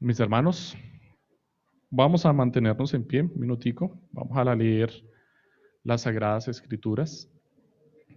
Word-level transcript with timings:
Mis 0.00 0.20
hermanos, 0.20 0.76
vamos 1.90 2.24
a 2.24 2.32
mantenernos 2.32 2.94
en 2.94 3.04
pie 3.04 3.22
un 3.22 3.32
minutico. 3.34 4.00
Vamos 4.12 4.38
a 4.38 4.54
leer 4.54 4.92
las 5.82 6.02
Sagradas 6.02 6.46
Escrituras. 6.46 7.28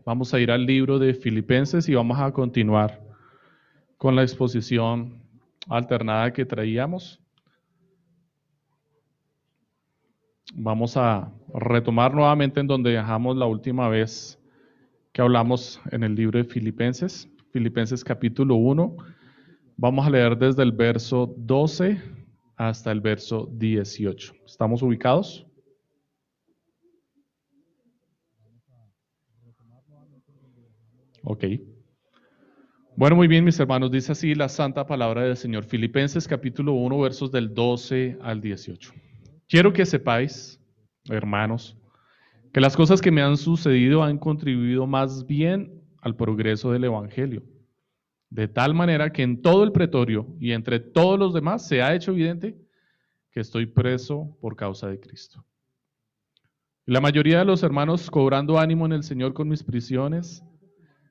Vamos 0.05 0.31
a 0.31 0.39
ir 0.39 0.51
al 0.51 0.63
libro 0.63 0.99
de 0.99 1.15
Filipenses 1.15 1.89
y 1.89 1.95
vamos 1.95 2.19
a 2.19 2.31
continuar 2.31 3.01
con 3.97 4.15
la 4.15 4.21
exposición 4.21 5.23
alternada 5.69 6.31
que 6.31 6.45
traíamos. 6.45 7.19
Vamos 10.53 10.97
a 10.97 11.33
retomar 11.51 12.13
nuevamente 12.13 12.59
en 12.59 12.67
donde 12.67 12.91
dejamos 12.91 13.35
la 13.37 13.47
última 13.47 13.89
vez 13.89 14.39
que 15.13 15.23
hablamos 15.23 15.81
en 15.91 16.03
el 16.03 16.13
libro 16.13 16.37
de 16.37 16.45
Filipenses, 16.45 17.27
Filipenses 17.51 18.03
capítulo 18.03 18.53
1. 18.53 18.97
Vamos 19.83 20.05
a 20.05 20.11
leer 20.11 20.37
desde 20.37 20.61
el 20.61 20.73
verso 20.73 21.33
12 21.39 21.99
hasta 22.55 22.91
el 22.91 23.01
verso 23.01 23.49
18. 23.51 24.31
¿Estamos 24.45 24.83
ubicados? 24.83 25.47
Ok. 31.23 31.45
Bueno, 32.95 33.15
muy 33.15 33.27
bien, 33.27 33.43
mis 33.43 33.59
hermanos. 33.59 33.89
Dice 33.89 34.11
así 34.11 34.35
la 34.35 34.49
santa 34.49 34.85
palabra 34.85 35.23
del 35.23 35.35
Señor. 35.35 35.63
Filipenses 35.63 36.27
capítulo 36.27 36.73
1, 36.73 36.99
versos 36.99 37.31
del 37.31 37.51
12 37.51 38.19
al 38.21 38.39
18. 38.39 38.93
Quiero 39.49 39.73
que 39.73 39.87
sepáis, 39.87 40.61
hermanos, 41.09 41.75
que 42.53 42.61
las 42.61 42.77
cosas 42.77 43.01
que 43.01 43.09
me 43.09 43.23
han 43.23 43.35
sucedido 43.35 44.03
han 44.03 44.19
contribuido 44.19 44.85
más 44.85 45.25
bien 45.25 45.81
al 46.03 46.15
progreso 46.15 46.71
del 46.71 46.83
Evangelio, 46.83 47.41
de 48.31 48.47
tal 48.47 48.73
manera 48.73 49.11
que 49.11 49.23
en 49.23 49.41
todo 49.41 49.63
el 49.63 49.73
pretorio 49.73 50.25
y 50.39 50.53
entre 50.53 50.79
todos 50.79 51.19
los 51.19 51.33
demás 51.33 51.67
se 51.67 51.81
ha 51.81 51.93
hecho 51.93 52.11
evidente 52.11 52.57
que 53.29 53.41
estoy 53.41 53.65
preso 53.65 54.37
por 54.39 54.55
causa 54.55 54.87
de 54.87 54.99
Cristo. 54.99 55.45
La 56.85 57.01
mayoría 57.01 57.39
de 57.39 57.45
los 57.45 57.61
hermanos, 57.61 58.09
cobrando 58.09 58.57
ánimo 58.57 58.85
en 58.85 58.93
el 58.93 59.03
Señor 59.03 59.33
con 59.33 59.49
mis 59.49 59.63
prisiones, 59.63 60.43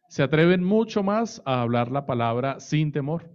se 0.08 0.22
atreven 0.22 0.64
mucho 0.64 1.02
más 1.02 1.42
a 1.44 1.60
hablar 1.60 1.92
la 1.92 2.06
palabra 2.06 2.58
sin 2.58 2.90
temor. 2.90 3.30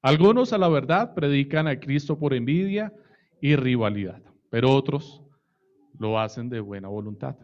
Algunos 0.00 0.52
a 0.52 0.58
la 0.58 0.68
verdad 0.68 1.14
predican 1.14 1.66
a 1.66 1.78
Cristo 1.80 2.18
por 2.18 2.32
envidia 2.32 2.92
y 3.40 3.56
rivalidad, 3.56 4.22
pero 4.50 4.70
otros 4.70 5.22
lo 5.98 6.18
hacen 6.18 6.48
de 6.48 6.60
buena 6.60 6.88
voluntad. 6.88 7.36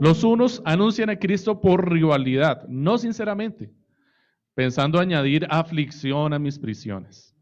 Los 0.00 0.24
unos 0.24 0.62
anuncian 0.64 1.10
a 1.10 1.18
Cristo 1.18 1.60
por 1.60 1.92
rivalidad, 1.92 2.66
no 2.68 2.96
sinceramente, 2.98 3.70
pensando 4.58 4.98
añadir 4.98 5.46
aflicción 5.50 6.32
a 6.32 6.38
mis 6.40 6.58
prisiones, 6.58 7.32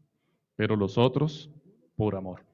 pero 0.55 0.75
los 0.75 0.99
otros 0.99 1.49
por 1.95 2.15
amor, 2.15 2.45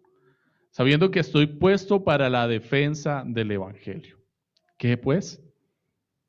sabiendo 0.70 1.12
que 1.12 1.20
estoy 1.20 1.48
puesto 1.48 2.06
para 2.06 2.30
la 2.30 2.48
defensa 2.48 3.26
del 3.28 3.52
Evangelio. 3.52 4.18
¿Qué 4.78 4.96
pues? 4.96 5.44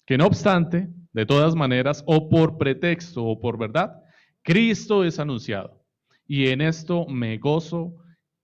Que 0.04 0.18
no 0.18 0.26
obstante, 0.26 0.88
de 1.12 1.24
todas 1.24 1.54
maneras, 1.54 2.02
o 2.08 2.28
por 2.28 2.58
pretexto 2.58 3.24
o 3.24 3.40
por 3.40 3.56
verdad, 3.56 4.02
Cristo 4.42 5.04
es 5.04 5.20
anunciado. 5.20 5.86
Y 6.26 6.48
en 6.48 6.60
esto 6.60 7.06
me 7.06 7.38
gozo 7.38 7.94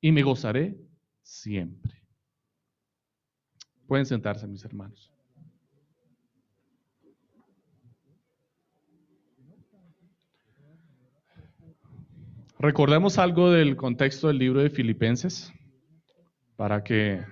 y 0.00 0.12
me 0.12 0.22
gozaré 0.22 0.78
siempre. 1.20 2.00
Pueden 3.88 4.06
sentarse, 4.06 4.46
mis 4.46 4.64
hermanos. 4.64 5.09
Recordemos 12.62 13.16
algo 13.16 13.50
del 13.50 13.74
contexto 13.74 14.28
del 14.28 14.36
libro 14.36 14.60
de 14.60 14.68
Filipenses 14.68 15.50
para 16.56 16.84
que 16.84 17.24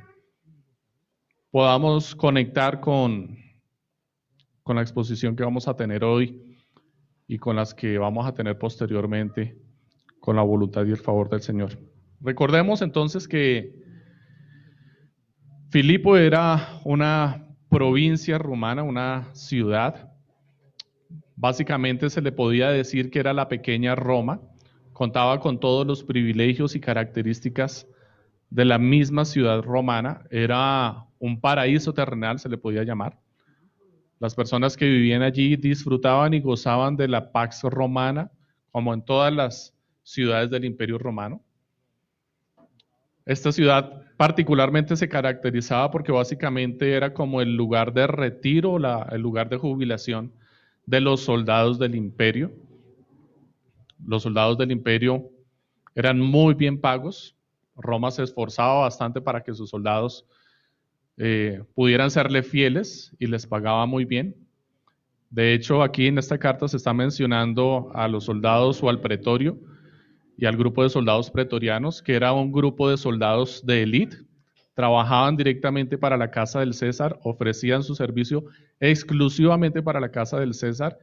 podamos 1.50 2.14
conectar 2.14 2.80
con, 2.80 3.36
con 4.62 4.76
la 4.76 4.80
exposición 4.80 5.36
que 5.36 5.44
vamos 5.44 5.68
a 5.68 5.76
tener 5.76 6.02
hoy 6.02 6.56
y 7.26 7.36
con 7.36 7.56
las 7.56 7.74
que 7.74 7.98
vamos 7.98 8.26
a 8.26 8.32
tener 8.32 8.58
posteriormente 8.58 9.58
con 10.18 10.36
la 10.36 10.40
voluntad 10.40 10.86
y 10.86 10.92
el 10.92 10.96
favor 10.96 11.28
del 11.28 11.42
Señor. 11.42 11.78
Recordemos 12.22 12.80
entonces 12.80 13.28
que 13.28 13.74
Filipo 15.68 16.16
era 16.16 16.80
una 16.84 17.46
provincia 17.68 18.38
romana, 18.38 18.82
una 18.82 19.28
ciudad. 19.34 20.10
Básicamente 21.36 22.08
se 22.08 22.22
le 22.22 22.32
podía 22.32 22.70
decir 22.70 23.10
que 23.10 23.18
era 23.18 23.34
la 23.34 23.48
pequeña 23.48 23.94
Roma. 23.94 24.40
Contaba 24.98 25.38
con 25.38 25.60
todos 25.60 25.86
los 25.86 26.02
privilegios 26.02 26.74
y 26.74 26.80
características 26.80 27.86
de 28.50 28.64
la 28.64 28.78
misma 28.78 29.24
ciudad 29.24 29.62
romana. 29.62 30.24
Era 30.28 31.04
un 31.20 31.40
paraíso 31.40 31.94
terrenal, 31.94 32.40
se 32.40 32.48
le 32.48 32.58
podía 32.58 32.82
llamar. 32.82 33.16
Las 34.18 34.34
personas 34.34 34.76
que 34.76 34.86
vivían 34.86 35.22
allí 35.22 35.54
disfrutaban 35.54 36.34
y 36.34 36.40
gozaban 36.40 36.96
de 36.96 37.06
la 37.06 37.30
pax 37.30 37.62
romana, 37.62 38.32
como 38.72 38.92
en 38.92 39.04
todas 39.04 39.32
las 39.32 39.72
ciudades 40.02 40.50
del 40.50 40.64
imperio 40.64 40.98
romano. 40.98 41.44
Esta 43.24 43.52
ciudad 43.52 44.02
particularmente 44.16 44.96
se 44.96 45.08
caracterizaba 45.08 45.92
porque 45.92 46.10
básicamente 46.10 46.94
era 46.94 47.14
como 47.14 47.40
el 47.40 47.54
lugar 47.54 47.92
de 47.92 48.08
retiro, 48.08 48.78
el 49.12 49.20
lugar 49.20 49.48
de 49.48 49.58
jubilación 49.58 50.32
de 50.86 51.00
los 51.00 51.20
soldados 51.20 51.78
del 51.78 51.94
imperio. 51.94 52.50
Los 54.04 54.22
soldados 54.22 54.58
del 54.58 54.70
imperio 54.70 55.30
eran 55.94 56.20
muy 56.20 56.54
bien 56.54 56.80
pagos. 56.80 57.36
Roma 57.76 58.10
se 58.10 58.22
esforzaba 58.22 58.80
bastante 58.80 59.20
para 59.20 59.42
que 59.42 59.54
sus 59.54 59.70
soldados 59.70 60.24
eh, 61.16 61.62
pudieran 61.74 62.10
serle 62.10 62.42
fieles 62.42 63.14
y 63.18 63.26
les 63.26 63.46
pagaba 63.46 63.86
muy 63.86 64.04
bien. 64.04 64.36
De 65.30 65.52
hecho, 65.52 65.82
aquí 65.82 66.06
en 66.06 66.18
esta 66.18 66.38
carta 66.38 66.68
se 66.68 66.76
está 66.76 66.94
mencionando 66.94 67.90
a 67.94 68.08
los 68.08 68.24
soldados 68.24 68.82
o 68.82 68.88
al 68.88 69.00
pretorio 69.00 69.58
y 70.36 70.46
al 70.46 70.56
grupo 70.56 70.82
de 70.82 70.88
soldados 70.88 71.30
pretorianos, 71.30 72.00
que 72.00 72.14
era 72.14 72.32
un 72.32 72.52
grupo 72.52 72.88
de 72.88 72.96
soldados 72.96 73.66
de 73.66 73.82
élite, 73.82 74.18
trabajaban 74.74 75.36
directamente 75.36 75.98
para 75.98 76.16
la 76.16 76.30
casa 76.30 76.60
del 76.60 76.72
César, 76.72 77.18
ofrecían 77.24 77.82
su 77.82 77.96
servicio 77.96 78.44
exclusivamente 78.78 79.82
para 79.82 79.98
la 79.98 80.12
casa 80.12 80.38
del 80.38 80.54
César 80.54 80.96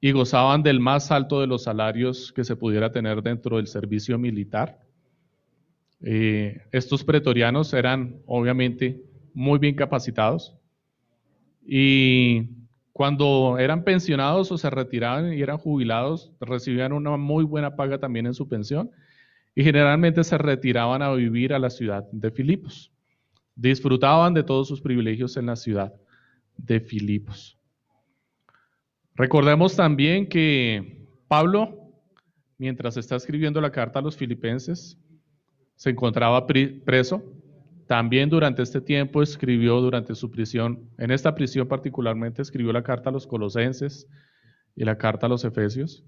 y 0.00 0.12
gozaban 0.12 0.62
del 0.62 0.80
más 0.80 1.10
alto 1.10 1.40
de 1.40 1.46
los 1.46 1.64
salarios 1.64 2.32
que 2.32 2.44
se 2.44 2.56
pudiera 2.56 2.92
tener 2.92 3.22
dentro 3.22 3.56
del 3.56 3.66
servicio 3.66 4.18
militar. 4.18 4.78
Eh, 6.02 6.62
estos 6.72 7.02
pretorianos 7.04 7.72
eran 7.72 8.16
obviamente 8.26 9.02
muy 9.32 9.58
bien 9.58 9.74
capacitados 9.74 10.54
y 11.66 12.50
cuando 12.92 13.58
eran 13.58 13.84
pensionados 13.84 14.52
o 14.52 14.58
se 14.58 14.70
retiraban 14.70 15.32
y 15.32 15.42
eran 15.42 15.58
jubilados, 15.58 16.32
recibían 16.40 16.92
una 16.92 17.16
muy 17.16 17.44
buena 17.44 17.76
paga 17.76 17.98
también 17.98 18.26
en 18.26 18.34
su 18.34 18.48
pensión 18.48 18.90
y 19.54 19.64
generalmente 19.64 20.22
se 20.22 20.38
retiraban 20.38 21.02
a 21.02 21.12
vivir 21.12 21.52
a 21.52 21.58
la 21.58 21.70
ciudad 21.70 22.04
de 22.12 22.30
Filipos. 22.30 22.92
Disfrutaban 23.54 24.34
de 24.34 24.42
todos 24.42 24.68
sus 24.68 24.80
privilegios 24.80 25.36
en 25.36 25.46
la 25.46 25.56
ciudad 25.56 25.94
de 26.56 26.80
Filipos. 26.80 27.58
Recordemos 29.16 29.74
también 29.74 30.28
que 30.28 31.06
Pablo, 31.26 31.92
mientras 32.58 32.96
está 32.96 33.16
escribiendo 33.16 33.60
la 33.60 33.72
carta 33.72 33.98
a 33.98 34.02
los 34.02 34.16
filipenses, 34.16 34.98
se 35.74 35.90
encontraba 35.90 36.46
preso 36.46 37.22
también 37.86 38.28
durante 38.28 38.62
este 38.62 38.80
tiempo 38.80 39.22
escribió, 39.22 39.80
durante 39.80 40.14
su 40.14 40.30
prisión, 40.30 40.90
en 40.98 41.12
esta 41.12 41.34
prisión 41.34 41.68
particularmente, 41.68 42.42
escribió 42.42 42.72
la 42.72 42.82
carta 42.82 43.10
a 43.10 43.12
los 43.12 43.26
colosenses 43.26 44.08
y 44.74 44.84
la 44.84 44.98
carta 44.98 45.26
a 45.26 45.28
los 45.28 45.44
efesios. 45.44 46.04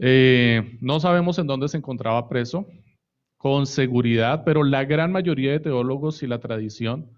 Eh, 0.00 0.76
no 0.80 0.98
sabemos 0.98 1.38
en 1.38 1.46
dónde 1.46 1.68
se 1.68 1.76
encontraba 1.76 2.28
preso 2.28 2.66
con 3.36 3.66
seguridad, 3.66 4.42
pero 4.44 4.64
la 4.64 4.84
gran 4.84 5.12
mayoría 5.12 5.52
de 5.52 5.60
teólogos 5.60 6.22
y 6.22 6.26
la 6.26 6.40
tradición 6.40 7.12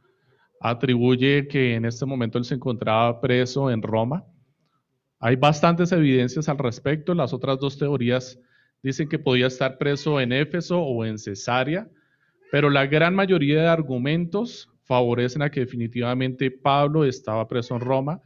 atribuye 0.60 1.48
que 1.48 1.74
en 1.74 1.86
este 1.86 2.04
momento 2.04 2.36
él 2.36 2.44
se 2.44 2.54
encontraba 2.54 3.20
preso 3.20 3.70
en 3.70 3.80
Roma. 3.80 4.24
Hay 5.20 5.36
bastantes 5.36 5.92
evidencias 5.92 6.48
al 6.48 6.58
respecto. 6.58 7.14
Las 7.14 7.32
otras 7.32 7.58
dos 7.58 7.78
teorías 7.78 8.38
dicen 8.82 9.08
que 9.08 9.18
podía 9.18 9.46
estar 9.46 9.78
preso 9.78 10.20
en 10.20 10.32
Éfeso 10.32 10.80
o 10.80 11.04
en 11.04 11.18
Cesarea 11.18 11.88
pero 12.50 12.70
la 12.70 12.86
gran 12.86 13.14
mayoría 13.14 13.62
de 13.62 13.68
argumentos 13.68 14.70
favorecen 14.84 15.42
a 15.42 15.50
que 15.50 15.60
definitivamente 15.60 16.50
Pablo 16.50 17.04
estaba 17.04 17.46
preso 17.46 17.74
en 17.74 17.80
Roma 17.80 18.22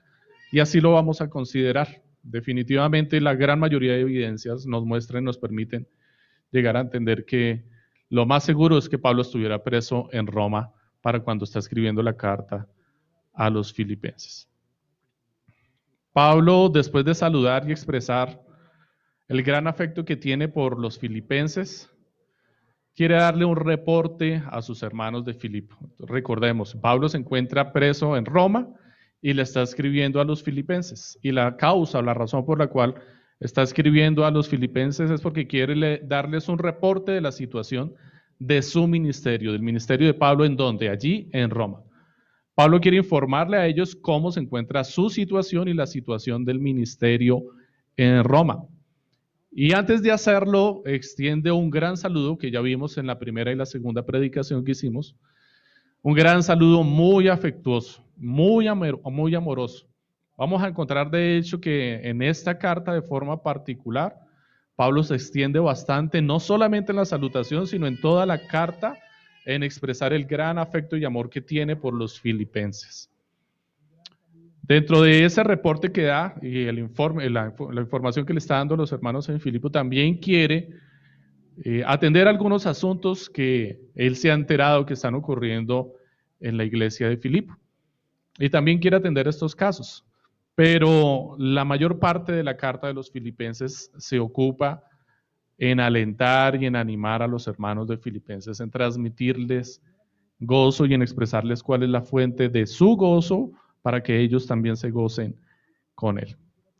y 0.52 0.60
así 0.60 0.80
lo 0.80 0.92
vamos 0.92 1.20
a 1.20 1.28
considerar. 1.28 2.02
Definitivamente 2.22 3.20
la 3.20 3.34
gran 3.34 3.58
mayoría 3.58 3.94
de 3.94 4.02
evidencias 4.02 4.64
nos 4.66 4.84
muestran 4.84 5.24
nos 5.24 5.38
permiten 5.38 5.88
llegar 6.52 6.76
a 6.76 6.80
entender 6.80 7.24
que 7.24 7.64
lo 8.10 8.26
más 8.26 8.44
seguro 8.44 8.78
es 8.78 8.88
que 8.88 8.98
Pablo 8.98 9.22
estuviera 9.22 9.64
preso 9.64 10.08
en 10.12 10.26
Roma 10.26 10.70
para 11.00 11.20
cuando 11.20 11.44
está 11.44 11.58
escribiendo 11.58 12.02
la 12.02 12.16
carta 12.16 12.68
a 13.32 13.50
los 13.50 13.72
filipenses. 13.72 14.48
Pablo, 16.12 16.68
después 16.68 17.04
de 17.04 17.14
saludar 17.14 17.68
y 17.68 17.72
expresar 17.72 18.40
el 19.28 19.42
gran 19.42 19.66
afecto 19.66 20.04
que 20.04 20.16
tiene 20.16 20.48
por 20.48 20.78
los 20.78 20.98
filipenses, 20.98 21.90
quiere 22.94 23.14
darle 23.14 23.46
un 23.46 23.56
reporte 23.56 24.42
a 24.50 24.60
sus 24.60 24.82
hermanos 24.82 25.24
de 25.24 25.32
Filipo. 25.32 25.76
Recordemos, 25.98 26.74
Pablo 26.74 27.08
se 27.08 27.16
encuentra 27.16 27.72
preso 27.72 28.16
en 28.16 28.26
Roma 28.26 28.68
y 29.22 29.32
le 29.32 29.42
está 29.42 29.62
escribiendo 29.62 30.20
a 30.20 30.24
los 30.24 30.42
filipenses. 30.42 31.18
Y 31.22 31.32
la 31.32 31.56
causa 31.56 32.02
la 32.02 32.12
razón 32.12 32.44
por 32.44 32.58
la 32.58 32.66
cual 32.66 32.94
está 33.40 33.62
escribiendo 33.62 34.26
a 34.26 34.30
los 34.30 34.48
filipenses 34.48 35.10
es 35.10 35.20
porque 35.20 35.46
quiere 35.46 36.00
darles 36.04 36.48
un 36.48 36.58
reporte 36.58 37.12
de 37.12 37.20
la 37.20 37.32
situación 37.32 37.94
de 38.38 38.60
su 38.60 38.86
ministerio, 38.86 39.52
del 39.52 39.62
ministerio 39.62 40.08
de 40.08 40.14
Pablo, 40.14 40.44
en 40.44 40.56
donde, 40.56 40.90
allí 40.90 41.30
en 41.32 41.48
Roma. 41.48 41.82
Pablo 42.54 42.80
quiere 42.80 42.98
informarle 42.98 43.56
a 43.56 43.66
ellos 43.66 43.96
cómo 43.96 44.30
se 44.30 44.40
encuentra 44.40 44.84
su 44.84 45.08
situación 45.08 45.68
y 45.68 45.74
la 45.74 45.86
situación 45.86 46.44
del 46.44 46.58
ministerio 46.58 47.42
en 47.96 48.22
Roma. 48.24 48.64
Y 49.50 49.72
antes 49.74 50.02
de 50.02 50.12
hacerlo, 50.12 50.82
extiende 50.86 51.50
un 51.50 51.70
gran 51.70 51.96
saludo 51.96 52.38
que 52.38 52.50
ya 52.50 52.60
vimos 52.60 52.96
en 52.98 53.06
la 53.06 53.18
primera 53.18 53.52
y 53.52 53.56
la 53.56 53.66
segunda 53.66 54.04
predicación 54.04 54.64
que 54.64 54.72
hicimos. 54.72 55.16
Un 56.02 56.14
gran 56.14 56.42
saludo 56.42 56.82
muy 56.82 57.28
afectuoso, 57.28 58.04
muy, 58.16 58.66
amoroso. 58.66 59.86
Vamos 60.36 60.62
a 60.62 60.68
encontrar 60.68 61.10
de 61.10 61.36
hecho 61.36 61.60
que 61.60 62.00
en 62.08 62.22
esta 62.22 62.58
carta 62.58 62.92
de 62.92 63.02
forma 63.02 63.42
particular, 63.42 64.18
Pablo 64.74 65.02
se 65.02 65.14
extiende 65.14 65.58
bastante, 65.58 66.22
no 66.22 66.40
solamente 66.40 66.92
en 66.92 66.96
la 66.96 67.04
salutación, 67.04 67.66
sino 67.66 67.86
en 67.86 68.00
toda 68.00 68.26
la 68.26 68.46
carta, 68.46 68.96
en 69.44 69.62
expresar 69.62 70.12
el 70.12 70.24
gran 70.24 70.58
afecto 70.58 70.96
y 70.96 71.04
amor 71.04 71.28
que 71.28 71.40
tiene 71.40 71.76
por 71.76 71.94
los 71.94 72.20
filipenses. 72.20 73.10
Dentro 74.62 75.02
de 75.02 75.24
ese 75.24 75.42
reporte 75.42 75.90
que 75.90 76.02
da 76.02 76.34
y 76.40 76.64
el 76.64 76.78
informe, 76.78 77.28
la, 77.28 77.52
información 77.76 78.24
que 78.24 78.32
le 78.32 78.38
está 78.38 78.56
dando 78.56 78.76
los 78.76 78.92
hermanos 78.92 79.28
en 79.28 79.40
Filipo, 79.40 79.70
también 79.70 80.18
quiere 80.18 80.70
eh, 81.64 81.82
atender 81.84 82.28
algunos 82.28 82.66
asuntos 82.66 83.28
que 83.28 83.80
él 83.96 84.16
se 84.16 84.30
ha 84.30 84.34
enterado 84.34 84.86
que 84.86 84.94
están 84.94 85.14
ocurriendo 85.14 85.92
en 86.40 86.56
la 86.56 86.64
iglesia 86.64 87.08
de 87.08 87.16
Filipo. 87.16 87.56
Y 88.38 88.50
también 88.50 88.78
quiere 88.78 88.96
atender 88.96 89.26
estos 89.26 89.54
casos. 89.54 90.04
Pero 90.54 91.34
la 91.38 91.64
mayor 91.64 91.98
parte 91.98 92.32
de 92.32 92.44
la 92.44 92.56
carta 92.56 92.86
de 92.86 92.94
los 92.94 93.10
filipenses 93.10 93.90
se 93.96 94.18
ocupa 94.18 94.84
en 95.64 95.78
alentar 95.78 96.60
y 96.60 96.66
en 96.66 96.74
animar 96.74 97.22
a 97.22 97.28
los 97.28 97.46
hermanos 97.46 97.86
de 97.86 97.96
Filipenses, 97.96 98.58
en 98.58 98.68
transmitirles 98.68 99.80
gozo 100.40 100.86
y 100.86 100.94
en 100.94 101.02
expresarles 101.02 101.62
cuál 101.62 101.84
es 101.84 101.88
la 101.88 102.02
fuente 102.02 102.48
de 102.48 102.66
su 102.66 102.96
gozo 102.96 103.52
para 103.80 104.02
que 104.02 104.18
ellos 104.18 104.48
también 104.48 104.76
se 104.76 104.90
gocen 104.90 105.36
con 105.94 106.18
él. 106.18 106.36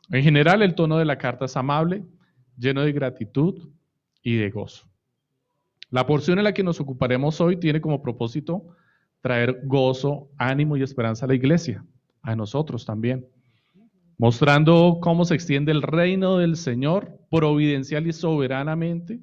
En 0.09 0.21
general, 0.21 0.61
el 0.61 0.75
tono 0.75 0.97
de 0.97 1.05
la 1.05 1.17
carta 1.17 1.45
es 1.45 1.55
amable, 1.55 2.03
lleno 2.57 2.81
de 2.81 2.91
gratitud 2.91 3.69
y 4.21 4.35
de 4.35 4.49
gozo. 4.49 4.85
La 5.89 6.05
porción 6.05 6.39
en 6.39 6.43
la 6.43 6.53
que 6.53 6.63
nos 6.63 6.81
ocuparemos 6.81 7.39
hoy 7.39 7.55
tiene 7.55 7.79
como 7.79 8.01
propósito 8.01 8.65
traer 9.21 9.61
gozo, 9.63 10.27
ánimo 10.37 10.75
y 10.75 10.83
esperanza 10.83 11.23
a 11.23 11.29
la 11.29 11.35
iglesia, 11.35 11.85
a 12.21 12.35
nosotros 12.35 12.85
también, 12.85 13.25
mostrando 14.17 14.97
cómo 15.01 15.23
se 15.23 15.35
extiende 15.35 15.71
el 15.71 15.83
reino 15.83 16.37
del 16.37 16.57
Señor 16.57 17.22
providencial 17.33 18.05
y 18.05 18.13
soberanamente 18.13 19.19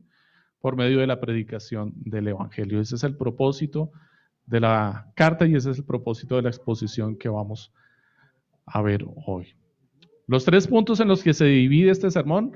por 0.59 0.75
medio 0.75 0.99
de 0.99 1.07
la 1.07 1.21
predicación 1.21 1.93
del 1.95 2.27
Evangelio. 2.27 2.81
Ese 2.81 2.97
es 2.97 3.05
el 3.05 3.17
propósito 3.17 3.93
de 4.47 4.59
la 4.59 5.13
carta 5.15 5.47
y 5.47 5.55
ese 5.55 5.71
es 5.71 5.79
el 5.79 5.85
propósito 5.85 6.35
de 6.35 6.43
la 6.43 6.49
exposición 6.49 7.17
que 7.17 7.29
vamos 7.29 7.73
a 8.67 8.83
ver 8.83 9.07
hoy. 9.27 9.55
Los 10.27 10.45
tres 10.45 10.67
puntos 10.67 10.99
en 10.99 11.07
los 11.07 11.23
que 11.23 11.33
se 11.33 11.45
divide 11.45 11.93
este 11.93 12.11
sermón 12.11 12.51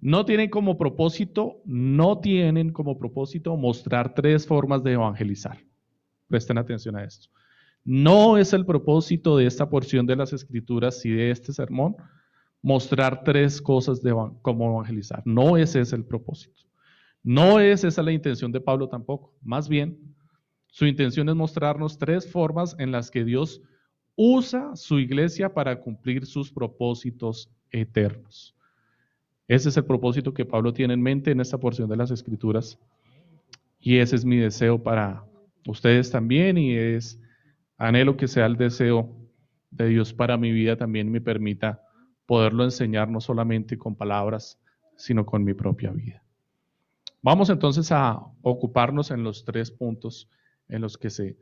no 0.00 0.24
tienen 0.24 0.48
como 0.48 0.78
propósito, 0.78 1.60
no 1.66 2.18
tienen 2.20 2.72
como 2.72 2.98
propósito 2.98 3.54
mostrar 3.54 4.14
tres 4.14 4.46
formas 4.46 4.82
de 4.82 4.92
evangelizar. 4.92 5.58
Presten 6.26 6.56
atención 6.56 6.96
a 6.96 7.04
esto. 7.04 7.28
No 7.84 8.38
es 8.38 8.54
el 8.54 8.64
propósito 8.64 9.36
de 9.36 9.44
esta 9.44 9.68
porción 9.68 10.06
de 10.06 10.16
las 10.16 10.32
escrituras 10.32 11.04
y 11.04 11.10
de 11.10 11.30
este 11.32 11.52
sermón 11.52 11.96
mostrar 12.66 13.22
tres 13.22 13.62
cosas 13.62 14.02
de 14.02 14.12
cómo 14.42 14.72
evangelizar. 14.72 15.22
No 15.24 15.56
ese 15.56 15.80
es 15.80 15.92
el 15.92 16.04
propósito. 16.04 16.64
No 17.22 17.60
es 17.60 17.84
esa 17.84 18.02
la 18.02 18.10
intención 18.10 18.50
de 18.50 18.60
Pablo 18.60 18.88
tampoco. 18.88 19.32
Más 19.40 19.68
bien, 19.68 19.96
su 20.66 20.84
intención 20.84 21.28
es 21.28 21.36
mostrarnos 21.36 21.96
tres 21.96 22.28
formas 22.28 22.74
en 22.80 22.90
las 22.90 23.08
que 23.12 23.24
Dios 23.24 23.62
usa 24.16 24.74
su 24.74 24.98
iglesia 24.98 25.54
para 25.54 25.78
cumplir 25.78 26.26
sus 26.26 26.50
propósitos 26.50 27.48
eternos. 27.70 28.56
Ese 29.46 29.68
es 29.68 29.76
el 29.76 29.84
propósito 29.84 30.34
que 30.34 30.44
Pablo 30.44 30.72
tiene 30.72 30.94
en 30.94 31.02
mente 31.02 31.30
en 31.30 31.38
esta 31.38 31.58
porción 31.58 31.88
de 31.88 31.96
las 31.96 32.10
Escrituras. 32.10 32.80
Y 33.78 33.98
ese 33.98 34.16
es 34.16 34.24
mi 34.24 34.38
deseo 34.38 34.82
para 34.82 35.24
ustedes 35.68 36.10
también 36.10 36.58
y 36.58 36.74
es 36.74 37.20
anhelo 37.78 38.16
que 38.16 38.26
sea 38.26 38.46
el 38.46 38.56
deseo 38.56 39.08
de 39.70 39.86
Dios 39.86 40.12
para 40.12 40.36
mi 40.36 40.50
vida 40.50 40.76
también 40.76 41.12
me 41.12 41.20
permita 41.20 41.85
poderlo 42.26 42.64
enseñar 42.64 43.08
no 43.08 43.20
solamente 43.20 43.78
con 43.78 43.94
palabras, 43.94 44.60
sino 44.96 45.24
con 45.24 45.44
mi 45.44 45.54
propia 45.54 45.90
vida. 45.90 46.22
Vamos 47.22 47.50
entonces 47.50 47.90
a 47.92 48.20
ocuparnos 48.42 49.10
en 49.10 49.22
los 49.24 49.44
tres 49.44 49.70
puntos 49.70 50.28
en 50.68 50.80
los 50.82 50.96
que 50.96 51.10
se 51.10 51.36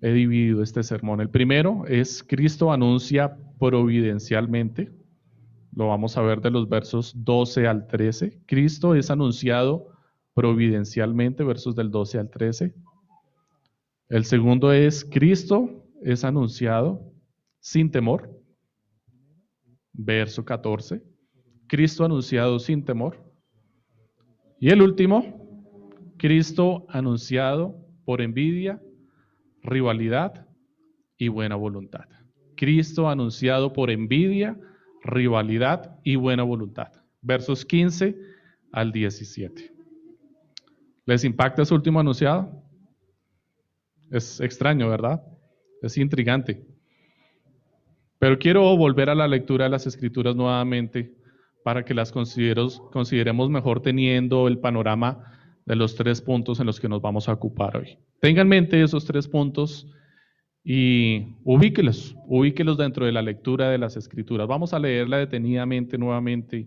he 0.00 0.12
dividido 0.12 0.62
este 0.62 0.82
sermón. 0.82 1.20
El 1.20 1.30
primero 1.30 1.84
es 1.86 2.22
Cristo 2.22 2.72
anuncia 2.72 3.36
providencialmente. 3.58 4.92
Lo 5.74 5.88
vamos 5.88 6.16
a 6.16 6.22
ver 6.22 6.40
de 6.40 6.50
los 6.50 6.68
versos 6.68 7.14
12 7.16 7.66
al 7.66 7.86
13. 7.86 8.42
Cristo 8.46 8.94
es 8.94 9.10
anunciado 9.10 9.88
providencialmente, 10.34 11.42
versos 11.42 11.74
del 11.74 11.90
12 11.90 12.18
al 12.18 12.30
13. 12.30 12.74
El 14.08 14.24
segundo 14.24 14.72
es 14.72 15.04
Cristo 15.04 15.86
es 16.02 16.24
anunciado 16.24 17.00
sin 17.60 17.90
temor. 17.90 18.33
Verso 19.94 20.44
14. 20.44 21.02
Cristo 21.66 22.04
anunciado 22.04 22.58
sin 22.58 22.84
temor. 22.84 23.32
Y 24.60 24.70
el 24.70 24.82
último, 24.82 25.40
Cristo 26.18 26.84
anunciado 26.88 27.76
por 28.04 28.20
envidia, 28.20 28.82
rivalidad 29.62 30.46
y 31.16 31.28
buena 31.28 31.56
voluntad. 31.56 32.04
Cristo 32.56 33.08
anunciado 33.08 33.72
por 33.72 33.90
envidia, 33.90 34.58
rivalidad 35.02 35.98
y 36.02 36.16
buena 36.16 36.42
voluntad. 36.42 36.92
Versos 37.22 37.64
15 37.64 38.16
al 38.72 38.92
17. 38.92 39.72
¿Les 41.06 41.24
impacta 41.24 41.62
ese 41.62 41.74
último 41.74 42.00
anunciado? 42.00 42.62
Es 44.10 44.40
extraño, 44.40 44.88
¿verdad? 44.88 45.22
Es 45.82 45.96
intrigante. 45.96 46.66
Pero 48.24 48.38
quiero 48.38 48.74
volver 48.78 49.10
a 49.10 49.14
la 49.14 49.28
lectura 49.28 49.64
de 49.64 49.70
las 49.70 49.86
escrituras 49.86 50.34
nuevamente 50.34 51.12
para 51.62 51.84
que 51.84 51.92
las 51.92 52.10
consideremos 52.10 53.50
mejor 53.50 53.82
teniendo 53.82 54.48
el 54.48 54.60
panorama 54.60 55.30
de 55.66 55.76
los 55.76 55.94
tres 55.94 56.22
puntos 56.22 56.58
en 56.58 56.64
los 56.64 56.80
que 56.80 56.88
nos 56.88 57.02
vamos 57.02 57.28
a 57.28 57.34
ocupar 57.34 57.76
hoy. 57.76 57.98
Tengan 58.22 58.46
en 58.46 58.48
mente 58.48 58.82
esos 58.82 59.04
tres 59.04 59.28
puntos 59.28 59.86
y 60.64 61.36
ubíquelos, 61.44 62.16
ubíquelos 62.26 62.78
dentro 62.78 63.04
de 63.04 63.12
la 63.12 63.20
lectura 63.20 63.68
de 63.68 63.76
las 63.76 63.94
escrituras. 63.94 64.48
Vamos 64.48 64.72
a 64.72 64.78
leerla 64.78 65.18
detenidamente 65.18 65.98
nuevamente 65.98 66.66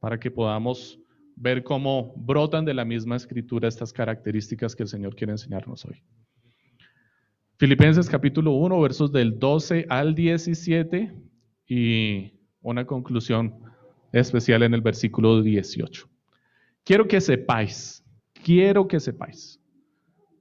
para 0.00 0.18
que 0.18 0.30
podamos 0.30 0.98
ver 1.36 1.64
cómo 1.64 2.14
brotan 2.16 2.64
de 2.64 2.72
la 2.72 2.86
misma 2.86 3.16
escritura 3.16 3.68
estas 3.68 3.92
características 3.92 4.74
que 4.74 4.84
el 4.84 4.88
Señor 4.88 5.14
quiere 5.14 5.32
enseñarnos 5.32 5.84
hoy. 5.84 6.02
Filipenses 7.58 8.08
capítulo 8.08 8.52
1, 8.52 8.80
versos 8.80 9.10
del 9.10 9.36
12 9.36 9.86
al 9.88 10.14
17 10.14 11.12
y 11.66 12.32
una 12.60 12.86
conclusión 12.86 13.52
especial 14.12 14.62
en 14.62 14.74
el 14.74 14.80
versículo 14.80 15.42
18. 15.42 16.08
Quiero 16.84 17.08
que 17.08 17.20
sepáis 17.20 18.04
quiero 18.44 18.86
que 18.86 19.00
sepáis, 19.00 19.60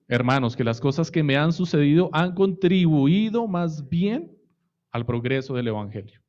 hermanos, 0.08 0.56
que 0.56 0.64
las 0.64 0.80
cosas 0.80 1.10
que 1.10 1.24
me 1.24 1.36
han 1.36 1.54
sucedido 1.54 2.12
han 2.14 2.36
contribuido 2.36 3.48
más 3.48 3.90
bien 3.90 4.32
al 4.92 5.04
progreso 5.04 5.56
del 5.56 5.70
Evangelio. 5.70 6.22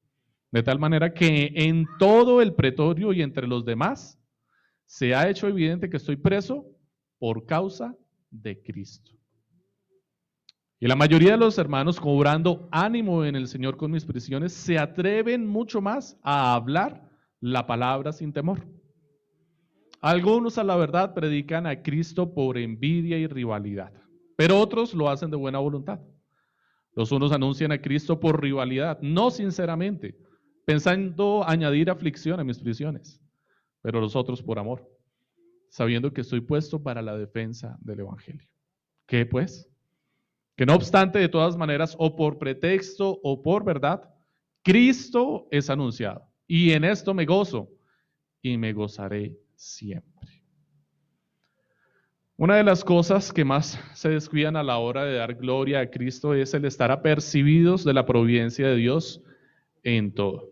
De 0.51 0.63
tal 0.63 0.79
manera 0.79 1.13
que 1.13 1.53
en 1.55 1.87
todo 1.99 2.41
el 2.41 2.55
pretorio 2.55 3.13
y 3.13 3.21
entre 3.21 3.47
los 3.47 3.67
demás 3.67 4.19
se 4.87 5.15
ha 5.15 5.29
hecho 5.29 5.49
evidente 5.49 5.91
que 5.91 5.99
estoy 5.99 6.17
preso 6.17 6.67
por 7.19 7.45
causa 7.45 7.95
de 8.31 8.63
Cristo. 8.63 9.18
Y 10.81 10.87
la 10.87 10.95
mayoría 10.95 11.33
de 11.33 11.39
los 11.39 11.59
hermanos, 11.59 11.99
cobrando 11.99 12.69
ánimo 12.71 13.25
en 13.25 13.35
el 13.35 13.49
Señor 13.49 13.77
con 13.77 13.91
mis 13.91 14.05
prisiones, 14.05 14.53
se 14.53 14.79
atreven 14.79 15.47
mucho 15.47 15.81
más 15.81 16.17
a 16.23 16.55
hablar 16.55 17.11
la 17.41 17.67
palabra 17.67 18.13
sin 18.13 18.33
temor. 18.33 18.65
Algunos 20.01 20.57
a 20.57 20.63
la 20.63 20.77
verdad 20.77 21.15
predican 21.15 21.67
a 21.67 21.83
Cristo 21.83 22.33
por 22.33 22.57
envidia 22.57 23.19
y 23.19 23.27
rivalidad, 23.27 23.93
pero 24.37 24.61
otros 24.61 24.95
lo 24.95 25.09
hacen 25.09 25.31
de 25.31 25.37
buena 25.37 25.59
voluntad. 25.59 26.01
Los 26.95 27.11
unos 27.11 27.33
anuncian 27.33 27.73
a 27.73 27.81
Cristo 27.81 28.21
por 28.21 28.41
rivalidad, 28.41 29.01
no 29.01 29.33
sinceramente, 29.33 30.17
pensando 30.65 31.43
añadir 31.47 31.91
aflicción 31.91 32.39
a 32.39 32.45
mis 32.45 32.61
prisiones. 32.61 33.21
pero 33.81 34.01
los 34.01 34.17
otros 34.17 34.43
por 34.43 34.59
amor, 34.59 34.87
sabiendo 35.71 36.13
que 36.13 36.21
estoy 36.21 36.41
puesto 36.41 36.83
para 36.83 37.01
la 37.01 37.17
defensa 37.17 37.79
del 37.81 38.01
Evangelio. 38.01 38.47
¿Qué 39.07 39.25
pues? 39.25 39.71
Que 40.59 40.67
no 40.67 40.75
obstante, 40.75 41.21
de 41.21 41.29
todas 41.29 41.57
maneras, 41.57 41.95
o 42.01 42.17
por 42.17 42.37
pretexto 42.37 43.21
o 43.23 43.41
por 43.45 43.65
verdad, 43.65 44.03
Cristo 44.65 45.47
es 45.53 45.71
anunciado. 45.71 46.23
Y 46.49 46.73
en 46.73 46.83
esto 46.83 47.15
me 47.15 47.25
gozo 47.27 47.71
y 48.43 48.59
me 48.59 48.73
gozaré 48.73 49.39
siempre. 49.55 50.43
Una 52.37 52.57
de 52.57 52.65
las 52.65 52.83
cosas 52.83 53.33
que 53.33 53.45
más 53.45 53.81
se 53.95 54.09
descuidan 54.09 54.57
a 54.57 54.65
la 54.65 54.79
hora 54.79 55.05
de 55.05 55.15
dar 55.15 55.37
gloria 55.37 55.79
a 55.79 55.91
Cristo 55.91 56.35
es 56.35 56.53
el 56.55 56.65
estar 56.65 56.91
apercibidos 56.91 57.85
de 57.85 57.95
la 57.95 58.05
providencia 58.05 58.67
de 58.67 58.75
Dios 58.75 59.23
en 59.85 60.13
todo. 60.13 60.51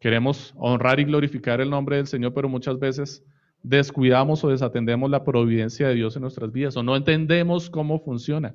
Queremos 0.00 0.52
honrar 0.56 0.98
y 0.98 1.04
glorificar 1.04 1.60
el 1.60 1.70
nombre 1.70 1.98
del 1.98 2.08
Señor, 2.08 2.34
pero 2.34 2.48
muchas 2.48 2.80
veces 2.80 3.24
descuidamos 3.62 4.42
o 4.42 4.48
desatendemos 4.48 5.08
la 5.08 5.22
providencia 5.22 5.86
de 5.86 5.94
Dios 5.94 6.16
en 6.16 6.22
nuestras 6.22 6.50
vidas 6.50 6.76
o 6.76 6.82
no 6.82 6.96
entendemos 6.96 7.70
cómo 7.70 8.00
funciona. 8.00 8.52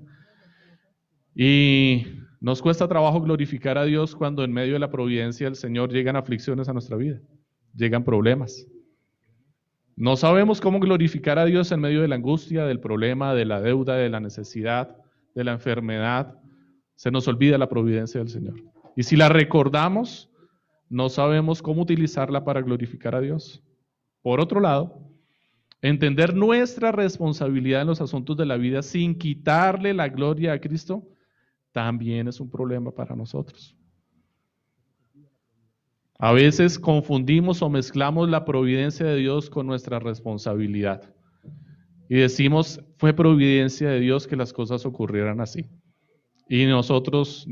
Y 1.42 2.06
nos 2.42 2.62
cuesta 2.62 2.90
trabajo 2.90 3.22
glorificar 3.22 3.78
a 3.78 3.86
Dios 3.86 4.14
cuando 4.14 4.44
en 4.44 4.52
medio 4.52 4.74
de 4.74 4.80
la 4.80 4.92
providencia 4.92 5.48
del 5.48 5.56
Señor 5.56 5.90
llegan 5.90 6.18
aflicciones 6.18 6.68
a 6.68 6.74
nuestra 6.74 6.98
vida, 6.98 7.22
llegan 7.74 8.04
problemas. 8.04 8.68
No 9.96 10.18
sabemos 10.18 10.60
cómo 10.60 10.82
glorificar 10.82 11.40
a 11.40 11.46
Dios 11.46 11.72
en 11.72 11.80
medio 11.80 12.02
de 12.02 12.10
la 12.10 12.16
angustia, 12.16 12.66
del 12.66 12.82
problema, 12.82 13.34
de 13.34 13.46
la 13.46 13.62
deuda, 13.62 13.96
de 13.96 14.10
la 14.10 14.20
necesidad, 14.20 14.98
de 15.34 15.46
la 15.46 15.54
enfermedad. 15.54 16.38
Se 16.96 17.10
nos 17.10 17.26
olvida 17.30 17.58
la 17.58 17.70
providencia 17.70 18.20
del 18.20 18.28
Señor. 18.28 18.56
Y 18.98 19.04
si 19.04 19.16
la 19.16 19.30
recordamos, 19.30 20.30
no 20.90 21.08
sabemos 21.08 21.62
cómo 21.62 21.84
utilizarla 21.84 22.44
para 22.44 22.62
glorificar 22.62 23.16
a 23.16 23.22
Dios. 23.22 23.64
Por 24.22 24.42
otro 24.42 24.60
lado, 24.60 25.08
entender 25.82 26.36
nuestra 26.36 26.92
responsabilidad 26.92 27.84
en 27.84 27.88
los 27.88 28.02
asuntos 28.02 28.36
de 28.36 28.46
la 28.46 28.58
vida 28.58 28.82
sin 28.82 29.18
quitarle 29.18 29.94
la 29.94 30.10
gloria 30.10 30.52
a 30.52 30.60
Cristo 30.60 31.08
también 31.72 32.28
es 32.28 32.40
un 32.40 32.50
problema 32.50 32.92
para 32.92 33.16
nosotros. 33.16 33.76
A 36.18 36.34
veces 36.34 36.78
confundimos 36.78 37.62
o 37.62 37.70
mezclamos 37.70 38.30
la 38.30 38.44
providencia 38.44 39.06
de 39.06 39.16
Dios 39.16 39.50
con 39.50 39.66
nuestra 39.66 40.00
responsabilidad. 40.00 41.14
Y 42.10 42.16
decimos, 42.18 42.82
fue 42.98 43.14
providencia 43.14 43.90
de 43.90 44.00
Dios 44.02 44.28
que 44.28 44.36
las 44.36 44.52
cosas 44.52 44.86
ocurrieran 44.86 45.40
así. 45.40 45.66
Y 46.50 46.66
nosotros 46.66 47.48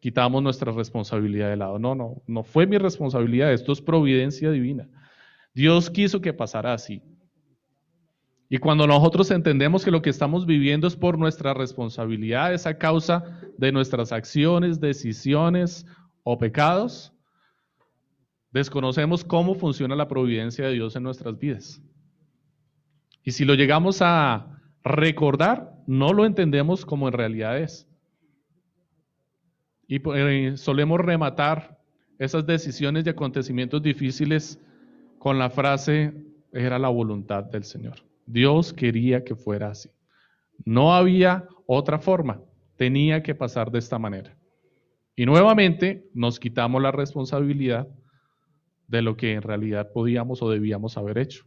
quitamos 0.00 0.42
nuestra 0.42 0.72
responsabilidad 0.72 1.48
de 1.48 1.56
lado. 1.56 1.78
No, 1.78 1.94
no, 1.94 2.22
no 2.26 2.42
fue 2.42 2.66
mi 2.66 2.76
responsabilidad, 2.76 3.52
esto 3.52 3.72
es 3.72 3.80
providencia 3.80 4.50
divina. 4.50 4.88
Dios 5.54 5.88
quiso 5.88 6.20
que 6.20 6.32
pasara 6.32 6.74
así. 6.74 7.02
Y 8.52 8.58
cuando 8.58 8.84
nosotros 8.84 9.30
entendemos 9.30 9.84
que 9.84 9.92
lo 9.92 10.02
que 10.02 10.10
estamos 10.10 10.44
viviendo 10.44 10.88
es 10.88 10.96
por 10.96 11.16
nuestra 11.16 11.54
responsabilidad, 11.54 12.52
es 12.52 12.66
a 12.66 12.76
causa 12.76 13.40
de 13.56 13.70
nuestras 13.70 14.10
acciones, 14.10 14.80
decisiones 14.80 15.86
o 16.24 16.36
pecados, 16.36 17.12
desconocemos 18.50 19.22
cómo 19.22 19.54
funciona 19.54 19.94
la 19.94 20.08
providencia 20.08 20.66
de 20.66 20.72
Dios 20.72 20.96
en 20.96 21.04
nuestras 21.04 21.38
vidas. 21.38 21.80
Y 23.22 23.30
si 23.30 23.44
lo 23.44 23.54
llegamos 23.54 24.02
a 24.02 24.60
recordar, 24.82 25.72
no 25.86 26.12
lo 26.12 26.26
entendemos 26.26 26.84
como 26.84 27.06
en 27.06 27.14
realidad 27.14 27.56
es. 27.56 27.88
Y 29.86 30.02
eh, 30.12 30.56
solemos 30.56 30.98
rematar 30.98 31.78
esas 32.18 32.44
decisiones 32.46 33.06
y 33.06 33.10
acontecimientos 33.10 33.80
difíciles 33.80 34.58
con 35.20 35.38
la 35.38 35.50
frase, 35.50 36.12
era 36.52 36.80
la 36.80 36.88
voluntad 36.88 37.44
del 37.44 37.62
Señor. 37.62 38.09
Dios 38.32 38.72
quería 38.72 39.24
que 39.24 39.34
fuera 39.34 39.70
así. 39.70 39.90
No 40.64 40.94
había 40.94 41.48
otra 41.66 41.98
forma, 41.98 42.42
tenía 42.76 43.22
que 43.22 43.34
pasar 43.34 43.70
de 43.70 43.78
esta 43.78 43.98
manera. 43.98 44.36
Y 45.16 45.26
nuevamente 45.26 46.08
nos 46.14 46.38
quitamos 46.38 46.80
la 46.80 46.92
responsabilidad 46.92 47.88
de 48.86 49.02
lo 49.02 49.16
que 49.16 49.32
en 49.32 49.42
realidad 49.42 49.90
podíamos 49.92 50.42
o 50.42 50.50
debíamos 50.50 50.96
haber 50.96 51.18
hecho. 51.18 51.44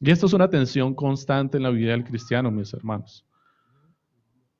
Y 0.00 0.10
esto 0.10 0.26
es 0.26 0.32
una 0.32 0.50
tensión 0.50 0.94
constante 0.94 1.56
en 1.56 1.62
la 1.62 1.70
vida 1.70 1.92
del 1.92 2.04
cristiano, 2.04 2.50
mis 2.50 2.72
hermanos. 2.72 3.26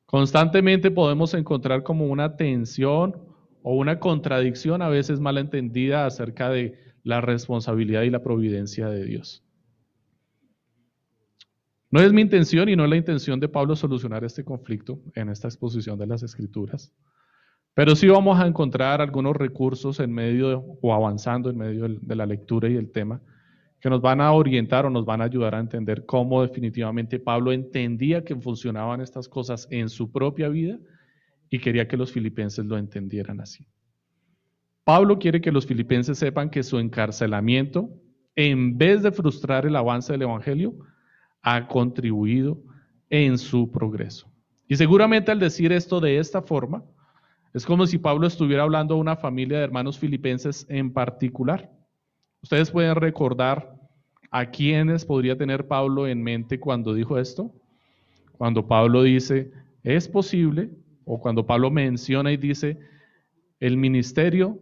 Constantemente 0.07 0.91
podemos 0.91 1.35
encontrar 1.35 1.83
como 1.83 2.07
una 2.07 2.37
tensión 2.37 3.17
o 3.63 3.75
una 3.75 4.01
contradicción 4.01 4.81
a 4.81 4.89
veces 4.89 5.21
mal 5.21 5.37
entendida 5.37 6.07
acerca 6.07 6.49
de 6.49 6.79
la 7.03 7.21
responsabilidad 7.21 8.03
y 8.03 8.11
la 8.11 8.23
providencia 8.23 8.89
de 8.89 9.05
Dios. 9.05 9.45
No 11.91 12.01
es 12.01 12.13
mi 12.13 12.21
intención 12.21 12.69
y 12.69 12.77
no 12.77 12.85
es 12.85 12.91
la 12.91 12.97
intención 12.97 13.41
de 13.41 13.49
Pablo 13.49 13.75
solucionar 13.75 14.23
este 14.25 14.45
conflicto 14.45 15.01
en 15.15 15.31
esta 15.31 15.49
exposición 15.49 15.99
de 15.99 16.07
las 16.07 16.23
Escrituras. 16.23 16.93
Pero 17.75 17.97
sí 17.97 18.09
vamos 18.09 18.39
a 18.39 18.47
encontrar 18.47 19.01
algunos 19.01 19.37
recursos 19.37 20.01
en 20.01 20.13
medio 20.13 20.65
o 20.83 20.93
avanzando 20.93 21.49
en 21.49 21.57
medio 21.57 21.89
de 21.89 22.17
la 22.17 22.27
lectura 22.27 22.69
y 22.69 22.77
el 22.77 22.91
tema 22.91 23.23
que 23.81 23.89
nos 23.89 24.01
van 24.01 24.21
a 24.21 24.33
orientar 24.33 24.87
o 24.87 24.91
nos 24.91 25.05
van 25.05 25.21
a 25.21 25.25
ayudar 25.25 25.55
a 25.55 25.61
entender 25.61 26.05
cómo 26.05 26.43
definitivamente 26.43 27.19
Pablo 27.19 27.53
entendía 27.53 28.25
que 28.25 28.35
funcionaban 28.35 29.01
estas 29.01 29.29
cosas 29.29 29.69
en 29.71 29.89
su 29.89 30.11
propia 30.11 30.49
vida 30.49 30.79
y 31.49 31.61
quería 31.61 31.87
que 31.87 31.97
los 31.97 32.13
filipenses 32.13 32.65
lo 32.67 32.77
entendieran 32.77 33.41
así. 33.41 33.67
Pablo 34.85 35.19
quiere 35.19 35.41
que 35.41 35.53
los 35.53 35.67
filipenses 35.67 36.19
sepan 36.19 36.51
que 36.51 36.63
su 36.63 36.79
encarcelamiento, 36.79 37.91
en 38.35 38.77
vez 38.77 39.03
de 39.03 39.13
frustrar 39.13 39.67
el 39.67 39.77
avance 39.77 40.13
del 40.13 40.23
Evangelio, 40.23 40.75
ha 41.43 41.67
contribuido 41.67 42.59
en 43.11 43.39
su 43.39 43.71
progreso. 43.71 44.31
Y 44.69 44.77
seguramente 44.77 45.31
al 45.31 45.41
decir 45.41 45.73
esto 45.73 46.01
de 46.01 46.19
esta 46.19 46.43
forma, 46.43 46.85
es 47.55 47.65
como 47.65 47.87
si 47.87 47.99
Pablo 47.99 48.27
estuviera 48.27 48.63
hablando 48.63 48.95
a 48.95 48.99
una 48.99 49.17
familia 49.17 49.59
de 49.59 49.65
hermanos 49.65 49.99
filipenses 49.99 50.67
en 50.69 50.93
particular. 50.93 51.71
Ustedes 52.43 52.71
pueden 52.71 52.95
recordar 52.95 53.75
a 54.31 54.51
quiénes 54.51 55.05
podría 55.05 55.37
tener 55.37 55.67
Pablo 55.67 56.07
en 56.07 56.23
mente 56.23 56.61
cuando 56.61 56.93
dijo 56.93 57.19
esto. 57.19 57.53
Cuando 58.37 58.67
Pablo 58.67 59.03
dice, 59.03 59.51
es 59.83 60.07
posible, 60.09 60.71
o 61.05 61.19
cuando 61.19 61.47
Pablo 61.47 61.71
menciona 61.71 62.31
y 62.31 62.37
dice, 62.37 62.79
el 63.61 63.77
ministerio 63.77 64.59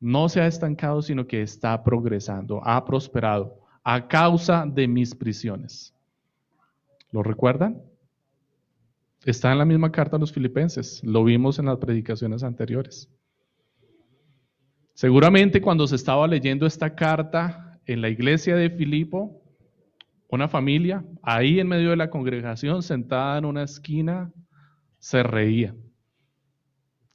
no 0.00 0.28
se 0.28 0.40
ha 0.40 0.46
estancado, 0.46 1.00
sino 1.00 1.26
que 1.26 1.40
está 1.42 1.82
progresando, 1.82 2.60
ha 2.64 2.84
prosperado 2.84 3.60
a 3.84 4.08
causa 4.08 4.66
de 4.66 4.88
mis 4.88 5.14
prisiones. 5.14 5.95
¿Lo 7.16 7.22
recuerdan? 7.22 7.82
Está 9.24 9.50
en 9.50 9.56
la 9.56 9.64
misma 9.64 9.90
carta 9.90 10.16
a 10.16 10.18
los 10.18 10.34
filipenses, 10.34 11.02
lo 11.02 11.24
vimos 11.24 11.58
en 11.58 11.64
las 11.64 11.78
predicaciones 11.78 12.42
anteriores. 12.42 13.08
Seguramente 14.92 15.62
cuando 15.62 15.86
se 15.86 15.96
estaba 15.96 16.28
leyendo 16.28 16.66
esta 16.66 16.94
carta 16.94 17.80
en 17.86 18.02
la 18.02 18.10
iglesia 18.10 18.54
de 18.54 18.68
Filipo, 18.68 19.42
una 20.28 20.46
familia 20.46 21.06
ahí 21.22 21.58
en 21.58 21.68
medio 21.68 21.88
de 21.88 21.96
la 21.96 22.10
congregación, 22.10 22.82
sentada 22.82 23.38
en 23.38 23.46
una 23.46 23.62
esquina, 23.62 24.30
se 24.98 25.22
reía 25.22 25.74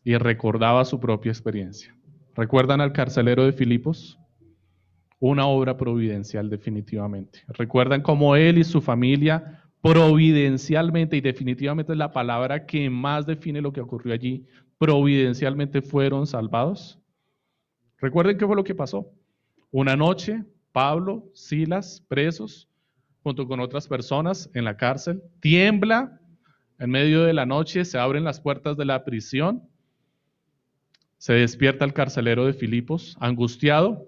y 0.04 0.16
recordaba 0.18 0.84
su 0.84 1.00
propia 1.00 1.32
experiencia. 1.32 1.96
¿Recuerdan 2.34 2.82
al 2.82 2.92
carcelero 2.92 3.46
de 3.46 3.54
Filipos? 3.54 4.18
Una 5.20 5.46
obra 5.46 5.78
providencial 5.78 6.50
definitivamente. 6.50 7.44
¿Recuerdan 7.50 8.02
cómo 8.02 8.36
él 8.36 8.58
y 8.58 8.64
su 8.64 8.82
familia 8.82 9.60
providencialmente, 9.82 11.18
y 11.18 11.22
definitivamente 11.22 11.94
es 11.94 11.98
la 11.98 12.12
palabra 12.12 12.66
que 12.66 12.90
más 12.90 13.26
define 13.26 13.62
lo 13.62 13.74
que 13.74 13.82
ocurrió 13.82 14.14
allí, 14.14 14.46
providencialmente 14.78 15.82
fueron 15.82 16.28
salvados. 16.28 17.00
Recuerden 17.98 18.38
qué 18.38 18.46
fue 18.46 18.56
lo 18.56 18.64
que 18.64 18.76
pasó. 18.76 19.12
Una 19.72 19.96
noche, 19.96 20.44
Pablo, 20.72 21.30
Silas, 21.34 22.04
presos, 22.08 22.68
junto 23.24 23.48
con 23.48 23.60
otras 23.60 23.88
personas 23.88 24.50
en 24.54 24.66
la 24.66 24.78
cárcel, 24.78 25.22
tiembla 25.40 26.20
en 26.80 26.90
medio 26.90 27.24
de 27.24 27.34
la 27.34 27.46
noche, 27.46 27.86
se 27.86 27.98
abren 27.98 28.24
las 28.24 28.40
puertas 28.40 28.78
de 28.78 28.86
la 28.86 29.04
prisión, 29.04 29.64
se 31.18 31.34
despierta 31.34 31.86
el 31.86 31.94
carcelero 31.94 32.46
de 32.46 32.54
Filipos, 32.54 33.16
angustiado. 33.20 34.08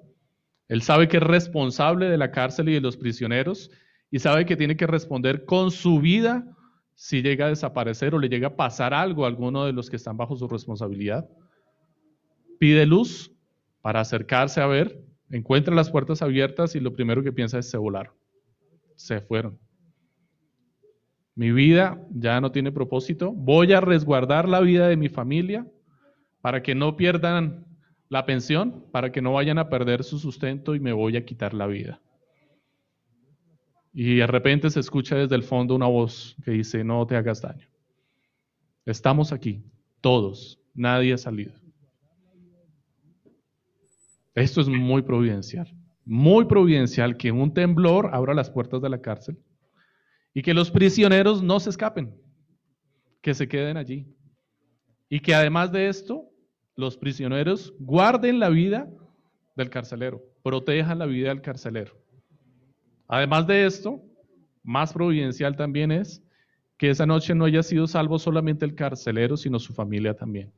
Él 0.67 0.81
sabe 0.81 1.07
que 1.07 1.17
es 1.17 1.23
responsable 1.23 2.09
de 2.09 2.17
la 2.17 2.31
cárcel 2.31 2.69
y 2.69 2.73
de 2.73 2.81
los 2.81 2.97
prisioneros 2.97 3.69
y 4.13 4.19
sabe 4.19 4.45
que 4.45 4.55
tiene 4.55 4.77
que 4.77 4.85
responder 4.85 5.43
con 5.43 5.71
su 5.71 5.99
vida 5.99 6.45
si 6.93 7.23
llega 7.23 7.47
a 7.47 7.49
desaparecer 7.49 8.13
o 8.13 8.19
le 8.19 8.29
llega 8.29 8.49
a 8.49 8.55
pasar 8.55 8.93
algo 8.93 9.25
a 9.25 9.27
alguno 9.27 9.65
de 9.65 9.73
los 9.73 9.89
que 9.89 9.95
están 9.95 10.17
bajo 10.17 10.35
su 10.35 10.47
responsabilidad. 10.47 11.27
Pide 12.59 12.85
luz 12.85 13.31
para 13.81 14.01
acercarse 14.01 14.61
a 14.61 14.67
ver, 14.67 15.03
encuentra 15.31 15.73
las 15.73 15.89
puertas 15.89 16.21
abiertas 16.21 16.75
y 16.75 16.79
lo 16.79 16.93
primero 16.93 17.23
que 17.23 17.33
piensa 17.33 17.57
es 17.57 17.67
se 17.67 17.77
volaron, 17.77 18.13
se 18.95 19.19
fueron. 19.19 19.57
Mi 21.33 21.51
vida 21.51 21.99
ya 22.11 22.39
no 22.39 22.51
tiene 22.51 22.71
propósito, 22.71 23.31
voy 23.31 23.73
a 23.73 23.81
resguardar 23.81 24.47
la 24.47 24.61
vida 24.61 24.87
de 24.89 24.95
mi 24.95 25.09
familia 25.09 25.65
para 26.39 26.61
que 26.61 26.75
no 26.75 26.97
pierdan 26.97 27.65
la 28.09 28.27
pensión, 28.27 28.85
para 28.91 29.11
que 29.11 29.23
no 29.23 29.33
vayan 29.33 29.57
a 29.57 29.69
perder 29.69 30.03
su 30.03 30.19
sustento 30.19 30.75
y 30.75 30.79
me 30.79 30.93
voy 30.93 31.17
a 31.17 31.25
quitar 31.25 31.55
la 31.55 31.65
vida. 31.65 31.99
Y 33.93 34.15
de 34.15 34.27
repente 34.27 34.69
se 34.71 34.79
escucha 34.79 35.15
desde 35.15 35.35
el 35.35 35.43
fondo 35.43 35.75
una 35.75 35.85
voz 35.85 36.35
que 36.43 36.51
dice, 36.51 36.83
no 36.83 37.05
te 37.05 37.15
hagas 37.15 37.41
daño. 37.41 37.67
Estamos 38.85 39.31
aquí, 39.31 39.63
todos, 40.01 40.59
nadie 40.73 41.13
ha 41.13 41.17
salido. 41.17 41.53
Esto 44.33 44.61
es 44.61 44.67
muy 44.67 45.03
providencial, 45.03 45.71
muy 46.05 46.45
providencial 46.45 47.17
que 47.17 47.31
un 47.31 47.53
temblor 47.53 48.09
abra 48.13 48.33
las 48.33 48.49
puertas 48.49 48.81
de 48.81 48.89
la 48.89 48.99
cárcel 48.99 49.37
y 50.33 50.41
que 50.41 50.55
los 50.55 50.71
prisioneros 50.71 51.43
no 51.43 51.59
se 51.59 51.69
escapen, 51.69 52.19
que 53.21 53.35
se 53.35 53.47
queden 53.47 53.77
allí. 53.77 54.07
Y 55.07 55.19
que 55.19 55.35
además 55.35 55.71
de 55.71 55.87
esto, 55.87 56.27
los 56.75 56.97
prisioneros 56.97 57.75
guarden 57.77 58.39
la 58.39 58.49
vida 58.49 58.89
del 59.55 59.69
carcelero, 59.69 60.23
protejan 60.41 60.97
la 60.97 61.05
vida 61.05 61.29
del 61.29 61.41
carcelero. 61.41 62.02
Además 63.07 63.47
de 63.47 63.65
esto, 63.65 64.01
más 64.63 64.93
providencial 64.93 65.55
también 65.55 65.91
es 65.91 66.23
que 66.77 66.89
esa 66.89 67.05
noche 67.05 67.35
no 67.35 67.45
haya 67.45 67.63
sido 67.63 67.87
salvo 67.87 68.17
solamente 68.19 68.65
el 68.65 68.75
carcelero, 68.75 69.37
sino 69.37 69.59
su 69.59 69.73
familia 69.73 70.15
también. 70.15 70.51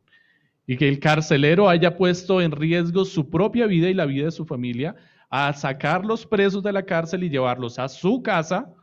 Y 0.68 0.78
que 0.78 0.88
el 0.88 1.00
carcelero 1.00 1.70
haya 1.70 1.98
puesto 1.98 2.42
en 2.42 2.52
riesgo 2.52 3.06
su 3.06 3.30
propia 3.30 3.68
vida 3.68 3.90
y 3.90 3.94
la 3.94 4.06
vida 4.06 4.26
de 4.26 4.32
su 4.32 4.46
familia 4.46 4.96
a 5.30 5.52
sacar 5.54 6.06
los 6.06 6.26
presos 6.26 6.64
de 6.64 6.72
la 6.72 6.84
cárcel 6.84 7.24
y 7.24 7.30
llevarlos 7.30 7.78
a 7.78 7.88
su 7.88 8.24
casa, 8.24 8.74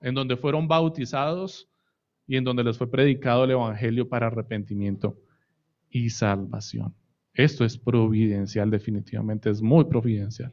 en 0.00 0.14
donde 0.14 0.36
fueron 0.36 0.66
bautizados 0.66 1.68
y 2.26 2.36
en 2.36 2.44
donde 2.44 2.64
les 2.64 2.78
fue 2.78 2.90
predicado 2.90 3.44
el 3.44 3.52
Evangelio 3.52 4.08
para 4.08 4.26
arrepentimiento 4.26 5.16
y 5.90 6.10
salvación. 6.10 6.94
Esto 7.34 7.64
es 7.64 7.76
providencial, 7.76 8.70
definitivamente, 8.70 9.50
es 9.50 9.60
muy 9.60 9.84
providencial. 9.84 10.52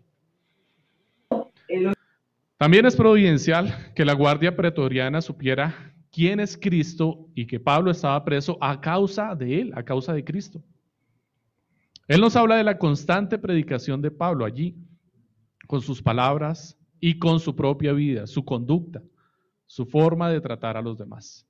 También 2.64 2.86
es 2.86 2.96
providencial 2.96 3.92
que 3.94 4.06
la 4.06 4.14
guardia 4.14 4.56
pretoriana 4.56 5.20
supiera 5.22 5.94
quién 6.10 6.40
es 6.40 6.58
Cristo 6.58 7.28
y 7.36 7.46
que 7.46 7.60
Pablo 7.60 7.92
estaba 7.92 8.24
preso 8.24 8.58
a 8.62 8.80
causa 8.80 9.36
de 9.36 9.60
él, 9.60 9.74
a 9.76 9.84
causa 9.84 10.14
de 10.14 10.24
Cristo. 10.24 10.64
Él 12.08 12.22
nos 12.22 12.38
habla 12.38 12.56
de 12.56 12.64
la 12.64 12.78
constante 12.78 13.38
predicación 13.38 14.02
de 14.02 14.12
Pablo 14.12 14.46
allí, 14.46 14.78
con 15.68 15.82
sus 15.82 16.02
palabras 16.02 16.80
y 17.02 17.20
con 17.20 17.42
su 17.42 17.54
propia 17.54 17.92
vida, 17.92 18.28
su 18.28 18.46
conducta, 18.46 19.04
su 19.66 19.86
forma 19.86 20.30
de 20.30 20.40
tratar 20.40 20.78
a 20.78 20.82
los 20.82 20.98
demás. 20.98 21.46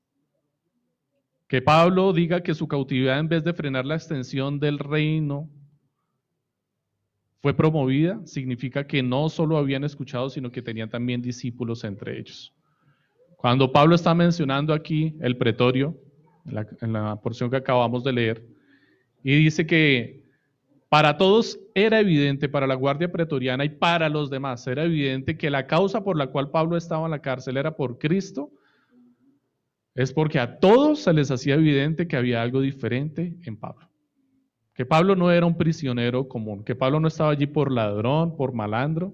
Que 1.48 1.62
Pablo 1.62 2.12
diga 2.12 2.42
que 2.42 2.56
su 2.56 2.68
cautividad 2.68 3.20
en 3.20 3.30
vez 3.30 3.44
de 3.44 3.54
frenar 3.54 3.86
la 3.86 3.98
extensión 3.98 4.60
del 4.60 4.80
reino 4.80 5.48
fue 7.44 7.54
promovida, 7.54 8.22
significa 8.24 8.88
que 8.88 9.04
no 9.04 9.28
solo 9.28 9.58
habían 9.58 9.84
escuchado, 9.84 10.30
sino 10.30 10.50
que 10.50 10.62
tenían 10.62 10.90
también 10.90 11.22
discípulos 11.22 11.84
entre 11.84 12.18
ellos. 12.18 12.54
Cuando 13.36 13.70
Pablo 13.70 13.96
está 13.96 14.16
mencionando 14.16 14.74
aquí 14.74 15.14
el 15.20 15.36
pretorio, 15.36 15.94
en 16.46 16.94
la, 16.94 17.18
porción 17.18 17.50
que 17.50 17.58
acabamos 17.58 18.02
de 18.06 18.14
leer, 18.14 18.48
y 19.26 19.36
dice 19.36 19.68
que 19.68 20.24
para 20.88 21.18
todos 21.18 21.60
era 21.76 22.00
evidente, 22.00 22.48
para 22.48 22.66
la 22.66 22.76
guardia 22.76 23.12
pretoriana 23.12 23.66
y 23.66 23.70
para 23.70 24.08
los 24.08 24.30
demás, 24.30 24.66
era 24.66 24.86
evidente 24.86 25.38
que 25.38 25.50
la 25.50 25.68
causa 25.68 26.02
por 26.02 26.16
la 26.16 26.28
cual 26.28 26.50
Pablo 26.50 26.78
estaba 26.78 27.04
en 27.04 27.12
la 27.12 27.22
cárcel 27.22 27.58
era 27.58 27.76
por 27.76 27.98
Cristo, 27.98 28.52
es 29.96 30.14
porque 30.14 30.40
a 30.40 30.60
todos 30.62 31.00
se 31.00 31.12
les 31.12 31.30
hacía 31.30 31.56
evidente 31.56 32.08
que 32.08 32.16
había 32.16 32.42
algo 32.42 32.62
diferente 32.62 33.36
en 33.44 33.58
Pablo 33.58 33.93
que 34.74 34.86
Pablo 34.86 35.16
no 35.16 35.32
era 35.32 35.46
un 35.46 35.56
prisionero 35.56 36.28
común, 36.28 36.64
que 36.64 36.76
Pablo 36.76 37.00
no 37.00 37.08
estaba 37.08 37.32
allí 37.32 37.46
por 37.46 37.72
ladrón, 37.72 38.36
por 38.36 38.54
malandro, 38.54 39.14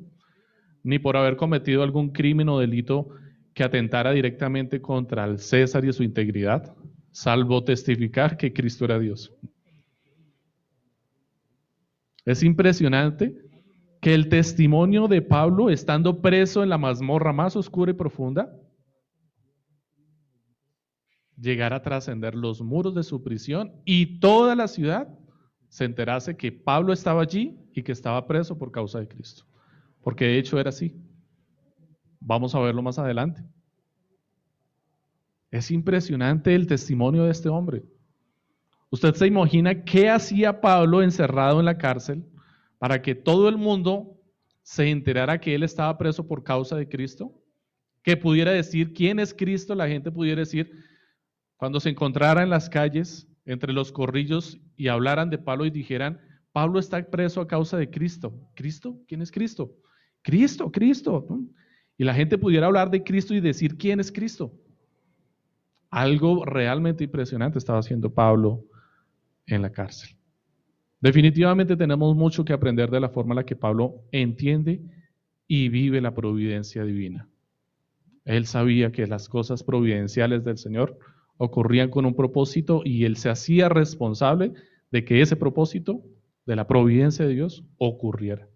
ni 0.84 1.00
por 1.00 1.18
haber 1.18 1.36
cometido 1.36 1.84
algún 1.84 2.12
crimen 2.12 2.48
o 2.50 2.60
delito 2.60 3.10
que 3.54 3.64
atentara 3.64 4.12
directamente 4.12 4.82
contra 4.82 5.26
el 5.26 5.40
César 5.40 5.84
y 5.84 5.92
su 5.92 6.04
integridad, 6.04 6.74
salvo 7.12 7.64
testificar 7.64 8.38
que 8.38 8.54
Cristo 8.54 8.86
era 8.86 8.98
Dios. 8.98 9.34
Es 12.26 12.42
impresionante 12.44 13.36
que 14.02 14.14
el 14.14 14.30
testimonio 14.30 15.10
de 15.10 15.22
Pablo, 15.22 15.70
estando 15.70 16.22
preso 16.22 16.64
en 16.64 16.70
la 16.70 16.78
mazmorra 16.78 17.34
más 17.34 17.58
oscura 17.58 17.92
y 17.92 17.96
profunda, 17.96 18.50
llegara 21.38 21.78
a 21.78 21.82
trascender 21.82 22.36
los 22.36 22.62
muros 22.62 22.96
de 22.96 23.04
su 23.04 23.24
prisión 23.24 23.74
y 23.84 24.20
toda 24.20 24.56
la 24.56 24.70
ciudad 24.70 25.19
se 25.70 25.86
enterase 25.86 26.36
que 26.36 26.52
Pablo 26.52 26.92
estaba 26.92 27.22
allí 27.22 27.58
y 27.74 27.84
que 27.84 27.92
estaba 27.92 28.26
preso 28.28 28.58
por 28.58 28.72
causa 28.72 29.00
de 29.00 29.08
Cristo. 29.08 29.46
Porque 30.02 30.26
de 30.26 30.40
hecho 30.40 30.60
era 30.60 30.70
así. 30.70 30.96
Vamos 32.20 32.54
a 32.56 32.60
verlo 32.60 32.82
más 32.82 33.00
adelante. 33.00 33.44
Es 35.52 35.72
impresionante 35.72 36.54
el 36.54 36.68
testimonio 36.68 37.24
de 37.24 37.32
este 37.32 37.50
hombre. 37.50 37.84
¿Usted 38.90 39.14
se 39.14 39.28
imagina 39.28 39.84
qué 39.84 40.10
hacía 40.10 40.62
Pablo 40.62 41.04
encerrado 41.04 41.60
en 41.60 41.66
la 41.66 41.78
cárcel 41.78 42.26
para 42.80 43.02
que 43.02 43.14
todo 43.14 43.48
el 43.48 43.58
mundo 43.58 44.20
se 44.64 44.90
enterara 44.90 45.40
que 45.40 45.54
él 45.54 45.64
estaba 45.64 45.98
preso 45.98 46.28
por 46.28 46.44
causa 46.44 46.76
de 46.76 46.90
Cristo? 46.90 47.32
Que 48.04 48.18
pudiera 48.18 48.52
decir 48.52 48.94
quién 48.94 49.20
es 49.20 49.34
Cristo, 49.34 49.76
la 49.76 49.88
gente 49.88 50.12
pudiera 50.12 50.40
decir, 50.40 50.72
cuando 51.58 51.80
se 51.80 51.90
encontrara 51.90 52.42
en 52.42 52.50
las 52.50 52.70
calles, 52.70 53.29
entre 53.50 53.74
los 53.74 53.92
corrillos 53.92 54.60
y 54.78 54.90
hablaran 54.90 55.32
de 55.32 55.40
Pablo 55.40 55.66
y 55.66 55.72
dijeran, 55.72 56.22
Pablo 56.52 56.78
está 56.78 57.04
preso 57.10 57.42
a 57.42 57.48
causa 57.48 57.78
de 57.78 57.90
Cristo. 57.90 58.32
¿Cristo? 58.56 59.00
¿Quién 59.08 59.24
es 59.24 59.32
Cristo? 59.32 59.74
Cristo, 60.22 60.72
Cristo. 60.72 61.28
Y 61.98 62.04
la 62.04 62.14
gente 62.14 62.38
pudiera 62.38 62.68
hablar 62.68 62.92
de 62.92 63.04
Cristo 63.04 63.34
y 63.34 63.40
decir, 63.40 63.76
¿quién 63.76 64.00
es 64.00 64.12
Cristo? 64.12 64.54
Algo 65.90 66.46
realmente 66.46 67.04
impresionante 67.04 67.58
estaba 67.58 67.80
haciendo 67.80 68.14
Pablo 68.14 68.66
en 69.48 69.64
la 69.64 69.72
cárcel. 69.72 70.16
Definitivamente 71.02 71.76
tenemos 71.76 72.16
mucho 72.16 72.46
que 72.46 72.54
aprender 72.54 72.92
de 72.92 73.00
la 73.00 73.10
forma 73.10 73.34
en 73.34 73.38
la 73.38 73.46
que 73.46 73.56
Pablo 73.56 74.04
entiende 74.12 74.80
y 75.48 75.70
vive 75.70 76.02
la 76.02 76.14
providencia 76.14 76.84
divina. 76.84 77.28
Él 78.26 78.46
sabía 78.46 78.92
que 78.92 79.08
las 79.08 79.28
cosas 79.28 79.64
providenciales 79.64 80.44
del 80.44 80.60
Señor 80.60 81.00
ocurrían 81.40 81.90
con 81.90 82.06
un 82.06 82.16
propósito 82.16 82.82
y 82.84 83.06
él 83.06 83.16
se 83.16 83.30
hacía 83.30 83.70
responsable 83.70 84.52
de 84.92 85.06
que 85.06 85.22
ese 85.22 85.38
propósito 85.38 86.04
de 86.46 86.58
la 86.58 86.68
providencia 86.68 87.26
de 87.26 87.34
Dios 87.34 87.64
ocurriera. 87.78 88.50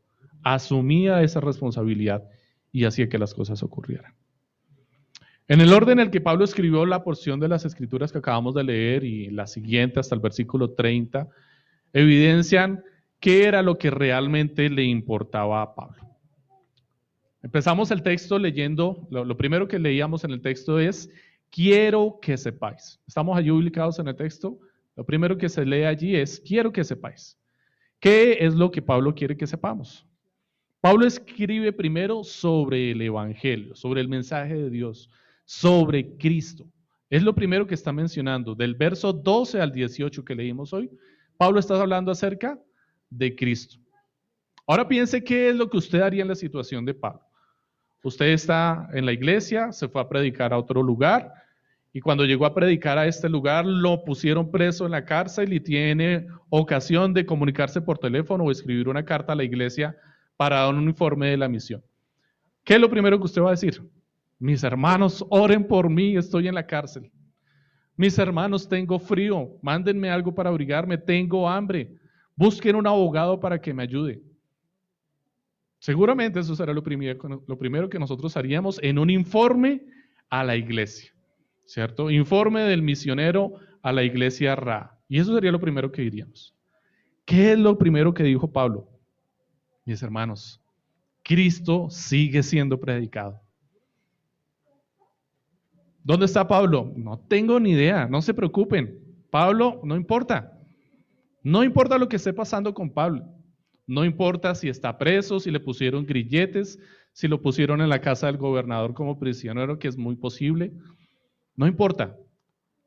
Asumía 0.44 1.24
esa 1.24 1.40
responsabilidad 1.40 2.28
y 2.74 2.84
hacía 2.84 3.08
que 3.08 3.18
las 3.18 3.34
cosas 3.34 3.64
ocurrieran. 3.64 4.14
En 5.48 5.62
el 5.62 5.72
orden 5.72 6.00
en 6.00 6.08
el 6.08 6.12
que 6.12 6.20
Pablo 6.20 6.44
escribió 6.44 6.86
la 6.86 7.06
porción 7.06 7.40
de 7.40 7.48
las 7.48 7.64
escrituras 7.64 8.12
que 8.12 8.18
acabamos 8.18 8.54
de 8.54 8.66
leer 8.66 9.06
y 9.06 9.30
la 9.30 9.48
siguiente 9.48 10.02
hasta 10.02 10.16
el 10.16 10.22
versículo 10.22 10.72
30, 10.72 11.30
evidencian 11.94 12.84
qué 13.22 13.46
era 13.46 13.62
lo 13.62 13.78
que 13.78 13.92
realmente 13.92 14.70
le 14.70 14.84
importaba 14.84 15.62
a 15.62 15.74
Pablo. 15.74 16.04
Empezamos 17.42 17.92
el 17.92 18.04
texto 18.04 18.38
leyendo, 18.40 19.08
lo, 19.10 19.24
lo 19.24 19.38
primero 19.38 19.70
que 19.70 19.80
leíamos 19.80 20.26
en 20.26 20.32
el 20.32 20.42
texto 20.42 20.80
es 20.80 21.10
quiero 21.54 22.18
que 22.20 22.36
sepáis. 22.36 23.00
Estamos 23.08 23.38
allí 23.38 23.52
ubicados 23.52 24.00
en 24.00 24.08
el 24.08 24.16
texto. 24.16 24.60
Lo 24.96 25.06
primero 25.06 25.38
que 25.38 25.48
se 25.48 25.64
lee 25.64 25.84
allí 25.84 26.16
es, 26.16 26.40
quiero 26.40 26.72
que 26.74 26.84
sepáis. 26.84 27.38
¿Qué 28.00 28.38
es 28.40 28.56
lo 28.56 28.72
que 28.72 28.82
Pablo 28.82 29.14
quiere 29.14 29.38
que 29.38 29.46
sepamos? 29.46 30.06
Pablo 30.82 31.06
escribe 31.06 31.72
primero 31.72 32.24
sobre 32.24 32.92
el 32.92 33.02
Evangelio, 33.02 33.76
sobre 33.76 34.02
el 34.02 34.10
mensaje 34.10 34.56
de 34.56 34.70
Dios, 34.70 35.10
sobre 35.46 36.18
Cristo. 36.18 36.66
Es 37.10 37.22
lo 37.22 37.36
primero 37.36 37.68
que 37.68 37.76
está 37.76 37.94
mencionando. 37.94 38.56
Del 38.56 38.74
verso 38.74 39.14
12 39.14 39.62
al 39.62 39.72
18 39.72 40.26
que 40.26 40.36
leímos 40.36 40.74
hoy, 40.74 40.90
Pablo 41.38 41.60
está 41.60 41.80
hablando 41.80 42.12
acerca 42.12 42.60
de 43.10 43.36
Cristo. 43.36 43.78
Ahora 44.66 44.88
piense 44.88 45.24
qué 45.24 45.50
es 45.50 45.56
lo 45.56 45.70
que 45.70 45.78
usted 45.78 46.02
haría 46.02 46.24
en 46.24 46.30
la 46.30 46.36
situación 46.36 46.84
de 46.84 46.96
Pablo. 46.96 47.22
Usted 48.04 48.28
está 48.28 48.90
en 48.94 49.06
la 49.06 49.14
iglesia, 49.14 49.72
se 49.72 49.88
fue 49.88 50.02
a 50.02 50.10
predicar 50.10 50.54
a 50.54 50.58
otro 50.58 50.84
lugar, 50.84 51.34
y 51.94 52.02
cuando 52.02 52.26
llegó 52.26 52.46
a 52.46 52.54
predicar 52.54 52.98
a 52.98 53.08
este 53.08 53.30
lugar, 53.30 53.66
lo 53.66 54.04
pusieron 54.04 54.52
preso 54.52 54.86
en 54.86 54.92
la 54.92 55.06
cárcel 55.06 55.54
y 55.54 55.60
tiene 55.60 56.28
ocasión 56.50 57.14
de 57.14 57.26
comunicarse 57.26 57.82
por 57.82 58.00
teléfono 58.00 58.44
o 58.44 58.52
escribir 58.52 58.90
una 58.90 59.06
carta 59.06 59.34
a 59.34 59.36
la 59.36 59.44
iglesia 59.44 59.96
para 60.36 60.58
dar 60.58 60.74
un 60.74 60.84
informe 60.84 61.30
de 61.30 61.38
la 61.38 61.48
misión. 61.48 61.82
¿Qué 62.64 62.74
es 62.74 62.82
lo 62.82 62.90
primero 62.90 63.18
que 63.20 63.26
usted 63.26 63.42
va 63.42 63.50
a 63.50 63.52
decir? 63.52 63.82
Mis 64.40 64.64
hermanos, 64.64 65.24
oren 65.30 65.66
por 65.66 65.90
mí, 65.90 66.18
estoy 66.18 66.48
en 66.48 66.56
la 66.56 66.66
cárcel. 66.66 67.10
Mis 67.96 68.18
hermanos, 68.18 68.68
tengo 68.68 68.98
frío, 69.00 69.52
mándenme 69.62 70.10
algo 70.10 70.34
para 70.34 70.50
abrigarme, 70.50 70.98
tengo 70.98 71.48
hambre. 71.48 71.96
Busquen 72.36 72.76
un 72.76 72.88
abogado 72.88 73.40
para 73.40 73.62
que 73.62 73.74
me 73.74 73.84
ayude. 73.84 74.22
Seguramente 75.84 76.40
eso 76.40 76.56
será 76.56 76.72
lo 76.72 76.82
primero, 76.82 77.90
que 77.90 78.00
nosotros 78.00 78.38
haríamos 78.38 78.80
en 78.82 78.98
un 78.98 79.10
informe 79.10 79.84
a 80.30 80.42
la 80.42 80.56
iglesia. 80.56 81.12
¿cierto? 81.66 82.10
Informe 82.10 82.62
del 82.62 82.82
misionero 82.82 83.56
a 83.82 83.92
la 83.92 84.04
iglesia 84.04 84.56
Ra. 84.56 84.98
Y 85.10 85.20
eso 85.20 85.34
sería 85.36 85.52
lo 85.52 85.60
primero 85.60 85.92
que 85.92 86.02
diríamos. 86.02 86.56
¿Qué 87.26 87.52
es 87.52 87.60
lo 87.60 87.78
primero 87.78 88.14
que 88.14 88.24
dijo 88.24 88.50
Pablo? 88.50 88.88
Mis 89.84 90.02
hermanos, 90.02 90.62
Cristo 91.22 91.90
sigue 91.90 92.44
siendo 92.44 92.80
predicado. 92.80 93.42
¿Dónde 96.02 96.28
está 96.28 96.48
Pablo? 96.48 96.94
No 96.96 97.20
tengo 97.20 97.60
ni 97.60 97.72
idea, 97.72 98.08
no 98.08 98.22
se 98.22 98.34
preocupen. 98.34 98.98
Pablo, 99.30 99.82
no 99.84 99.98
importa. 99.98 100.58
No 101.42 101.62
importa 101.62 101.98
lo 101.98 102.08
que 102.08 102.16
esté 102.16 102.32
pasando 102.32 102.74
con 102.74 102.90
Pablo. 102.90 103.43
No 103.86 104.06
importa 104.06 104.56
si 104.56 104.70
está 104.70 104.98
preso, 104.98 105.40
si 105.40 105.52
le 105.52 105.60
pusieron 105.60 106.06
grilletes, 106.06 106.80
si 107.12 107.28
lo 107.28 107.42
pusieron 107.42 107.82
en 107.82 107.90
la 107.90 108.02
casa 108.02 108.28
del 108.28 108.38
gobernador 108.38 108.94
como 108.94 109.20
prisionero, 109.20 109.78
que 109.78 109.88
es 109.88 109.98
muy 109.98 110.16
posible. 110.16 110.74
No 111.56 111.68
importa. 111.68 112.18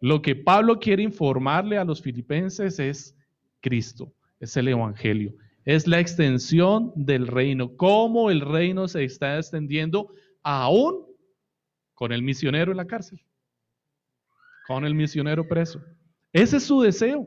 Lo 0.00 0.20
que 0.20 0.34
Pablo 0.36 0.78
quiere 0.78 1.02
informarle 1.02 1.78
a 1.78 1.84
los 1.84 2.02
filipenses 2.02 2.78
es 2.78 3.16
Cristo, 3.60 4.12
es 4.40 4.56
el 4.56 4.68
Evangelio, 4.68 5.34
es 5.64 5.86
la 5.86 6.00
extensión 6.00 6.92
del 6.94 7.26
reino, 7.26 7.76
cómo 7.76 8.30
el 8.30 8.40
reino 8.42 8.88
se 8.88 9.04
está 9.04 9.38
extendiendo 9.38 10.12
aún 10.42 11.06
con 11.94 12.12
el 12.12 12.22
misionero 12.22 12.72
en 12.72 12.76
la 12.76 12.86
cárcel, 12.86 13.20
con 14.66 14.84
el 14.84 14.94
misionero 14.94 15.48
preso. 15.48 15.80
Ese 16.32 16.58
es 16.58 16.64
su 16.64 16.82
deseo, 16.82 17.26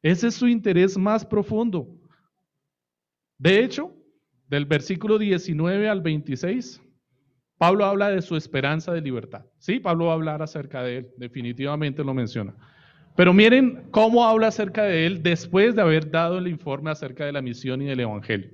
ese 0.00 0.28
es 0.28 0.34
su 0.34 0.46
interés 0.46 0.96
más 0.96 1.26
profundo. 1.26 1.97
De 3.38 3.62
hecho, 3.62 3.92
del 4.48 4.66
versículo 4.66 5.16
19 5.16 5.88
al 5.88 6.00
26, 6.00 6.82
Pablo 7.56 7.84
habla 7.84 8.10
de 8.10 8.22
su 8.22 8.36
esperanza 8.36 8.92
de 8.92 9.00
libertad. 9.00 9.44
Sí, 9.58 9.78
Pablo 9.78 10.06
va 10.06 10.12
a 10.12 10.14
hablar 10.14 10.42
acerca 10.42 10.82
de 10.82 10.98
él, 10.98 11.08
definitivamente 11.16 12.02
lo 12.02 12.14
menciona. 12.14 12.54
Pero 13.16 13.32
miren 13.32 13.88
cómo 13.90 14.24
habla 14.24 14.48
acerca 14.48 14.84
de 14.84 15.06
él 15.06 15.22
después 15.22 15.74
de 15.74 15.82
haber 15.82 16.10
dado 16.10 16.38
el 16.38 16.46
informe 16.46 16.90
acerca 16.90 17.24
de 17.24 17.32
la 17.32 17.42
misión 17.42 17.82
y 17.82 17.86
del 17.86 18.00
evangelio. 18.00 18.50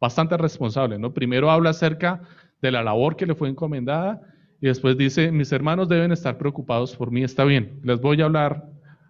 Bastante 0.00 0.36
responsable, 0.36 0.98
¿no? 0.98 1.12
Primero 1.12 1.50
habla 1.50 1.70
acerca 1.70 2.22
de 2.62 2.70
la 2.70 2.82
labor 2.82 3.16
que 3.16 3.26
le 3.26 3.34
fue 3.34 3.48
encomendada 3.48 4.20
y 4.60 4.66
después 4.68 4.96
dice, 4.96 5.30
mis 5.30 5.52
hermanos 5.52 5.88
deben 5.88 6.12
estar 6.12 6.38
preocupados 6.38 6.96
por 6.96 7.10
mí, 7.10 7.22
está 7.22 7.44
bien, 7.44 7.78
les 7.82 8.00
voy 8.00 8.20
a 8.22 8.24
hablar 8.24 8.64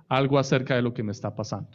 algo 0.09 0.39
acerca 0.39 0.75
de 0.75 0.83
lo 0.83 0.93
que 0.93 1.03
me 1.03 1.13
está 1.13 1.35
pasando. 1.35 1.71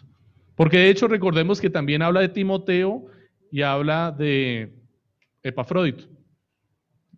Porque 0.55 0.77
de 0.77 0.89
hecho 0.89 1.07
recordemos 1.07 1.61
que 1.61 1.69
también 1.69 2.01
habla 2.01 2.19
de 2.19 2.29
Timoteo 2.29 3.05
y 3.51 3.61
habla 3.61 4.11
de 4.11 4.73
Epafrodito. 5.43 6.05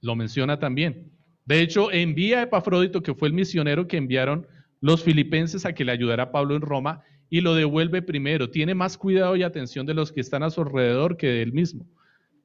Lo 0.02 0.15
menciona 0.15 0.60
también. 0.60 1.12
De 1.46 1.62
hecho, 1.62 1.91
envía 1.91 2.39
a 2.39 2.43
Epafrodito, 2.43 3.04
que 3.04 3.13
fue 3.13 3.28
el 3.28 3.34
misionero 3.34 3.88
que 3.88 3.98
enviaron 3.98 4.48
los 4.82 5.04
filipenses 5.04 5.65
a 5.65 5.74
que 5.74 5.86
le 5.86 5.91
ayudara 5.91 6.24
a 6.24 6.32
Pablo 6.32 6.56
en 6.56 6.62
Roma, 6.62 7.04
y 7.30 7.41
lo 7.41 7.56
devuelve 7.56 8.02
primero. 8.02 8.50
Tiene 8.50 8.76
más 8.76 8.98
cuidado 8.98 9.36
y 9.36 9.43
atención 9.43 9.86
de 9.86 9.93
los 9.93 10.12
que 10.12 10.22
están 10.22 10.43
a 10.43 10.50
su 10.50 10.62
alrededor 10.62 11.17
que 11.17 11.28
de 11.28 11.41
él 11.41 11.54
mismo. 11.54 11.86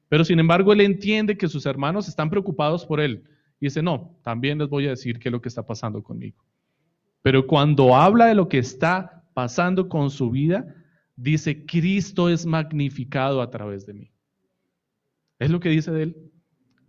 Pero 0.07 0.25
sin 0.25 0.39
embargo, 0.39 0.73
él 0.73 0.81
entiende 0.81 1.37
que 1.37 1.47
sus 1.47 1.65
hermanos 1.65 2.07
están 2.07 2.29
preocupados 2.29 2.85
por 2.85 2.99
él. 2.99 3.23
Y 3.59 3.67
dice, 3.67 3.83
no, 3.83 4.17
también 4.23 4.57
les 4.57 4.69
voy 4.69 4.87
a 4.87 4.91
decir 4.91 5.19
qué 5.19 5.29
es 5.29 5.33
lo 5.33 5.41
que 5.41 5.49
está 5.49 5.65
pasando 5.65 6.01
conmigo. 6.01 6.43
Pero 7.21 7.45
cuando 7.45 7.95
habla 7.95 8.25
de 8.27 8.35
lo 8.35 8.47
que 8.47 8.57
está 8.57 9.23
pasando 9.33 9.89
con 9.89 10.09
su 10.09 10.31
vida, 10.31 10.65
dice, 11.21 11.65
Cristo 11.65 12.29
es 12.29 12.45
magnificado 12.45 13.41
a 13.41 13.49
través 13.49 13.85
de 13.85 13.93
mí. 13.93 14.11
Es 15.37 15.49
lo 15.49 15.59
que 15.59 15.69
dice 15.69 15.91
de 15.91 16.03
él. 16.03 16.31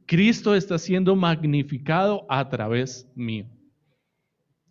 Cristo 0.06 0.54
está 0.54 0.78
siendo 0.78 1.14
magnificado 1.14 2.26
a 2.28 2.48
través 2.48 3.08
mío. 3.14 3.46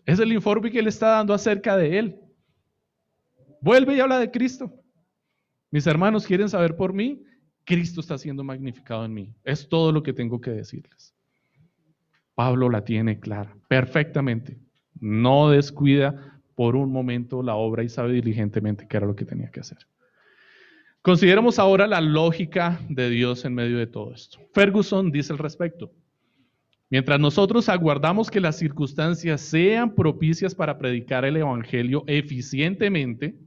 Es 0.05 0.19
el 0.19 0.33
informe 0.33 0.71
que 0.71 0.79
él 0.79 0.87
está 0.87 1.09
dando 1.09 1.33
acerca 1.33 1.77
de 1.77 1.99
él. 1.99 2.19
Vuelve 3.61 3.95
y 3.95 3.99
habla 3.99 4.19
de 4.19 4.31
Cristo. 4.31 4.73
Mis 5.71 5.85
hermanos 5.87 6.25
quieren 6.25 6.49
saber 6.49 6.75
por 6.75 6.93
mí, 6.93 7.23
Cristo 7.63 8.01
está 8.01 8.17
siendo 8.17 8.43
magnificado 8.43 9.05
en 9.05 9.13
mí. 9.13 9.35
Es 9.43 9.67
todo 9.67 9.91
lo 9.91 10.01
que 10.01 10.13
tengo 10.13 10.41
que 10.41 10.51
decirles. 10.51 11.13
Pablo 12.33 12.69
la 12.69 12.83
tiene 12.83 13.19
clara, 13.19 13.55
perfectamente. 13.67 14.57
No 14.99 15.49
descuida 15.49 16.38
por 16.59 16.75
un 16.75 16.91
momento 16.91 17.41
la 17.41 17.55
obra 17.55 17.83
y 17.83 17.87
sabe 17.87 18.11
diligentemente 18.11 18.85
qué 18.85 18.97
era 18.97 19.07
lo 19.07 19.15
que 19.15 19.23
tenía 19.23 19.49
que 19.49 19.61
hacer. 19.61 19.77
Consideremos 21.01 21.57
ahora 21.57 21.87
la 21.87 22.01
lógica 22.01 22.81
de 22.89 23.09
Dios 23.09 23.45
en 23.45 23.53
medio 23.53 23.77
de 23.77 23.87
todo 23.87 24.13
esto. 24.13 24.39
Ferguson 24.53 25.09
dice 25.09 25.31
al 25.31 25.39
respecto, 25.39 25.93
mientras 26.89 27.17
nosotros 27.17 27.69
aguardamos 27.69 28.29
que 28.29 28.41
las 28.41 28.57
circunstancias 28.57 29.39
sean 29.39 29.95
propicias 29.95 30.53
para 30.53 30.77
predicar 30.77 31.23
el 31.23 31.37
Evangelio 31.37 32.03
eficientemente, 32.07 33.39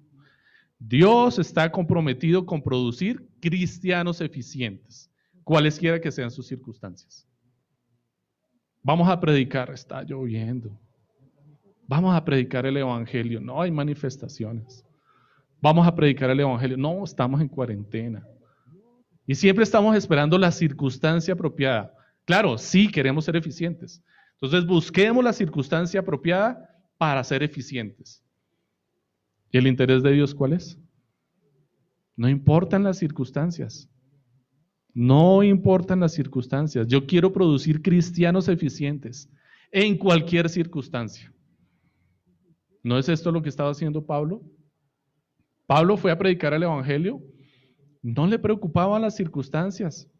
Dios 0.78 1.38
está 1.38 1.70
comprometido 1.70 2.46
con 2.46 2.62
producir 2.62 3.28
cristianos 3.40 4.22
eficientes, 4.22 5.10
cualesquiera 5.44 6.00
que 6.00 6.10
sean 6.10 6.30
sus 6.30 6.46
circunstancias. 6.46 7.28
Vamos 8.82 9.06
a 9.06 9.20
predicar, 9.20 9.70
está 9.70 10.02
lloviendo. 10.02 10.80
Vamos 11.86 12.14
a 12.14 12.24
predicar 12.24 12.66
el 12.66 12.76
Evangelio, 12.76 13.40
no 13.40 13.60
hay 13.60 13.70
manifestaciones. 13.70 14.84
Vamos 15.60 15.86
a 15.86 15.94
predicar 15.94 16.30
el 16.30 16.40
Evangelio, 16.40 16.76
no, 16.76 17.04
estamos 17.04 17.40
en 17.40 17.48
cuarentena. 17.48 18.26
Y 19.26 19.34
siempre 19.34 19.62
estamos 19.62 19.96
esperando 19.96 20.36
la 20.38 20.50
circunstancia 20.50 21.34
apropiada. 21.34 21.94
Claro, 22.24 22.58
sí 22.58 22.90
queremos 22.90 23.24
ser 23.24 23.36
eficientes. 23.36 24.02
Entonces 24.34 24.66
busquemos 24.66 25.22
la 25.22 25.32
circunstancia 25.32 26.00
apropiada 26.00 26.68
para 26.98 27.22
ser 27.22 27.42
eficientes. 27.42 28.24
¿Y 29.50 29.58
el 29.58 29.66
interés 29.66 30.02
de 30.02 30.12
Dios 30.12 30.34
cuál 30.34 30.54
es? 30.54 30.78
No 32.16 32.28
importan 32.28 32.82
las 32.82 32.98
circunstancias. 32.98 33.88
No 34.94 35.42
importan 35.42 36.00
las 36.00 36.12
circunstancias. 36.12 36.86
Yo 36.86 37.06
quiero 37.06 37.32
producir 37.32 37.82
cristianos 37.82 38.48
eficientes 38.48 39.28
en 39.70 39.96
cualquier 39.96 40.48
circunstancia. 40.48 41.32
¿No 42.82 42.98
es 42.98 43.08
esto 43.08 43.30
lo 43.30 43.42
que 43.42 43.48
estaba 43.48 43.70
haciendo 43.70 44.04
Pablo? 44.04 44.42
Pablo 45.66 45.96
fue 45.96 46.10
a 46.10 46.18
predicar 46.18 46.52
el 46.52 46.64
Evangelio. 46.64 47.20
No 48.02 48.26
le 48.26 48.38
preocupaban 48.38 49.02
las 49.02 49.14
circunstancias. 49.14 50.10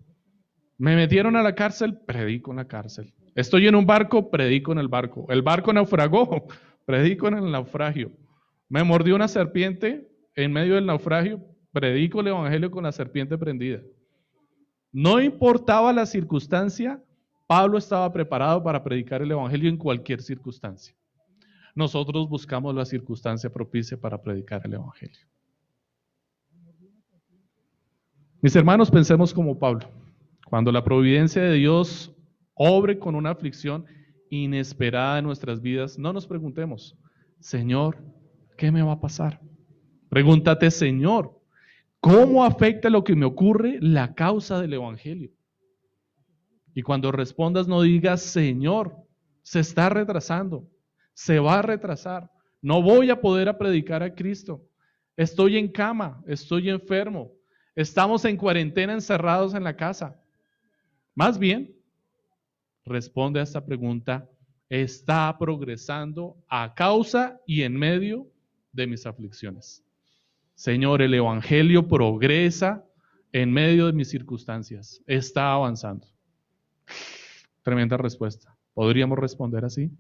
Me 0.78 0.94
metieron 0.96 1.36
a 1.36 1.42
la 1.42 1.54
cárcel, 1.54 1.98
predico 2.06 2.52
en 2.52 2.58
la 2.58 2.68
cárcel. 2.68 3.12
Estoy 3.34 3.66
en 3.66 3.74
un 3.74 3.86
barco, 3.86 4.30
predico 4.30 4.72
en 4.72 4.78
el 4.78 4.88
barco. 4.88 5.26
El 5.28 5.42
barco 5.42 5.72
naufragó, 5.72 6.46
predico 6.86 7.28
en 7.28 7.38
el 7.38 7.50
naufragio. 7.50 8.12
Me 8.68 8.84
mordió 8.84 9.16
una 9.16 9.28
serpiente 9.28 10.08
en 10.34 10.52
medio 10.52 10.76
del 10.76 10.86
naufragio, 10.86 11.40
predico 11.72 12.20
el 12.20 12.28
Evangelio 12.28 12.70
con 12.70 12.84
la 12.84 12.92
serpiente 12.92 13.36
prendida. 13.36 13.80
No 14.92 15.20
importaba 15.20 15.92
la 15.92 16.06
circunstancia, 16.06 17.02
Pablo 17.46 17.78
estaba 17.78 18.12
preparado 18.12 18.62
para 18.62 18.82
predicar 18.82 19.22
el 19.22 19.30
Evangelio 19.30 19.68
en 19.68 19.76
cualquier 19.76 20.22
circunstancia. 20.22 20.94
Nosotros 21.74 22.28
buscamos 22.28 22.74
la 22.74 22.84
circunstancia 22.84 23.50
propicia 23.50 23.98
para 23.98 24.20
predicar 24.20 24.62
el 24.64 24.74
Evangelio. 24.74 25.26
Mis 28.40 28.54
hermanos, 28.56 28.90
pensemos 28.90 29.32
como 29.32 29.58
Pablo. 29.58 29.88
Cuando 30.46 30.70
la 30.72 30.84
providencia 30.84 31.42
de 31.42 31.54
Dios 31.54 32.14
obre 32.54 32.98
con 32.98 33.14
una 33.14 33.30
aflicción 33.30 33.86
inesperada 34.28 35.18
en 35.18 35.24
nuestras 35.24 35.60
vidas, 35.62 35.98
no 35.98 36.12
nos 36.12 36.26
preguntemos, 36.26 36.98
Señor, 37.40 37.98
¿qué 38.58 38.70
me 38.70 38.82
va 38.82 38.92
a 38.92 39.00
pasar? 39.00 39.40
Pregúntate, 40.08 40.70
Señor, 40.70 41.42
¿Cómo 42.02 42.44
afecta 42.44 42.90
lo 42.90 43.04
que 43.04 43.14
me 43.14 43.24
ocurre 43.24 43.78
la 43.80 44.12
causa 44.12 44.60
del 44.60 44.74
Evangelio? 44.74 45.30
Y 46.74 46.82
cuando 46.82 47.12
respondas 47.12 47.68
no 47.68 47.80
digas, 47.80 48.22
Señor, 48.22 48.96
se 49.42 49.60
está 49.60 49.88
retrasando, 49.88 50.68
se 51.14 51.38
va 51.38 51.58
a 51.58 51.62
retrasar, 51.62 52.30
no 52.60 52.82
voy 52.82 53.10
a 53.10 53.20
poder 53.20 53.48
a 53.48 53.58
predicar 53.58 54.02
a 54.02 54.14
Cristo, 54.14 54.64
estoy 55.16 55.58
en 55.58 55.68
cama, 55.68 56.22
estoy 56.26 56.70
enfermo, 56.70 57.32
estamos 57.74 58.24
en 58.24 58.36
cuarentena 58.36 58.92
encerrados 58.92 59.54
en 59.54 59.64
la 59.64 59.76
casa. 59.76 60.20
Más 61.14 61.38
bien, 61.38 61.74
responde 62.84 63.40
a 63.40 63.42
esta 63.42 63.64
pregunta, 63.64 64.28
está 64.68 65.36
progresando 65.38 66.36
a 66.48 66.74
causa 66.74 67.40
y 67.46 67.62
en 67.62 67.76
medio 67.76 68.26
de 68.72 68.86
mis 68.86 69.04
aflicciones. 69.04 69.84
Señor, 70.54 71.02
el 71.02 71.14
Evangelio 71.14 71.88
progresa 71.88 72.84
en 73.32 73.50
medio 73.50 73.86
de 73.86 73.92
mis 73.92 74.10
circunstancias, 74.10 75.02
está 75.06 75.52
avanzando. 75.52 76.06
Tremenda 77.62 77.96
respuesta. 77.96 78.56
¿Podríamos 78.74 79.18
responder 79.18 79.64
así? 79.64 79.90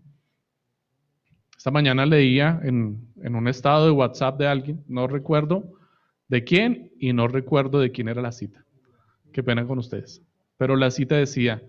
Esta 1.62 1.70
mañana 1.70 2.04
leía 2.04 2.60
en, 2.64 3.12
un 3.22 3.46
estado 3.46 3.84
de 3.84 3.92
WhatsApp 3.92 4.36
de 4.36 4.48
alguien, 4.48 4.82
no 4.88 5.06
recuerdo 5.06 5.78
de 6.26 6.42
quién 6.42 6.90
y 6.98 7.12
no 7.12 7.28
recuerdo 7.28 7.78
de 7.78 7.92
quién 7.92 8.08
era 8.08 8.20
la 8.20 8.32
cita. 8.32 8.66
Qué 9.32 9.44
pena 9.44 9.64
con 9.64 9.78
ustedes. 9.78 10.20
Pero 10.56 10.74
la 10.74 10.90
cita 10.90 11.14
decía, 11.14 11.62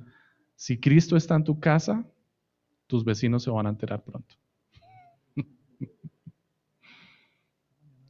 si 0.56 0.80
Cristo 0.80 1.16
está 1.16 1.36
en 1.36 1.44
tu 1.44 1.60
casa, 1.60 2.08
tus 2.88 3.06
vecinos 3.06 3.44
se 3.44 3.52
van 3.52 3.68
a 3.68 3.70
enterar 3.70 4.04
pronto. 4.04 4.36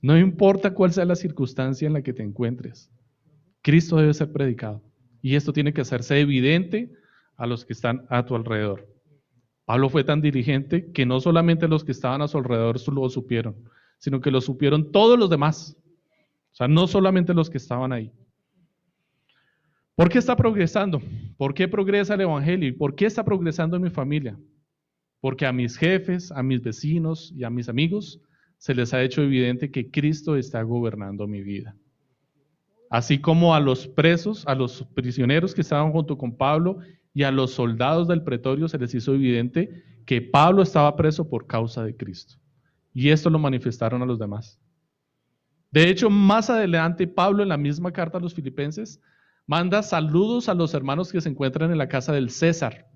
No 0.01 0.17
importa 0.17 0.73
cuál 0.73 0.93
sea 0.93 1.03
la 1.03 1.17
circunstancia 1.17 1.85
en 1.85 1.91
la 1.91 2.01
que 2.01 2.13
te 2.13 2.23
encuentres, 2.23 2.89
Cristo 3.61 3.97
debe 3.97 4.13
ser 4.13 4.31
predicado. 4.31 4.81
Y 5.21 5.35
esto 5.35 5.51
tiene 5.51 5.73
que 5.73 5.81
hacerse 5.81 6.17
evidente 6.21 6.93
a 7.35 7.45
los 7.45 7.65
que 7.65 7.73
están 7.73 8.05
a 8.09 8.25
tu 8.25 8.35
alrededor. 8.35 8.92
Pablo 9.65 9.89
fue 9.89 10.03
tan 10.03 10.21
diligente 10.21 10.91
que 10.91 11.05
no 11.05 11.19
solamente 11.19 11.67
los 11.67 11.83
que 11.83 11.93
estaban 11.93 12.21
a 12.21 12.27
su 12.27 12.37
alrededor 12.37 12.77
lo 12.93 13.09
supieron, 13.09 13.55
sino 13.97 14.19
que 14.19 14.31
lo 14.31 14.41
supieron 14.41 14.91
todos 14.91 15.17
los 15.17 15.29
demás. 15.29 15.77
O 16.51 16.55
sea, 16.55 16.67
no 16.67 16.87
solamente 16.87 17.33
los 17.33 17.49
que 17.49 17.57
estaban 17.57 17.93
ahí. 17.93 18.11
¿Por 19.95 20.09
qué 20.09 20.19
está 20.19 20.35
progresando? 20.35 21.01
¿Por 21.37 21.53
qué 21.53 21.67
progresa 21.67 22.15
el 22.15 22.21
Evangelio? 22.21 22.69
¿Y 22.69 22.73
por 22.73 22.95
qué 22.95 23.05
está 23.05 23.23
progresando 23.23 23.77
en 23.77 23.83
mi 23.83 23.89
familia? 23.89 24.37
Porque 25.21 25.45
a 25.45 25.53
mis 25.53 25.77
jefes, 25.77 26.31
a 26.31 26.43
mis 26.43 26.61
vecinos 26.61 27.31
y 27.35 27.43
a 27.43 27.49
mis 27.49 27.69
amigos 27.69 28.19
se 28.57 28.73
les 28.73 28.93
ha 28.93 29.03
hecho 29.03 29.21
evidente 29.21 29.71
que 29.71 29.91
Cristo 29.91 30.35
está 30.35 30.61
gobernando 30.63 31.27
mi 31.27 31.41
vida. 31.41 31.75
Así 32.89 33.19
como 33.19 33.55
a 33.55 33.59
los 33.59 33.87
presos, 33.87 34.45
a 34.47 34.55
los 34.55 34.83
prisioneros 34.93 35.53
que 35.53 35.61
estaban 35.61 35.91
junto 35.91 36.17
con 36.17 36.35
Pablo 36.35 36.79
y 37.13 37.23
a 37.23 37.31
los 37.31 37.51
soldados 37.51 38.07
del 38.07 38.23
pretorio 38.23 38.67
se 38.67 38.77
les 38.77 38.93
hizo 38.95 39.13
evidente 39.13 39.83
que 40.05 40.21
Pablo 40.21 40.63
estaba 40.63 40.95
preso 40.95 41.29
por 41.29 41.47
causa 41.47 41.83
de 41.83 41.95
Cristo. 41.95 42.35
Y 42.93 43.09
esto 43.09 43.29
lo 43.29 43.39
manifestaron 43.39 44.01
a 44.01 44.05
los 44.05 44.19
demás. 44.19 44.59
De 45.71 45.89
hecho, 45.89 46.09
más 46.09 46.49
adelante, 46.49 47.07
Pablo 47.07 47.41
en 47.41 47.49
la 47.49 47.57
misma 47.57 47.91
carta 47.91 48.17
a 48.17 48.21
los 48.21 48.33
filipenses 48.33 49.01
manda 49.47 49.81
saludos 49.81 50.49
a 50.49 50.53
los 50.53 50.73
hermanos 50.73 51.11
que 51.11 51.21
se 51.21 51.29
encuentran 51.29 51.71
en 51.71 51.77
la 51.77 51.87
casa 51.87 52.13
del 52.13 52.29
César. 52.29 52.87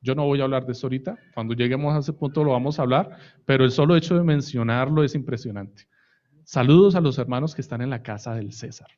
Yo 0.00 0.14
no 0.14 0.24
voy 0.24 0.40
a 0.40 0.44
hablar 0.44 0.66
de 0.66 0.72
eso 0.72 0.86
ahorita, 0.86 1.18
cuando 1.34 1.54
lleguemos 1.54 1.94
a 1.94 1.98
ese 1.98 2.12
punto 2.12 2.44
lo 2.44 2.52
vamos 2.52 2.78
a 2.78 2.82
hablar, 2.82 3.18
pero 3.44 3.64
el 3.64 3.72
solo 3.72 3.96
hecho 3.96 4.16
de 4.16 4.22
mencionarlo 4.22 5.02
es 5.02 5.16
impresionante. 5.16 5.88
Saludos 6.44 6.94
a 6.94 7.00
los 7.00 7.18
hermanos 7.18 7.56
que 7.56 7.60
están 7.60 7.80
en 7.80 7.90
la 7.90 8.02
casa 8.02 8.34
del 8.34 8.52
César. 8.52 8.88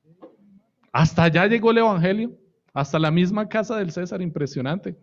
Hasta 0.93 1.23
allá 1.25 1.47
llegó 1.47 1.71
el 1.71 1.79
Evangelio, 1.79 2.37
hasta 2.79 2.97
la 3.01 3.11
misma 3.11 3.49
casa 3.49 3.77
del 3.77 3.91
César, 3.91 4.23
impresionante. 4.23 4.97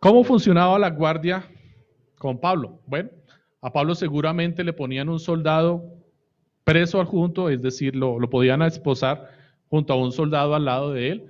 ¿Cómo 0.00 0.24
funcionaba 0.24 0.78
la 0.78 0.88
guardia 0.88 1.44
con 2.16 2.40
Pablo? 2.40 2.80
Bueno, 2.86 3.10
a 3.60 3.70
Pablo 3.70 3.94
seguramente 3.94 4.64
le 4.64 4.72
ponían 4.72 5.10
un 5.10 5.20
soldado 5.20 5.84
preso 6.64 7.02
adjunto, 7.02 7.50
es 7.50 7.60
decir, 7.60 7.94
lo, 7.94 8.18
podían 8.30 8.62
esposar 8.62 9.28
junto 9.68 9.92
a 9.92 9.96
un 9.96 10.10
soldado 10.10 10.54
al 10.54 10.64
lado 10.64 10.94
de 10.94 11.10
él, 11.10 11.26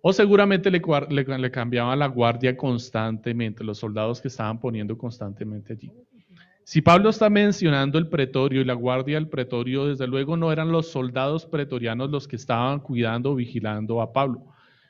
o 0.00 0.14
seguramente 0.14 0.70
le, 0.70 0.80
le, 1.10 1.50
cambiaban 1.50 1.98
la 1.98 2.06
guardia 2.06 2.56
constantemente, 2.56 3.62
los 3.62 3.76
soldados 3.76 4.22
que 4.22 4.28
estaban 4.28 4.58
poniendo 4.58 4.96
constantemente 4.96 5.74
allí. 5.74 5.92
Si 6.68 6.82
Pablo 6.82 7.08
está 7.08 7.30
mencionando 7.30 7.96
el 7.96 8.08
pretorio 8.08 8.60
y 8.60 8.64
la 8.66 8.74
guardia 8.74 9.14
del 9.14 9.26
pretorio, 9.26 9.86
desde 9.86 10.06
luego 10.06 10.36
no 10.36 10.52
eran 10.52 10.70
los 10.70 10.88
soldados 10.90 11.46
pretorianos 11.46 12.10
los 12.10 12.28
que 12.28 12.36
estaban 12.36 12.80
cuidando 12.80 13.30
o 13.30 13.34
vigilando 13.34 14.02
a 14.02 14.12
Pablo. 14.12 14.44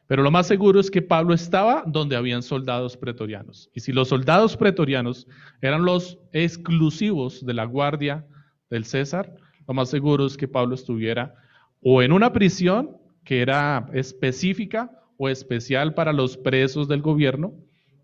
Pero 0.09 0.25
lo 0.25 0.33
más 0.33 0.49
seguro 0.49 0.81
es 0.81 0.91
que 0.91 1.03
Pablo 1.03 1.35
estaba 1.35 1.85
donde 1.87 2.17
habían 2.17 2.43
soldados 2.43 2.97
pretorianos. 2.97 3.71
Y 3.75 3.79
si 3.79 3.93
los 3.93 4.09
soldados 4.09 4.57
pretorianos 4.57 5.29
eran 5.61 5.85
los 5.85 6.19
exclusivos 6.33 7.47
de 7.47 7.55
la 7.55 7.65
guardia 7.65 8.27
del 8.71 8.85
César, 8.85 9.33
lo 9.69 9.73
más 9.73 9.89
seguro 9.89 10.27
es 10.27 10.37
que 10.37 10.49
Pablo 10.49 10.75
estuviera 10.75 11.37
o 11.81 12.03
en 12.03 12.11
una 12.11 12.33
prisión 12.33 12.97
que 13.23 13.41
era 13.41 13.89
específica 13.93 14.91
o 15.17 15.29
especial 15.29 15.95
para 15.95 16.13
los 16.13 16.37
presos 16.37 16.89
del 16.89 17.03
gobierno, 17.03 17.53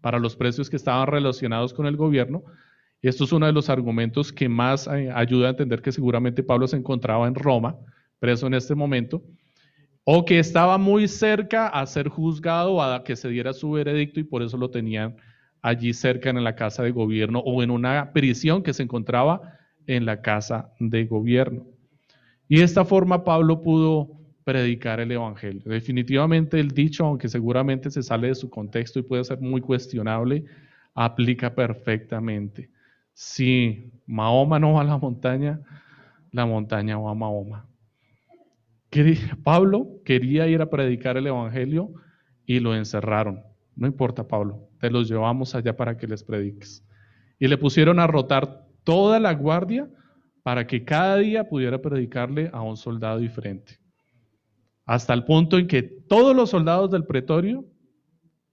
para 0.00 0.20
los 0.20 0.36
presos 0.36 0.70
que 0.70 0.76
estaban 0.76 1.08
relacionados 1.08 1.74
con 1.74 1.86
el 1.86 1.96
gobierno. 1.96 2.44
Esto 3.08 3.24
es 3.24 3.32
uno 3.32 3.46
de 3.46 3.52
los 3.52 3.68
argumentos 3.68 4.32
que 4.32 4.48
más 4.48 4.86
eh, 4.86 5.10
ayuda 5.14 5.48
a 5.48 5.50
entender 5.50 5.82
que 5.82 5.92
seguramente 5.92 6.42
Pablo 6.42 6.66
se 6.66 6.76
encontraba 6.76 7.28
en 7.28 7.34
Roma, 7.34 7.76
preso 8.18 8.46
en 8.46 8.54
este 8.54 8.74
momento, 8.74 9.22
o 10.04 10.24
que 10.24 10.38
estaba 10.38 10.78
muy 10.78 11.06
cerca 11.06 11.68
a 11.68 11.84
ser 11.86 12.08
juzgado 12.08 12.82
a 12.82 13.04
que 13.04 13.16
se 13.16 13.28
diera 13.28 13.52
su 13.52 13.72
veredicto 13.72 14.20
y 14.20 14.24
por 14.24 14.42
eso 14.42 14.56
lo 14.56 14.70
tenían 14.70 15.16
allí 15.60 15.92
cerca 15.92 16.30
en 16.30 16.42
la 16.42 16.54
casa 16.54 16.82
de 16.82 16.92
gobierno 16.92 17.40
o 17.40 17.62
en 17.62 17.70
una 17.70 18.12
prisión 18.12 18.62
que 18.62 18.72
se 18.72 18.82
encontraba 18.82 19.58
en 19.86 20.06
la 20.06 20.22
casa 20.22 20.72
de 20.80 21.04
gobierno. 21.04 21.66
Y 22.48 22.58
de 22.58 22.64
esta 22.64 22.84
forma 22.84 23.24
Pablo 23.24 23.60
pudo 23.60 24.10
predicar 24.44 25.00
el 25.00 25.12
Evangelio. 25.12 25.62
Definitivamente 25.64 26.60
el 26.60 26.70
dicho, 26.70 27.04
aunque 27.04 27.28
seguramente 27.28 27.90
se 27.90 28.02
sale 28.02 28.28
de 28.28 28.34
su 28.34 28.50
contexto 28.50 28.98
y 28.98 29.02
puede 29.02 29.24
ser 29.24 29.40
muy 29.40 29.60
cuestionable, 29.60 30.44
aplica 30.94 31.54
perfectamente. 31.54 32.70
Si 33.14 33.92
Mahoma 34.06 34.58
no 34.58 34.74
va 34.74 34.82
a 34.82 34.84
la 34.84 34.98
montaña, 34.98 35.60
la 36.32 36.46
montaña 36.46 36.98
va 36.98 37.12
a 37.12 37.14
Mahoma. 37.14 37.68
Pablo 39.42 40.00
quería 40.04 40.46
ir 40.46 40.60
a 40.60 40.70
predicar 40.70 41.16
el 41.16 41.26
Evangelio 41.26 41.92
y 42.44 42.60
lo 42.60 42.74
encerraron. 42.74 43.42
No 43.76 43.86
importa, 43.86 44.26
Pablo, 44.26 44.68
te 44.78 44.90
los 44.90 45.08
llevamos 45.08 45.54
allá 45.54 45.76
para 45.76 45.96
que 45.96 46.06
les 46.06 46.22
prediques. 46.22 46.84
Y 47.38 47.48
le 47.48 47.58
pusieron 47.58 47.98
a 47.98 48.06
rotar 48.06 48.66
toda 48.84 49.18
la 49.18 49.34
guardia 49.34 49.88
para 50.42 50.66
que 50.66 50.84
cada 50.84 51.16
día 51.16 51.48
pudiera 51.48 51.80
predicarle 51.80 52.50
a 52.52 52.62
un 52.62 52.76
soldado 52.76 53.18
diferente. 53.18 53.78
Hasta 54.86 55.14
el 55.14 55.24
punto 55.24 55.58
en 55.58 55.66
que 55.66 55.82
todos 55.82 56.36
los 56.36 56.50
soldados 56.50 56.90
del 56.90 57.04
pretorio, 57.04 57.64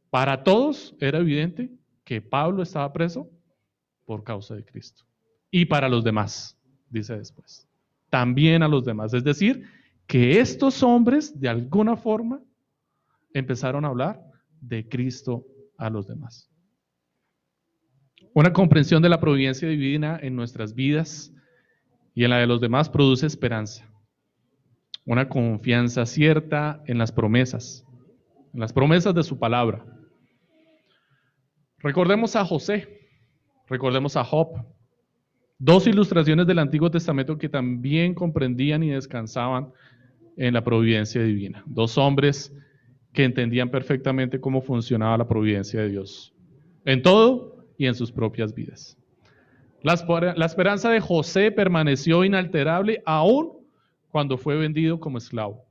para 0.10 0.44
todos 0.44 0.96
era 1.00 1.20
evidente 1.20 1.72
que 2.04 2.22
Pablo 2.22 2.64
estaba 2.64 2.92
preso 2.94 3.30
por 4.06 4.24
causa 4.24 4.56
de 4.56 4.66
Cristo. 4.66 5.06
Y 5.50 5.66
para 5.66 5.90
los 5.90 6.04
demás, 6.04 6.58
dice 6.90 7.18
después. 7.18 7.68
También 8.10 8.64
a 8.64 8.68
los 8.68 8.86
demás. 8.86 9.14
Es 9.14 9.24
decir, 9.24 9.66
que 10.08 10.40
estos 10.40 10.84
hombres 10.84 11.40
de 11.40 11.50
alguna 11.50 11.96
forma 11.96 12.42
empezaron 13.34 13.86
a 13.86 13.90
hablar 13.90 14.22
de 14.60 14.88
Cristo 14.88 15.46
a 15.78 15.90
los 15.90 16.08
demás. 16.08 16.50
Una 18.34 18.54
comprensión 18.54 19.02
de 19.02 19.10
la 19.10 19.20
providencia 19.20 19.68
divina 19.68 20.20
en 20.22 20.36
nuestras 20.36 20.74
vidas 20.74 21.34
y 22.14 22.24
en 22.24 22.30
la 22.30 22.38
de 22.38 22.48
los 22.48 22.62
demás 22.62 22.90
produce 22.90 23.26
esperanza. 23.26 23.90
Una 25.06 25.28
confianza 25.28 26.06
cierta 26.06 26.82
en 26.86 26.98
las 26.98 27.12
promesas, 27.12 27.86
en 28.54 28.60
las 28.60 28.72
promesas 28.72 29.16
de 29.16 29.24
su 29.24 29.40
palabra. 29.40 29.86
Recordemos 31.80 32.36
a 32.36 32.46
José, 32.46 33.01
recordemos 33.72 34.16
a 34.18 34.24
Job, 34.24 34.64
dos 35.58 35.88
ilustraciones 35.88 36.46
del 36.46 36.60
Antiguo 36.60 36.92
Testamento 36.92 37.38
que 37.38 37.50
también 37.50 38.14
comprendían 38.14 38.84
y 38.84 38.90
descansaban 38.90 39.72
en 40.38 40.54
la 40.54 40.64
providencia 40.64 41.24
divina. 41.24 41.64
Dos 41.66 41.98
hombres 41.98 42.54
que 43.14 43.24
entendían 43.24 43.70
perfectamente 43.70 44.40
cómo 44.40 44.62
funcionaba 44.62 45.18
la 45.18 45.28
providencia 45.28 45.82
de 45.82 45.90
Dios. 45.90 46.34
En 46.86 47.02
todo, 47.02 47.52
y 47.82 47.88
en 47.88 47.96
sus 47.96 48.12
propias 48.12 48.54
vidas. 48.54 48.96
La, 49.82 49.96
esperanza 50.46 50.92
de 50.92 51.00
José 51.00 51.52
permaneció 51.52 52.24
inalterable 52.24 53.02
aún 53.08 53.54
cuando 54.10 54.38
fue 54.38 54.56
vendido 54.56 55.00
como 55.00 55.18
esclavo. 55.18 55.66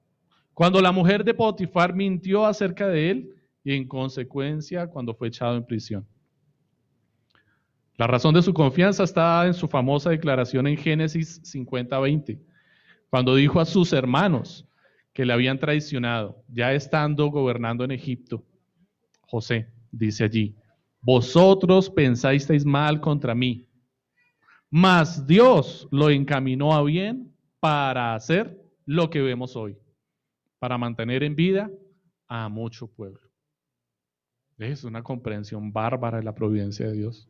Cuando 0.53 0.81
la 0.81 0.91
mujer 0.91 1.23
de 1.23 1.35
Potifar 1.35 1.95
mintió 1.95 2.45
acerca 2.45 2.89
de 2.89 3.11
él 3.11 3.35
y 3.63 3.75
en 3.75 3.87
consecuencia 3.87 4.89
cuando 4.89 5.15
fue 5.15 5.29
echado 5.29 5.57
en 5.57 5.65
prisión. 5.65 6.05
La 8.01 8.07
razón 8.07 8.33
de 8.33 8.41
su 8.41 8.55
confianza 8.55 9.05
está 9.05 9.47
en 9.47 9.53
su 9.53 9.69
famosa 9.69 10.09
declaración 10.09 10.67
en 10.67 10.79
Génesis 10.79 11.39
50:20, 11.45 12.41
cuando 13.11 13.35
dijo 13.35 13.61
a 13.61 13.67
sus 13.67 13.93
hermanos 13.93 14.67
que 15.13 15.27
le 15.27 15.35
habían 15.35 15.59
traicionado, 15.59 16.43
ya 16.49 16.73
estando 16.73 17.27
gobernando 17.27 17.85
en 17.85 17.91
Egipto. 17.91 18.43
José 19.27 19.69
dice 19.93 20.25
allí, 20.25 20.57
vosotros 21.03 21.91
pensasteis 21.91 22.65
mal 22.65 23.03
contra 23.03 23.35
mí, 23.35 23.69
mas 24.71 25.27
Dios 25.27 25.87
lo 25.91 26.09
encaminó 26.09 26.73
a 26.73 26.83
bien 26.83 27.31
para 27.61 28.15
hacer 28.15 28.59
lo 28.87 29.11
que 29.11 29.21
vemos 29.21 29.57
hoy, 29.57 29.77
para 30.59 30.79
mantener 30.79 31.23
en 31.23 31.37
vida 31.37 31.71
a 32.29 32.49
mucho 32.49 32.87
pueblo. 32.87 33.29
Es 34.57 34.85
una 34.85 35.03
comprensión 35.03 35.71
bárbara 35.71 36.17
de 36.17 36.25
la 36.25 36.35
providencia 36.35 36.87
de 36.87 36.95
Dios. 36.95 37.30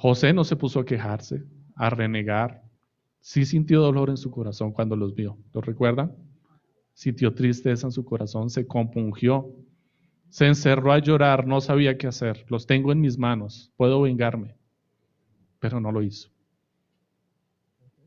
José 0.00 0.32
no 0.32 0.44
se 0.44 0.56
puso 0.56 0.80
a 0.80 0.86
quejarse, 0.86 1.44
a 1.74 1.90
renegar. 1.90 2.62
Sí 3.20 3.44
sintió 3.44 3.82
dolor 3.82 4.08
en 4.08 4.16
su 4.16 4.30
corazón 4.30 4.72
cuando 4.72 4.96
los 4.96 5.14
vio. 5.14 5.36
¿Lo 5.52 5.60
recuerdan? 5.60 6.16
Sintió 6.94 7.34
tristeza 7.34 7.86
en 7.86 7.92
su 7.92 8.02
corazón, 8.02 8.48
se 8.48 8.66
compungió, 8.66 9.54
se 10.30 10.46
encerró 10.46 10.92
a 10.92 11.00
llorar, 11.00 11.46
no 11.46 11.60
sabía 11.60 11.98
qué 11.98 12.06
hacer. 12.06 12.46
Los 12.48 12.66
tengo 12.66 12.92
en 12.92 13.00
mis 13.02 13.18
manos, 13.18 13.74
puedo 13.76 14.00
vengarme. 14.00 14.56
Pero 15.58 15.82
no 15.82 15.92
lo 15.92 16.02
hizo. 16.02 16.30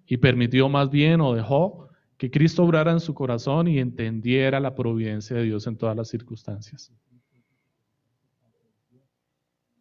Y 0.08 0.18
permitió 0.18 0.70
más 0.70 0.90
bien 0.90 1.22
o 1.22 1.36
dejó 1.36 1.90
que 2.18 2.32
Cristo 2.32 2.64
obrara 2.64 2.92
en 2.92 3.02
su 3.02 3.14
corazón 3.14 3.68
y 3.68 3.78
entendiera 3.78 4.60
la 4.60 4.74
providencia 4.74 5.38
de 5.38 5.44
Dios 5.44 5.68
en 5.68 5.78
todas 5.78 5.96
las 5.96 6.08
circunstancias. 6.08 6.92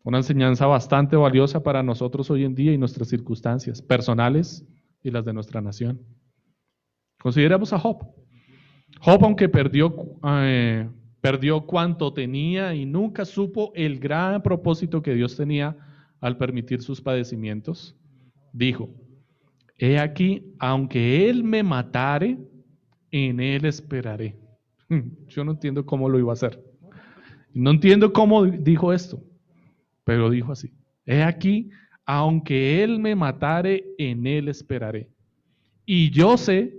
Una 0.04 0.18
enseñanza 0.18 0.66
bastante 0.66 1.16
valiosa 1.16 1.62
para 1.62 1.82
nosotros 1.82 2.30
hoy 2.30 2.44
en 2.44 2.54
día 2.54 2.72
y 2.72 2.78
nuestras 2.78 3.08
circunstancias 3.08 3.80
personales 3.80 4.66
y 5.02 5.10
las 5.10 5.24
de 5.24 5.32
nuestra 5.32 5.60
nación. 5.60 6.00
Consideremos 7.20 7.72
a 7.72 7.78
Job. 7.78 8.04
Job, 9.00 9.24
aunque 9.24 9.48
perdió 9.48 9.94
eh, 10.24 10.88
perdió 11.22 11.64
cuanto 11.64 12.12
tenía 12.12 12.74
y 12.74 12.84
nunca 12.84 13.24
supo 13.24 13.72
el 13.74 14.00
gran 14.00 14.42
propósito 14.42 15.02
que 15.02 15.14
Dios 15.14 15.36
tenía 15.36 15.76
al 16.20 16.36
permitir 16.36 16.82
sus 16.82 17.00
padecimientos, 17.00 17.96
dijo, 18.52 18.90
he 19.78 19.98
aquí, 19.98 20.52
aunque 20.58 21.30
Él 21.30 21.44
me 21.44 21.62
matare, 21.62 22.38
en 23.12 23.38
Él 23.40 23.64
esperaré. 23.66 24.36
Yo 25.28 25.44
no 25.44 25.52
entiendo 25.52 25.86
cómo 25.86 26.08
lo 26.08 26.18
iba 26.18 26.32
a 26.32 26.34
hacer. 26.34 26.60
No 27.54 27.70
entiendo 27.70 28.12
cómo 28.12 28.44
dijo 28.44 28.92
esto, 28.92 29.22
pero 30.04 30.30
dijo 30.30 30.52
así, 30.52 30.72
he 31.06 31.22
aquí, 31.22 31.70
aunque 32.04 32.82
Él 32.82 32.98
me 32.98 33.14
matare, 33.14 33.84
en 33.98 34.26
Él 34.26 34.48
esperaré. 34.48 35.08
Y 35.86 36.10
yo 36.10 36.36
sé 36.36 36.76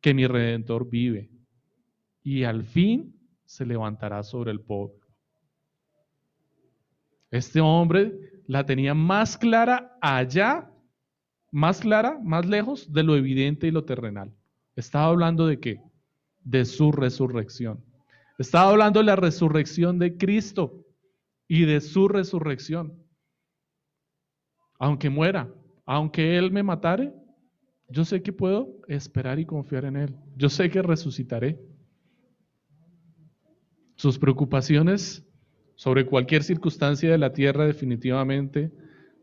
que 0.00 0.14
mi 0.14 0.26
redentor 0.26 0.88
vive 0.88 1.30
y 2.22 2.44
al 2.44 2.64
fin 2.64 3.14
se 3.44 3.64
levantará 3.64 4.22
sobre 4.22 4.50
el 4.50 4.60
pobre. 4.60 4.96
Este 7.30 7.60
hombre 7.60 8.18
la 8.46 8.64
tenía 8.64 8.94
más 8.94 9.36
clara 9.36 9.96
allá, 10.00 10.70
más 11.50 11.80
clara, 11.80 12.18
más 12.22 12.46
lejos 12.46 12.92
de 12.92 13.02
lo 13.02 13.16
evidente 13.16 13.66
y 13.66 13.70
lo 13.70 13.84
terrenal. 13.84 14.32
Estaba 14.74 15.06
hablando 15.06 15.46
de 15.46 15.58
qué? 15.58 15.80
De 16.44 16.64
su 16.64 16.92
resurrección. 16.92 17.82
Estaba 18.38 18.70
hablando 18.70 19.00
de 19.00 19.06
la 19.06 19.16
resurrección 19.16 19.98
de 19.98 20.16
Cristo 20.16 20.85
y 21.48 21.64
de 21.64 21.80
su 21.80 22.08
resurrección. 22.08 22.94
Aunque 24.78 25.10
muera, 25.10 25.48
aunque 25.84 26.36
Él 26.36 26.50
me 26.50 26.62
matare, 26.62 27.12
yo 27.88 28.04
sé 28.04 28.22
que 28.22 28.32
puedo 28.32 28.80
esperar 28.88 29.38
y 29.38 29.46
confiar 29.46 29.84
en 29.84 29.96
Él. 29.96 30.16
Yo 30.36 30.48
sé 30.48 30.68
que 30.70 30.82
resucitaré. 30.82 31.58
Sus 33.94 34.18
preocupaciones 34.18 35.24
sobre 35.76 36.04
cualquier 36.04 36.42
circunstancia 36.42 37.10
de 37.10 37.18
la 37.18 37.32
tierra 37.32 37.66
definitivamente 37.66 38.72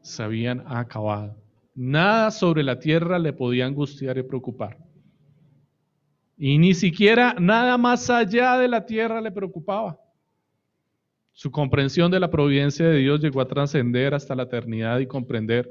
se 0.01 0.23
habían 0.23 0.63
acabado. 0.65 1.37
Nada 1.75 2.31
sobre 2.31 2.63
la 2.63 2.79
tierra 2.79 3.19
le 3.19 3.33
podía 3.33 3.65
angustiar 3.65 4.17
y 4.17 4.23
preocupar. 4.23 4.77
Y 6.37 6.57
ni 6.57 6.73
siquiera 6.73 7.35
nada 7.39 7.77
más 7.77 8.09
allá 8.09 8.57
de 8.57 8.67
la 8.67 8.85
tierra 8.85 9.21
le 9.21 9.31
preocupaba. 9.31 9.99
Su 11.33 11.51
comprensión 11.51 12.11
de 12.11 12.19
la 12.19 12.29
providencia 12.29 12.87
de 12.87 12.99
Dios 12.99 13.19
llegó 13.19 13.41
a 13.41 13.47
trascender 13.47 14.13
hasta 14.13 14.35
la 14.35 14.43
eternidad 14.43 14.99
y 14.99 15.07
comprender 15.07 15.67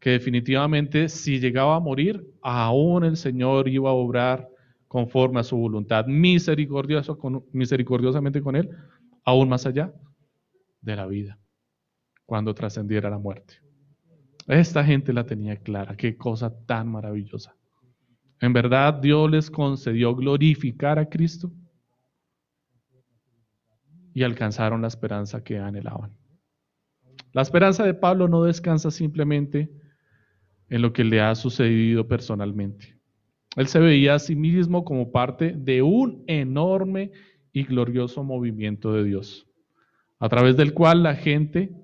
que 0.00 0.10
definitivamente 0.10 1.08
si 1.08 1.38
llegaba 1.38 1.76
a 1.76 1.80
morir, 1.80 2.26
aún 2.42 3.04
el 3.04 3.16
Señor 3.16 3.68
iba 3.68 3.90
a 3.90 3.94
obrar 3.94 4.48
conforme 4.88 5.38
a 5.38 5.44
su 5.44 5.56
voluntad, 5.56 6.06
misericordiosamente 6.06 8.42
con 8.42 8.56
él, 8.56 8.68
aún 9.24 9.48
más 9.48 9.64
allá 9.66 9.94
de 10.80 10.96
la 10.96 11.06
vida, 11.06 11.38
cuando 12.26 12.52
trascendiera 12.52 13.08
la 13.08 13.18
muerte. 13.18 13.58
Esta 14.48 14.84
gente 14.84 15.12
la 15.12 15.24
tenía 15.24 15.56
clara, 15.56 15.96
qué 15.96 16.16
cosa 16.16 16.52
tan 16.66 16.88
maravillosa. 16.88 17.54
En 18.40 18.52
verdad 18.52 18.94
Dios 18.94 19.30
les 19.30 19.48
concedió 19.48 20.16
glorificar 20.16 20.98
a 20.98 21.08
Cristo 21.08 21.52
y 24.14 24.22
alcanzaron 24.22 24.82
la 24.82 24.88
esperanza 24.88 25.42
que 25.42 25.58
anhelaban. 25.58 26.16
La 27.32 27.42
esperanza 27.42 27.84
de 27.84 27.94
Pablo 27.94 28.28
no 28.28 28.44
descansa 28.44 28.90
simplemente 28.90 29.70
en 30.68 30.82
lo 30.82 30.92
que 30.92 31.04
le 31.04 31.20
ha 31.20 31.34
sucedido 31.34 32.06
personalmente. 32.06 32.98
Él 33.56 33.66
se 33.66 33.78
veía 33.78 34.14
a 34.14 34.18
sí 34.18 34.34
mismo 34.34 34.84
como 34.84 35.12
parte 35.12 35.52
de 35.52 35.82
un 35.82 36.24
enorme 36.26 37.12
y 37.52 37.64
glorioso 37.64 38.24
movimiento 38.24 38.92
de 38.92 39.04
Dios, 39.04 39.46
a 40.18 40.28
través 40.28 40.56
del 40.56 40.72
cual 40.72 41.02
la 41.02 41.14
gente 41.14 41.74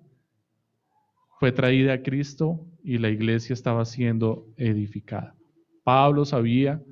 fue 1.39 1.53
traída 1.53 1.93
a 1.93 2.03
Cristo 2.03 2.67
y 2.83 2.99
la 2.99 3.11
iglesia 3.11 3.53
estaba 3.53 3.85
siendo 3.85 4.47
edificada. 4.57 5.35
Pablo 5.85 6.25
sabía 6.25 6.83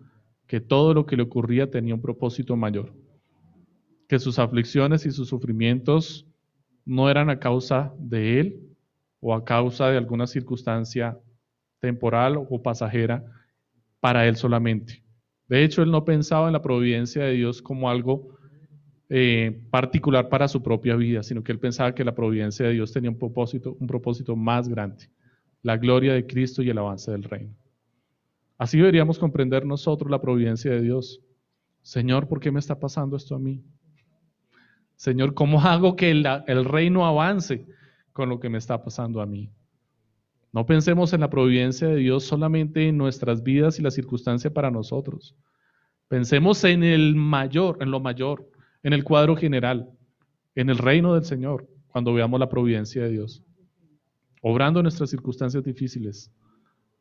que 0.47 0.61
todo 0.61 0.95
lo 0.95 1.07
que 1.07 1.17
le 1.17 1.23
ocurría 1.23 1.71
tenía 1.71 1.95
un 1.95 2.03
propósito 2.03 2.57
mayor, 2.57 2.95
que 4.09 4.19
sus 4.19 4.39
aflicciones 4.39 5.07
y 5.07 5.11
sus 5.11 5.29
sufrimientos 5.29 6.27
no 6.85 7.11
eran 7.11 7.31
a 7.31 7.39
causa 7.39 7.93
de 7.99 8.41
él 8.41 8.61
o 9.21 9.35
a 9.35 9.45
causa 9.45 9.89
de 9.89 9.99
alguna 9.99 10.27
circunstancia 10.27 11.19
temporal 11.81 12.37
o 12.49 12.63
pasajera 12.63 13.25
para 14.01 14.27
él 14.27 14.37
solamente. 14.37 15.03
De 15.49 15.65
hecho, 15.65 15.83
él 15.83 15.91
no 15.91 16.05
pensaba 16.05 16.47
en 16.47 16.53
la 16.53 16.63
providencia 16.63 17.25
de 17.25 17.33
Dios 17.33 17.63
como 17.63 17.91
algo 17.91 18.37
eh, 19.09 19.63
particular 19.71 20.29
para 20.29 20.49
su 20.49 20.63
propia 20.63 20.97
vida, 20.97 21.23
sino 21.23 21.43
que 21.43 21.53
él 21.53 21.61
pensaba 21.61 21.95
que 21.95 22.05
la 22.05 22.15
providencia 22.15 22.67
de 22.67 22.73
Dios 22.73 22.93
tenía 22.93 23.11
un 23.11 23.19
propósito, 23.19 23.77
un 23.79 23.87
propósito 23.87 24.35
más 24.35 24.69
grande, 24.69 25.09
la 25.63 25.77
gloria 25.77 26.15
de 26.15 26.27
Cristo 26.27 26.63
y 26.63 26.71
el 26.71 26.79
avance 26.79 27.11
del 27.11 27.23
reino. 27.23 27.55
Así 28.59 28.79
deberíamos 28.79 29.19
comprender 29.19 29.65
nosotros 29.67 30.11
la 30.11 30.21
providencia 30.21 30.71
de 30.71 30.81
Dios. 30.81 31.21
Señor, 31.83 32.27
¿por 32.27 32.41
qué 32.41 32.51
me 32.51 32.59
está 32.59 32.81
pasando 32.81 33.17
esto 33.17 33.35
a 33.35 33.39
mí? 33.39 33.63
Señor, 34.97 35.35
¿cómo 35.35 35.61
hago 35.61 35.95
que 35.95 36.11
el 36.11 36.65
reino 36.65 37.07
avance 37.07 37.67
con 38.13 38.29
lo 38.29 38.41
que 38.41 38.49
me 38.49 38.59
está 38.59 38.83
pasando 38.83 39.21
a 39.21 39.27
mí? 39.27 39.51
No 40.53 40.65
pensemos 40.65 41.13
en 41.13 41.21
la 41.21 41.29
providencia 41.29 41.87
de 41.87 41.97
Dios 41.97 42.25
solamente 42.25 42.89
en 42.89 42.97
nuestras 42.97 43.43
vidas 43.43 43.79
y 43.79 43.83
la 43.83 43.91
circunstancia 43.91 44.53
para 44.53 44.71
nosotros. 44.71 45.37
Pensemos 46.09 46.65
en 46.65 46.83
el 46.83 47.15
mayor, 47.15 47.77
en 47.81 47.91
lo 47.91 48.01
mayor, 48.01 48.51
en 48.83 48.95
el 48.95 49.05
cuadro 49.05 49.37
general, 49.37 49.91
en 50.55 50.71
el 50.71 50.79
reino 50.79 51.13
del 51.15 51.25
Señor, 51.25 51.69
cuando 51.89 52.15
veamos 52.15 52.41
la 52.41 52.49
providencia 52.49 53.03
de 53.03 53.11
Dios. 53.11 53.43
Obrando 54.41 54.81
en 54.81 54.85
nuestras 54.85 55.11
circunstancias 55.11 55.63
difíciles. 55.63 56.33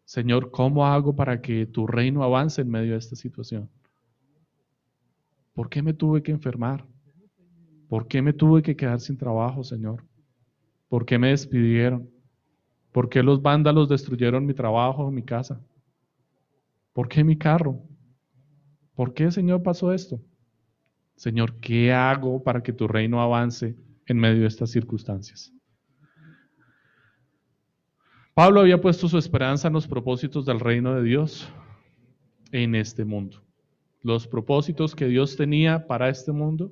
Señor, 0.03 0.51
¿cómo 0.51 0.85
hago 0.85 1.15
para 1.15 1.41
que 1.41 1.65
tu 1.65 1.87
reino 1.87 2.23
avance 2.23 2.61
en 2.61 2.69
medio 2.69 2.91
de 2.91 2.97
esta 2.97 3.15
situación? 3.15 3.69
¿Por 5.53 5.69
qué 5.69 5.81
me 5.81 5.93
tuve 5.93 6.21
que 6.21 6.31
enfermar? 6.31 6.85
¿Por 7.87 8.07
qué 8.07 8.21
me 8.21 8.33
tuve 8.33 8.61
que 8.61 8.75
quedar 8.75 8.99
sin 8.99 9.17
trabajo, 9.17 9.63
Señor? 9.63 10.03
¿Por 10.87 11.05
qué 11.05 11.17
me 11.19 11.29
despidieron? 11.29 12.09
¿Por 12.91 13.09
qué 13.09 13.21
los 13.21 13.41
vándalos 13.41 13.89
destruyeron 13.89 14.45
mi 14.45 14.53
trabajo, 14.53 15.11
mi 15.11 15.23
casa? 15.23 15.61
¿Por 16.93 17.07
qué 17.09 17.23
mi 17.23 17.37
carro? 17.37 17.81
¿Por 18.95 19.13
qué, 19.13 19.29
Señor, 19.29 19.61
pasó 19.61 19.91
esto? 19.91 20.21
Señor, 21.15 21.59
¿qué 21.59 21.93
hago 21.93 22.41
para 22.43 22.63
que 22.63 22.73
tu 22.73 22.87
reino 22.87 23.21
avance 23.21 23.75
en 24.05 24.17
medio 24.17 24.41
de 24.41 24.47
estas 24.47 24.71
circunstancias? 24.71 25.51
Pablo 28.33 28.61
había 28.61 28.81
puesto 28.81 29.07
su 29.07 29.17
esperanza 29.17 29.67
en 29.67 29.73
los 29.73 29.87
propósitos 29.87 30.45
del 30.45 30.59
reino 30.59 30.93
de 30.95 31.03
Dios 31.03 31.49
en 32.51 32.75
este 32.75 33.05
mundo. 33.05 33.41
Los 34.01 34.27
propósitos 34.27 34.93
que 34.93 35.07
Dios 35.07 35.35
tenía 35.35 35.87
para 35.87 36.09
este 36.09 36.31
mundo, 36.31 36.71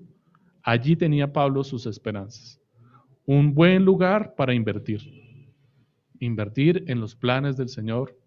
allí 0.64 0.96
tenía 0.96 1.32
Pablo 1.32 1.64
sus 1.64 1.86
esperanzas. 1.86 2.60
Un 3.26 3.54
buen 3.54 3.86
lugar 3.86 4.34
para 4.36 4.54
invertir 4.54 5.24
invertir 6.26 6.84
en 6.88 7.00
los 7.00 7.16
planes 7.16 7.58
del 7.58 7.70
Señor 7.70 8.18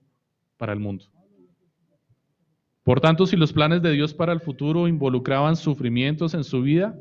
para 0.56 0.72
el 0.72 0.80
mundo. 0.80 1.06
Por 2.82 3.00
tanto, 3.00 3.26
si 3.26 3.36
los 3.36 3.52
planes 3.52 3.82
de 3.82 3.92
Dios 3.92 4.14
para 4.14 4.32
el 4.32 4.40
futuro 4.40 4.86
involucraban 4.86 5.56
sufrimientos 5.56 6.34
en 6.34 6.44
su 6.44 6.62
vida, 6.62 6.98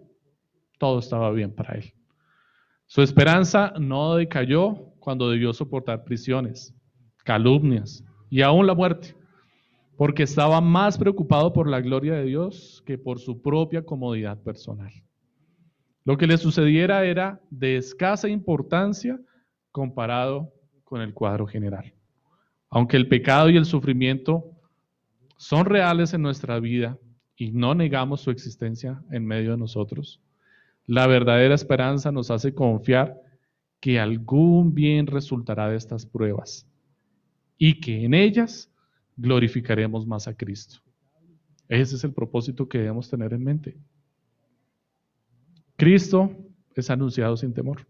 todo 0.80 1.00
estaba 1.00 1.32
bien 1.32 1.54
para 1.54 1.76
él. 1.76 1.93
Su 2.88 3.02
esperanza 3.02 3.74
no 3.80 4.15
decayó 4.15 4.93
cuando 5.00 5.30
debió 5.30 5.54
soportar 5.54 6.04
prisiones, 6.04 6.74
calumnias 7.24 8.03
y 8.30 8.41
aún 8.41 8.66
la 8.66 8.74
muerte, 8.74 9.16
porque 9.97 10.24
estaba 10.24 10.60
más 10.60 10.97
preocupado 10.97 11.53
por 11.53 11.70
la 11.70 11.82
gloria 11.82 12.16
de 12.16 12.26
Dios 12.26 12.84
que 12.86 12.97
por 12.97 13.20
su 13.20 13.41
propia 13.41 13.84
comodidad 13.84 14.41
personal. 14.41 14.91
Lo 16.06 16.18
que 16.18 16.28
le 16.28 16.38
sucediera 16.38 17.03
era 17.03 17.41
de 17.49 17.78
escasa 17.78 18.30
importancia 18.30 19.20
comparado 19.72 20.53
con 20.84 21.01
el 21.01 21.14
cuadro 21.14 21.47
general. 21.47 21.93
Aunque 22.70 22.95
el 22.95 23.08
pecado 23.08 23.49
y 23.49 23.58
el 23.58 23.66
sufrimiento 23.66 24.51
son 25.38 25.66
reales 25.66 26.14
en 26.14 26.22
nuestra 26.22 26.60
vida 26.60 26.97
y 27.36 27.51
no 27.51 27.74
negamos 27.74 28.22
su 28.22 28.30
existencia 28.30 29.03
en 29.12 29.26
medio 29.26 29.51
de 29.51 29.58
nosotros, 29.58 30.22
la 30.86 31.08
verdadera 31.08 31.56
esperanza 31.56 32.12
nos 32.12 32.30
hace 32.30 32.53
confiar 32.53 33.20
que 33.80 33.99
algún 33.99 34.76
bien 34.76 35.08
resultará 35.08 35.70
de 35.70 35.78
estas 35.78 36.06
pruebas 36.06 36.68
y 37.58 37.80
que 37.80 38.06
en 38.06 38.14
ellas 38.14 38.72
glorificaremos 39.18 40.06
más 40.06 40.28
a 40.28 40.36
Cristo. 40.36 40.78
Ese 41.68 41.95
es 41.95 42.03
el 42.03 42.14
propósito 42.14 42.70
que 42.70 42.78
debemos 42.78 43.10
tener 43.10 43.34
en 43.34 43.43
mente. 43.43 43.78
Cristo 45.78 46.32
es 46.73 46.89
anunciado 46.89 47.36
sin 47.36 47.53
temor. 47.53 47.86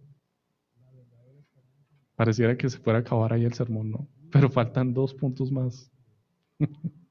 Pareciera 2.16 2.58
que 2.58 2.70
se 2.70 2.80
fuera 2.80 3.00
a 3.00 3.02
acabar 3.02 3.34
ahí 3.34 3.46
el 3.46 3.54
sermón, 3.54 3.92
¿no? 3.92 4.08
Pero 4.32 4.50
faltan 4.50 4.94
dos 4.94 5.14
puntos 5.14 5.52
más. 5.52 5.92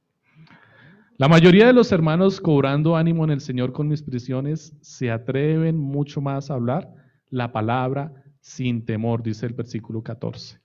La 1.17 1.29
mayoría 1.29 1.69
de 1.69 1.73
los 1.73 1.93
hermanos 1.93 2.41
cobrando 2.41 2.97
ánimo 2.97 3.23
en 3.23 3.31
el 3.31 3.41
Señor 3.41 3.73
con 3.73 3.87
mis 3.87 4.03
prisiones 4.03 4.77
se 4.81 5.13
atreven 5.13 5.79
mucho 5.79 6.21
más 6.21 6.51
a 6.51 6.55
hablar 6.55 6.93
la 7.31 7.53
palabra 7.53 8.13
sin 8.41 8.85
temor, 8.85 9.23
dice 9.23 9.47
el 9.47 9.53
versículo 9.53 10.03
14. 10.03 10.59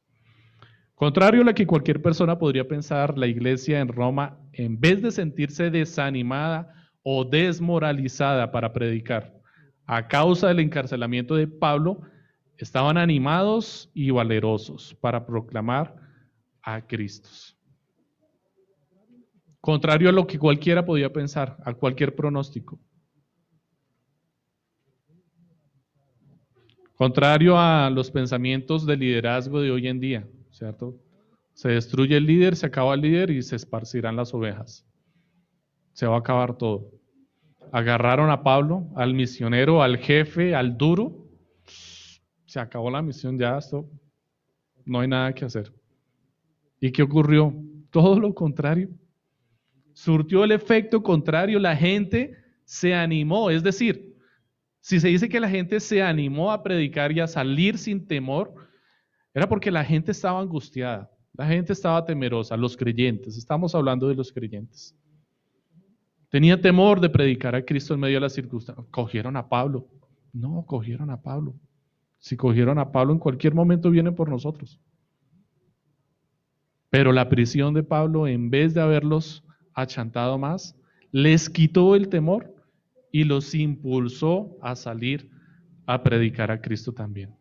Contrario 0.95 1.43
a 1.43 1.45
lo 1.45 1.53
que 1.53 1.67
cualquier 1.67 2.01
persona 2.01 2.39
podría 2.39 2.67
pensar, 2.67 3.15
la 3.15 3.27
iglesia 3.27 3.79
en 3.79 3.89
Roma, 3.89 4.39
en 4.53 4.79
vez 4.79 5.03
de 5.03 5.11
sentirse 5.11 5.69
desanimada 5.69 6.73
o 7.03 7.23
desmoralizada 7.23 8.51
para 8.51 8.73
predicar 8.73 9.38
a 9.91 10.07
causa 10.07 10.49
del 10.49 10.59
encarcelamiento 10.59 11.33
de 11.33 11.47
Pablo, 11.47 12.01
estaban 12.57 12.95
animados 12.95 13.89
y 13.95 14.11
valerosos 14.11 14.95
para 15.01 15.25
proclamar 15.25 15.95
a 16.61 16.85
Cristo. 16.85 17.27
Contrario 19.59 20.09
a 20.09 20.11
lo 20.11 20.27
que 20.27 20.37
cualquiera 20.37 20.85
podía 20.85 21.11
pensar, 21.11 21.57
a 21.65 21.73
cualquier 21.73 22.15
pronóstico. 22.15 22.79
Contrario 26.93 27.57
a 27.57 27.89
los 27.89 28.11
pensamientos 28.11 28.85
de 28.85 28.95
liderazgo 28.95 29.59
de 29.59 29.71
hoy 29.71 29.87
en 29.87 29.99
día, 29.99 30.27
¿cierto? 30.51 30.99
Se 31.53 31.69
destruye 31.69 32.15
el 32.15 32.27
líder, 32.27 32.55
se 32.55 32.67
acaba 32.67 32.93
el 32.93 33.01
líder 33.01 33.31
y 33.31 33.41
se 33.41 33.55
esparcirán 33.55 34.15
las 34.15 34.35
ovejas. 34.35 34.85
Se 35.93 36.05
va 36.05 36.17
a 36.17 36.19
acabar 36.19 36.59
todo. 36.59 36.98
Agarraron 37.71 38.29
a 38.29 38.43
Pablo, 38.43 38.89
al 38.95 39.13
misionero, 39.13 39.81
al 39.81 39.97
jefe, 39.97 40.55
al 40.55 40.77
duro. 40.77 41.27
Se 42.45 42.59
acabó 42.59 42.89
la 42.89 43.01
misión 43.01 43.37
ya, 43.37 43.57
esto 43.57 43.89
no 44.85 45.01
hay 45.01 45.07
nada 45.07 45.33
que 45.33 45.45
hacer. 45.45 45.71
¿Y 46.79 46.91
qué 46.91 47.03
ocurrió? 47.03 47.53
Todo 47.91 48.19
lo 48.19 48.33
contrario 48.33 48.89
surtió 49.99 50.45
el 50.45 50.53
efecto 50.53 51.03
contrario, 51.03 51.59
la 51.59 51.75
gente 51.75 52.37
se 52.63 52.93
animó, 52.93 53.49
es 53.49 53.61
decir, 53.61 54.15
si 54.79 54.97
se 54.97 55.09
dice 55.09 55.27
que 55.27 55.41
la 55.41 55.49
gente 55.49 55.81
se 55.81 56.01
animó 56.01 56.53
a 56.53 56.63
predicar 56.63 57.11
y 57.11 57.19
a 57.19 57.27
salir 57.27 57.77
sin 57.77 58.07
temor, 58.07 58.53
era 59.33 59.49
porque 59.49 59.69
la 59.69 59.83
gente 59.83 60.13
estaba 60.13 60.39
angustiada, 60.39 61.11
la 61.33 61.45
gente 61.47 61.73
estaba 61.73 62.05
temerosa, 62.05 62.55
los 62.55 62.77
creyentes, 62.77 63.35
estamos 63.35 63.75
hablando 63.75 64.07
de 64.07 64.15
los 64.15 64.31
creyentes. 64.31 64.95
Tenía 66.29 66.61
temor 66.61 67.01
de 67.01 67.09
predicar 67.09 67.55
a 67.55 67.65
Cristo 67.65 67.93
en 67.93 67.99
medio 67.99 68.17
de 68.17 68.21
las 68.21 68.33
circunstancias. 68.33 68.87
Cogieron 68.91 69.35
a 69.35 69.49
Pablo. 69.49 69.87
No, 70.31 70.63
cogieron 70.67 71.09
a 71.09 71.21
Pablo. 71.21 71.55
Si 72.19 72.37
cogieron 72.37 72.77
a 72.77 72.91
Pablo, 72.91 73.13
en 73.13 73.19
cualquier 73.19 73.55
momento 73.55 73.89
vienen 73.89 74.15
por 74.15 74.29
nosotros. 74.29 74.79
Pero 76.89 77.11
la 77.11 77.29
prisión 77.29 77.73
de 77.73 77.83
Pablo, 77.83 78.27
en 78.27 78.49
vez 78.49 78.73
de 78.73 78.81
haberlos 78.81 79.43
achantado 79.73 80.37
más, 80.37 80.75
les 81.11 81.49
quitó 81.49 81.95
el 81.95 82.09
temor 82.09 82.53
y 83.11 83.23
los 83.23 83.55
impulsó 83.55 84.57
a 84.61 84.75
salir 84.75 85.29
a 85.87 86.03
predicar 86.03 86.51
a 86.51 86.61
Cristo 86.61 86.93
también. 86.93 87.38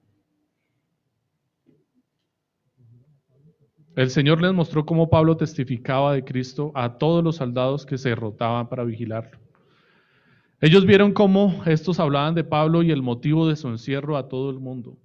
El 3.99 4.11
Señor 4.11 4.41
les 4.41 4.55
mostró 4.55 4.87
cómo 4.87 5.11
Pablo 5.11 5.37
testificaba 5.37 6.13
de 6.13 6.23
Cristo 6.23 6.71
a 6.77 6.99
todos 6.99 7.25
los 7.25 7.35
soldados 7.35 7.85
que 7.85 7.99
se 7.99 8.11
derrotaban 8.11 8.69
para 8.69 8.85
vigilarlo. 8.85 9.41
Ellos 10.61 10.87
vieron 10.87 11.13
cómo 11.13 11.65
estos 11.67 11.99
hablaban 11.99 12.37
de 12.37 12.45
Pablo 12.45 12.85
y 12.85 12.93
el 12.93 13.03
motivo 13.03 13.49
de 13.49 13.57
su 13.57 13.67
encierro 13.67 14.17
a 14.17 14.29
todo 14.29 14.51
el 14.51 14.61
mundo. 14.61 14.97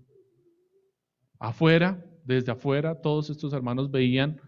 Afuera, 1.39 2.05
desde 2.23 2.51
afuera, 2.51 3.01
todos 3.01 3.31
estos 3.31 3.51
hermanos 3.53 3.89
veían 3.89 4.39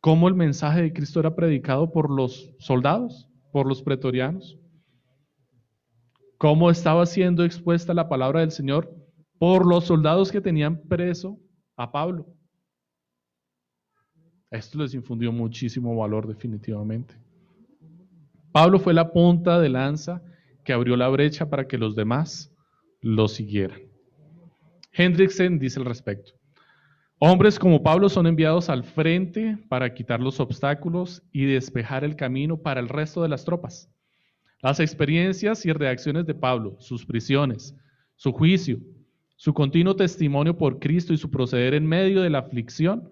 cómo 0.00 0.26
el 0.26 0.34
mensaje 0.34 0.82
de 0.82 0.92
Cristo 0.92 1.20
era 1.20 1.36
predicado 1.36 1.92
por 1.92 2.10
los 2.10 2.52
soldados, 2.58 3.28
por 3.52 3.68
los 3.68 3.84
pretorianos, 3.84 4.58
cómo 6.38 6.72
estaba 6.72 7.06
siendo 7.06 7.44
expuesta 7.44 7.94
la 7.94 8.08
palabra 8.08 8.40
del 8.40 8.50
Señor 8.50 8.92
por 9.38 9.64
los 9.64 9.84
soldados 9.84 10.32
que 10.32 10.40
tenían 10.40 10.82
preso 10.88 11.38
a 11.76 11.92
Pablo. 11.92 12.26
Esto 14.50 14.78
les 14.78 14.94
infundió 14.94 15.30
muchísimo 15.30 15.96
valor 15.96 16.26
definitivamente. 16.26 17.14
Pablo 18.52 18.80
fue 18.80 18.92
la 18.92 19.12
punta 19.12 19.60
de 19.60 19.68
lanza 19.68 20.22
que 20.64 20.72
abrió 20.72 20.96
la 20.96 21.08
brecha 21.08 21.48
para 21.48 21.68
que 21.68 21.78
los 21.78 21.94
demás 21.94 22.52
lo 23.00 23.28
siguieran. 23.28 23.80
Hendrickson 24.92 25.58
dice 25.58 25.78
al 25.78 25.86
respecto. 25.86 26.32
Hombres 27.20 27.58
como 27.58 27.82
Pablo 27.82 28.08
son 28.08 28.26
enviados 28.26 28.68
al 28.68 28.82
frente 28.82 29.56
para 29.68 29.94
quitar 29.94 30.20
los 30.20 30.40
obstáculos 30.40 31.22
y 31.32 31.44
despejar 31.44 32.02
el 32.02 32.16
camino 32.16 32.56
para 32.56 32.80
el 32.80 32.88
resto 32.88 33.22
de 33.22 33.28
las 33.28 33.44
tropas. 33.44 33.88
Las 34.62 34.80
experiencias 34.80 35.64
y 35.64 35.72
reacciones 35.72 36.26
de 36.26 36.34
Pablo, 36.34 36.76
sus 36.80 37.06
prisiones, 37.06 37.76
su 38.16 38.32
juicio, 38.32 38.78
su 39.36 39.54
continuo 39.54 39.94
testimonio 39.94 40.56
por 40.58 40.80
Cristo 40.80 41.12
y 41.12 41.18
su 41.18 41.30
proceder 41.30 41.74
en 41.74 41.86
medio 41.86 42.20
de 42.20 42.30
la 42.30 42.38
aflicción 42.38 43.10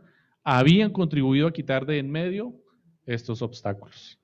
habían 0.50 0.90
contribuido 0.90 1.46
a 1.46 1.52
quitar 1.52 1.84
de 1.84 1.98
en 1.98 2.10
medio 2.10 2.54
estos 3.04 3.42
obstáculos. 3.42 4.18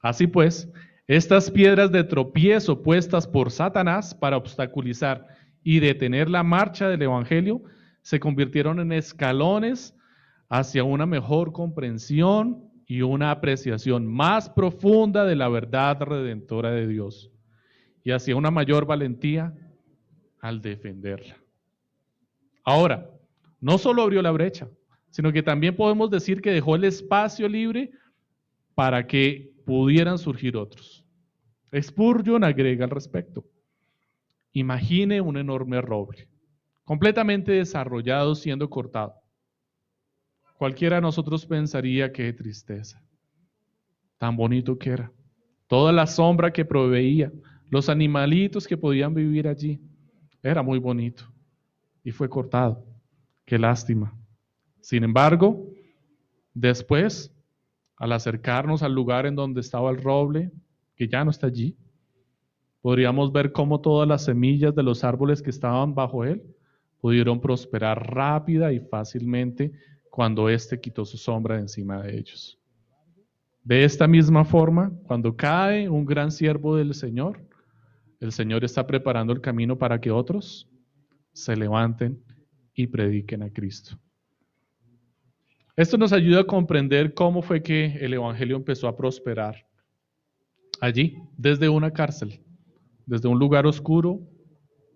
Así 0.00 0.26
pues, 0.26 0.72
estas 1.06 1.50
piedras 1.50 1.92
de 1.92 2.02
tropiezo 2.02 2.82
puestas 2.82 3.26
por 3.26 3.50
Satanás 3.50 4.14
para 4.14 4.38
obstaculizar 4.38 5.26
y 5.62 5.80
detener 5.80 6.30
la 6.30 6.42
marcha 6.42 6.88
del 6.88 7.02
Evangelio 7.02 7.62
se 8.00 8.18
convirtieron 8.18 8.80
en 8.80 8.90
escalones 8.90 9.94
hacia 10.48 10.82
una 10.82 11.04
mejor 11.04 11.52
comprensión 11.52 12.70
y 12.86 13.02
una 13.02 13.30
apreciación 13.30 14.06
más 14.06 14.48
profunda 14.48 15.26
de 15.26 15.36
la 15.36 15.50
verdad 15.50 16.00
redentora 16.00 16.70
de 16.70 16.86
Dios 16.86 17.30
y 18.02 18.12
hacia 18.12 18.34
una 18.34 18.50
mayor 18.50 18.86
valentía 18.86 19.52
al 20.40 20.62
defenderla. 20.62 21.36
Ahora, 22.64 23.10
no 23.60 23.76
solo 23.76 24.02
abrió 24.02 24.22
la 24.22 24.30
brecha, 24.30 24.68
sino 25.16 25.32
que 25.32 25.42
también 25.42 25.74
podemos 25.74 26.10
decir 26.10 26.42
que 26.42 26.50
dejó 26.50 26.76
el 26.76 26.84
espacio 26.84 27.48
libre 27.48 27.90
para 28.74 29.06
que 29.06 29.50
pudieran 29.64 30.18
surgir 30.18 30.58
otros. 30.58 31.06
Spurgeon 31.74 32.44
agrega 32.44 32.84
al 32.84 32.90
respecto. 32.90 33.42
Imagine 34.52 35.22
un 35.22 35.38
enorme 35.38 35.80
roble 35.80 36.28
completamente 36.84 37.52
desarrollado 37.52 38.34
siendo 38.34 38.68
cortado. 38.68 39.14
Cualquiera 40.58 40.96
de 40.96 41.02
nosotros 41.02 41.46
pensaría 41.46 42.12
qué 42.12 42.30
tristeza, 42.34 43.02
tan 44.18 44.36
bonito 44.36 44.78
que 44.78 44.90
era, 44.90 45.10
toda 45.66 45.92
la 45.92 46.06
sombra 46.06 46.52
que 46.52 46.66
proveía, 46.66 47.32
los 47.70 47.88
animalitos 47.88 48.68
que 48.68 48.76
podían 48.76 49.14
vivir 49.14 49.48
allí, 49.48 49.80
era 50.42 50.62
muy 50.62 50.78
bonito 50.78 51.24
y 52.04 52.10
fue 52.10 52.28
cortado. 52.28 52.84
Qué 53.46 53.58
lástima. 53.58 54.15
Sin 54.86 55.02
embargo, 55.02 55.66
después, 56.54 57.34
al 57.96 58.12
acercarnos 58.12 58.84
al 58.84 58.94
lugar 58.94 59.26
en 59.26 59.34
donde 59.34 59.60
estaba 59.60 59.90
el 59.90 60.00
roble, 60.00 60.52
que 60.94 61.08
ya 61.08 61.24
no 61.24 61.32
está 61.32 61.48
allí, 61.48 61.76
podríamos 62.82 63.32
ver 63.32 63.50
cómo 63.50 63.80
todas 63.80 64.06
las 64.06 64.26
semillas 64.26 64.76
de 64.76 64.84
los 64.84 65.02
árboles 65.02 65.42
que 65.42 65.50
estaban 65.50 65.92
bajo 65.92 66.24
él 66.24 66.40
pudieron 67.00 67.40
prosperar 67.40 68.14
rápida 68.14 68.72
y 68.72 68.78
fácilmente 68.78 69.72
cuando 70.08 70.48
éste 70.48 70.80
quitó 70.80 71.04
su 71.04 71.16
sombra 71.16 71.56
de 71.56 71.62
encima 71.62 72.00
de 72.02 72.18
ellos. 72.18 72.56
De 73.64 73.82
esta 73.82 74.06
misma 74.06 74.44
forma, 74.44 74.92
cuando 75.02 75.34
cae 75.34 75.88
un 75.88 76.04
gran 76.04 76.30
siervo 76.30 76.76
del 76.76 76.94
Señor, 76.94 77.44
el 78.20 78.30
Señor 78.30 78.62
está 78.62 78.86
preparando 78.86 79.32
el 79.32 79.40
camino 79.40 79.76
para 79.76 80.00
que 80.00 80.12
otros 80.12 80.70
se 81.32 81.56
levanten 81.56 82.22
y 82.72 82.86
prediquen 82.86 83.42
a 83.42 83.50
Cristo. 83.50 83.98
Esto 85.76 85.98
nos 85.98 86.12
ayuda 86.12 86.40
a 86.40 86.46
comprender 86.46 87.14
cómo 87.14 87.42
fue 87.42 87.62
que 87.62 87.96
el 88.00 88.14
Evangelio 88.14 88.56
empezó 88.56 88.88
a 88.88 88.96
prosperar 88.96 89.66
allí, 90.80 91.16
desde 91.36 91.68
una 91.68 91.92
cárcel, 91.92 92.40
desde 93.04 93.28
un 93.28 93.38
lugar 93.38 93.66
oscuro 93.66 94.20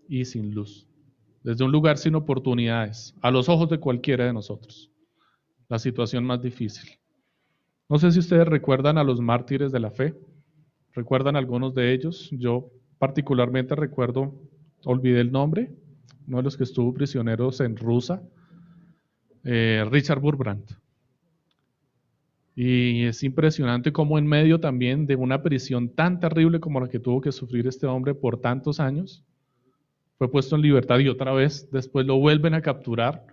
y 0.09 0.25
sin 0.25 0.55
luz 0.55 0.87
desde 1.43 1.65
un 1.65 1.73
lugar 1.73 1.99
sin 1.99 2.15
oportunidades, 2.15 3.15
a 3.23 3.31
los 3.31 3.49
ojos 3.49 3.69
de 3.71 3.79
cualquiera 3.79 4.27
de 4.27 4.33
nosotros. 4.33 4.91
La 5.69 5.79
situación 5.79 6.25
más 6.25 6.43
difícil. 6.43 6.91
No 7.89 7.99
sé 7.99 8.13
si 8.13 8.19
ustedes 8.19 8.47
recuerdan 8.47 8.99
a 8.99 9.05
los 9.05 9.21
mártires 9.21 9.73
de 9.73 9.81
la 9.81 9.91
fe. 9.91 10.15
¿Recuerdan 10.93 11.37
algunos 11.37 11.75
de 11.75 11.93
ellos? 11.93 12.29
Yo 12.33 12.71
particularmente 12.99 13.75
recuerdo, 13.75 14.35
olvidé 14.85 15.21
el 15.21 15.33
nombre, 15.33 15.73
uno 16.27 16.39
de 16.39 16.43
los 16.43 16.57
que 16.57 16.65
estuvo 16.65 16.93
prisioneros 16.93 17.61
en 17.61 17.77
Rusia, 17.77 18.23
eh, 19.45 19.85
Richard 19.91 20.21
Burbrandt. 20.21 20.73
Y 22.55 23.05
es 23.05 23.23
impresionante 23.23 23.93
cómo 23.93 24.19
en 24.19 24.27
medio 24.27 24.61
también 24.61 25.07
de 25.07 25.17
una 25.17 25.43
prisión 25.43 25.89
tan 25.89 26.21
terrible 26.21 26.61
como 26.61 26.81
la 26.81 26.89
que 26.89 26.99
tuvo 26.99 27.21
que 27.21 27.33
sufrir 27.33 27.67
este 27.67 27.87
hombre 27.87 28.15
por 28.15 28.41
tantos 28.41 28.81
años, 28.81 29.25
fue 30.19 30.31
puesto 30.31 30.57
en 30.57 30.63
libertad 30.63 30.99
y 30.99 31.09
otra 31.09 31.33
vez 31.33 31.71
después 31.71 32.05
lo 32.05 32.19
vuelven 32.19 32.53
a 32.53 32.61
capturar 32.61 33.25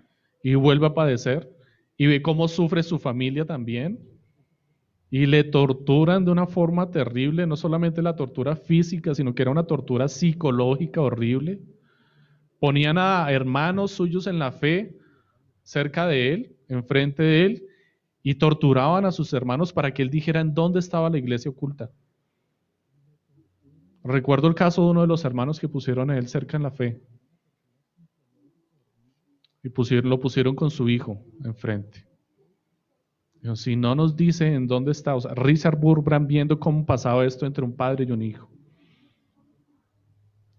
y 0.41 0.55
vuelve 0.55 0.87
a 0.87 0.93
padecer 0.93 1.51
y 1.97 2.05
ve 2.05 2.21
cómo 2.21 2.47
sufre 2.47 2.83
su 2.83 2.99
familia 2.99 3.45
también. 3.45 3.99
y 5.09 5.25
le 5.25 5.45
torturan 5.45 6.25
de 6.25 6.31
una 6.31 6.47
forma 6.47 6.91
terrible, 6.91 7.47
no 7.47 7.55
solamente 7.55 8.01
la 8.01 8.17
tortura 8.17 8.57
física, 8.57 9.15
sino 9.15 9.33
que 9.33 9.41
era 9.41 9.51
una 9.51 9.63
tortura 9.63 10.09
psicológica 10.09 10.99
horrible. 11.01 11.61
Ponían 12.59 12.97
a 12.97 13.31
hermanos 13.31 13.91
suyos 13.91 14.27
en 14.27 14.37
la 14.37 14.51
fe 14.51 14.97
cerca 15.67 16.07
de 16.07 16.33
él, 16.33 16.55
enfrente 16.67 17.23
de 17.23 17.45
él, 17.45 17.67
y 18.23 18.35
torturaban 18.35 19.05
a 19.05 19.11
sus 19.11 19.33
hermanos 19.33 19.71
para 19.73 19.93
que 19.93 20.01
él 20.01 20.09
dijera 20.09 20.41
en 20.41 20.53
dónde 20.53 20.79
estaba 20.79 21.09
la 21.09 21.17
iglesia 21.17 21.51
oculta. 21.51 21.91
Recuerdo 24.03 24.47
el 24.47 24.55
caso 24.55 24.83
de 24.83 24.91
uno 24.91 25.01
de 25.01 25.07
los 25.07 25.25
hermanos 25.25 25.59
que 25.59 25.67
pusieron 25.67 26.09
a 26.09 26.17
él 26.17 26.27
cerca 26.27 26.57
en 26.57 26.63
la 26.63 26.71
fe. 26.71 27.01
Y 29.63 29.69
pusieron, 29.69 30.09
lo 30.09 30.19
pusieron 30.19 30.55
con 30.55 30.71
su 30.71 30.87
hijo 30.89 31.21
enfrente 31.43 32.07
si 33.55 33.75
no 33.75 33.95
nos 33.95 34.15
dice 34.15 34.53
en 34.53 34.67
dónde 34.67 34.91
está, 34.91 35.15
o 35.15 35.21
sea, 35.21 35.33
Richard 35.33 35.79
Burbrand 35.79 36.27
viendo 36.27 36.59
cómo 36.59 36.85
pasaba 36.85 37.25
esto 37.25 37.45
entre 37.45 37.63
un 37.63 37.75
padre 37.75 38.05
y 38.05 38.11
un 38.11 38.21
hijo. 38.21 38.49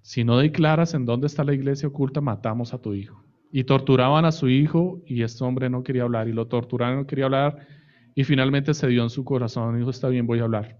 Si 0.00 0.24
no 0.24 0.38
declaras 0.38 0.94
en 0.94 1.04
dónde 1.04 1.26
está 1.26 1.44
la 1.44 1.52
iglesia 1.52 1.88
oculta, 1.88 2.20
matamos 2.20 2.72
a 2.72 2.80
tu 2.80 2.94
hijo. 2.94 3.22
Y 3.50 3.64
torturaban 3.64 4.24
a 4.24 4.32
su 4.32 4.48
hijo 4.48 5.02
y 5.06 5.22
este 5.22 5.42
hombre 5.44 5.70
no 5.70 5.82
quería 5.82 6.02
hablar 6.02 6.28
y 6.28 6.32
lo 6.32 6.46
torturaron, 6.46 6.98
no 6.98 7.06
quería 7.06 7.24
hablar 7.24 7.66
y 8.18 8.24
finalmente 8.24 8.74
se 8.74 8.88
dio 8.88 9.04
en 9.04 9.10
su 9.10 9.24
corazón, 9.24 9.78
dijo, 9.78 9.90
está 9.90 10.08
bien, 10.08 10.26
voy 10.26 10.40
a 10.40 10.42
hablar. 10.42 10.76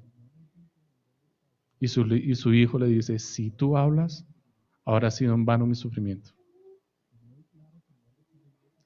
Y 1.78 1.86
su, 1.86 2.04
y 2.12 2.34
su 2.34 2.52
hijo 2.52 2.80
le 2.80 2.86
dice, 2.86 3.20
si 3.20 3.52
tú 3.52 3.76
hablas, 3.76 4.26
ahora 4.84 5.06
ha 5.06 5.10
sido 5.12 5.34
en 5.34 5.44
vano 5.44 5.64
mi 5.64 5.76
sufrimiento. 5.76 6.32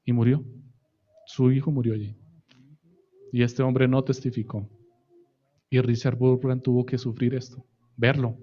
Y 0.05 0.13
murió. 0.13 0.45
Su 1.25 1.51
hijo 1.51 1.71
murió 1.71 1.95
allí. 1.95 2.15
Y 3.33 3.43
este 3.43 3.63
hombre 3.63 3.89
no 3.89 4.05
testificó. 4.05 4.69
Y 5.71 5.81
Richard 5.81 6.19
Burbrand 6.19 6.61
tuvo 6.61 6.85
que 6.85 6.99
sufrir 6.99 7.35
esto, 7.35 7.65
verlo. 7.97 8.37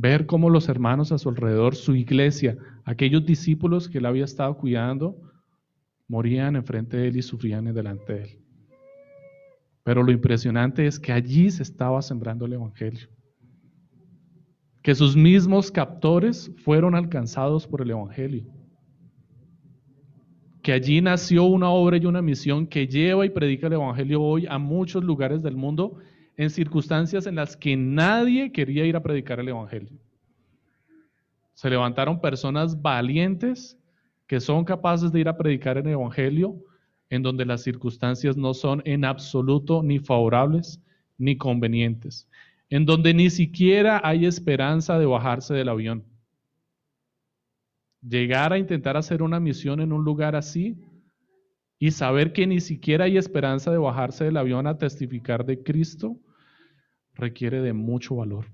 Ver 0.00 0.26
cómo 0.26 0.48
los 0.48 0.68
hermanos 0.68 1.10
a 1.10 1.18
su 1.18 1.28
alrededor, 1.28 1.74
su 1.74 1.96
iglesia, 1.96 2.56
aquellos 2.84 3.26
discípulos 3.26 3.88
que 3.88 3.98
él 3.98 4.06
había 4.06 4.24
estado 4.24 4.56
cuidando, 4.56 5.16
morían 6.06 6.54
enfrente 6.54 6.96
de 6.96 7.08
él 7.08 7.16
y 7.16 7.22
sufrían 7.22 7.72
delante 7.74 8.12
de 8.12 8.22
él. 8.22 8.38
Pero 9.82 10.04
lo 10.04 10.12
impresionante 10.12 10.86
es 10.86 11.00
que 11.00 11.12
allí 11.12 11.50
se 11.50 11.64
estaba 11.64 12.00
sembrando 12.00 12.46
el 12.46 12.52
Evangelio. 12.52 13.08
Que 14.82 14.94
sus 14.94 15.16
mismos 15.16 15.72
captores 15.72 16.52
fueron 16.58 16.94
alcanzados 16.94 17.66
por 17.66 17.82
el 17.82 17.90
Evangelio 17.90 18.44
que 20.68 20.74
allí 20.74 21.00
nació 21.00 21.44
una 21.44 21.70
obra 21.70 21.96
y 21.96 22.04
una 22.04 22.20
misión 22.20 22.66
que 22.66 22.86
lleva 22.86 23.24
y 23.24 23.30
predica 23.30 23.68
el 23.68 23.72
Evangelio 23.72 24.20
hoy 24.20 24.44
a 24.46 24.58
muchos 24.58 25.02
lugares 25.02 25.42
del 25.42 25.56
mundo 25.56 25.96
en 26.38 26.48
circunstancias 26.48 27.26
en 27.26 27.34
las 27.34 27.54
que 27.54 27.76
nadie 27.76 28.50
quería 28.50 28.86
ir 28.86 28.96
a 28.96 29.02
predicar 29.02 29.40
el 29.40 29.48
Evangelio. 29.48 29.98
Se 31.52 31.68
levantaron 31.68 32.20
personas 32.20 32.80
valientes 32.80 33.78
que 34.26 34.40
son 34.40 34.64
capaces 34.64 35.12
de 35.12 35.20
ir 35.20 35.28
a 35.28 35.36
predicar 35.36 35.76
el 35.76 35.86
Evangelio 35.86 36.56
en 37.10 37.22
donde 37.22 37.44
las 37.44 37.62
circunstancias 37.62 38.38
no 38.38 38.54
son 38.54 38.80
en 38.86 39.04
absoluto 39.04 39.82
ni 39.82 39.98
favorables 39.98 40.80
ni 41.18 41.36
convenientes, 41.36 42.26
en 42.70 42.86
donde 42.86 43.12
ni 43.12 43.28
siquiera 43.28 44.00
hay 44.02 44.24
esperanza 44.24 44.98
de 44.98 45.04
bajarse 45.04 45.52
del 45.52 45.68
avión 45.68 46.04
llegar 48.06 48.52
a 48.52 48.58
intentar 48.58 48.96
hacer 48.96 49.22
una 49.22 49.40
misión 49.40 49.80
en 49.80 49.92
un 49.92 50.04
lugar 50.04 50.36
así 50.36 50.76
y 51.78 51.90
saber 51.92 52.32
que 52.32 52.46
ni 52.46 52.60
siquiera 52.60 53.04
hay 53.04 53.16
esperanza 53.16 53.70
de 53.70 53.78
bajarse 53.78 54.24
del 54.24 54.36
avión 54.36 54.66
a 54.66 54.78
testificar 54.78 55.44
de 55.44 55.62
Cristo, 55.62 56.16
requiere 57.18 57.60
de 57.60 57.72
mucho 57.72 58.16
valor. 58.16 58.46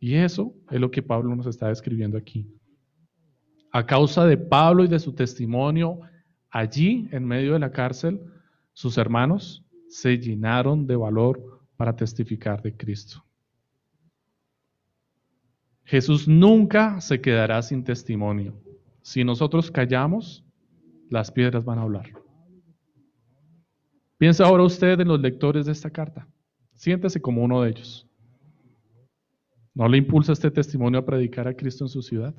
Y 0.00 0.14
eso 0.14 0.54
es 0.70 0.80
lo 0.80 0.90
que 0.90 1.02
Pablo 1.02 1.34
nos 1.36 1.46
está 1.46 1.68
describiendo 1.68 2.16
aquí. 2.16 2.48
A 3.70 3.84
causa 3.86 4.24
de 4.24 4.36
Pablo 4.36 4.84
y 4.84 4.88
de 4.88 4.98
su 4.98 5.12
testimonio, 5.12 6.00
allí 6.50 7.08
en 7.12 7.24
medio 7.24 7.52
de 7.52 7.58
la 7.58 7.70
cárcel, 7.70 8.20
sus 8.72 8.96
hermanos 8.96 9.64
se 9.88 10.18
llenaron 10.18 10.86
de 10.86 10.96
valor 10.96 11.62
para 11.76 11.94
testificar 11.94 12.62
de 12.62 12.76
Cristo. 12.76 13.24
Jesús 15.84 16.28
nunca 16.28 17.00
se 17.00 17.20
quedará 17.20 17.62
sin 17.62 17.82
testimonio. 17.84 18.60
Si 19.02 19.24
nosotros 19.24 19.70
callamos, 19.70 20.44
las 21.08 21.30
piedras 21.30 21.64
van 21.64 21.78
a 21.78 21.82
hablar. 21.82 22.12
Piensa 24.18 24.44
ahora 24.44 24.64
usted 24.64 25.00
en 25.00 25.08
los 25.08 25.20
lectores 25.20 25.66
de 25.66 25.72
esta 25.72 25.90
carta. 25.90 26.28
Siéntese 26.78 27.20
como 27.20 27.44
uno 27.44 27.60
de 27.60 27.70
ellos. 27.70 28.08
¿No 29.74 29.86
le 29.86 29.98
impulsa 29.98 30.32
este 30.32 30.50
testimonio 30.50 31.00
a 31.00 31.04
predicar 31.04 31.46
a 31.46 31.54
Cristo 31.54 31.84
en 31.84 31.88
su 31.88 32.00
ciudad? 32.00 32.34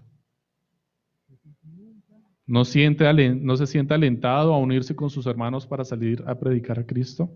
¿No, 2.48 2.66
siente, 2.66 3.06
¿No 3.36 3.56
se 3.56 3.68
siente 3.68 3.94
alentado 3.94 4.52
a 4.56 4.58
unirse 4.58 4.96
con 4.96 5.12
sus 5.12 5.28
hermanos 5.28 5.68
para 5.68 5.86
salir 5.86 6.24
a 6.26 6.34
predicar 6.34 6.80
a 6.80 6.86
Cristo? 6.86 7.30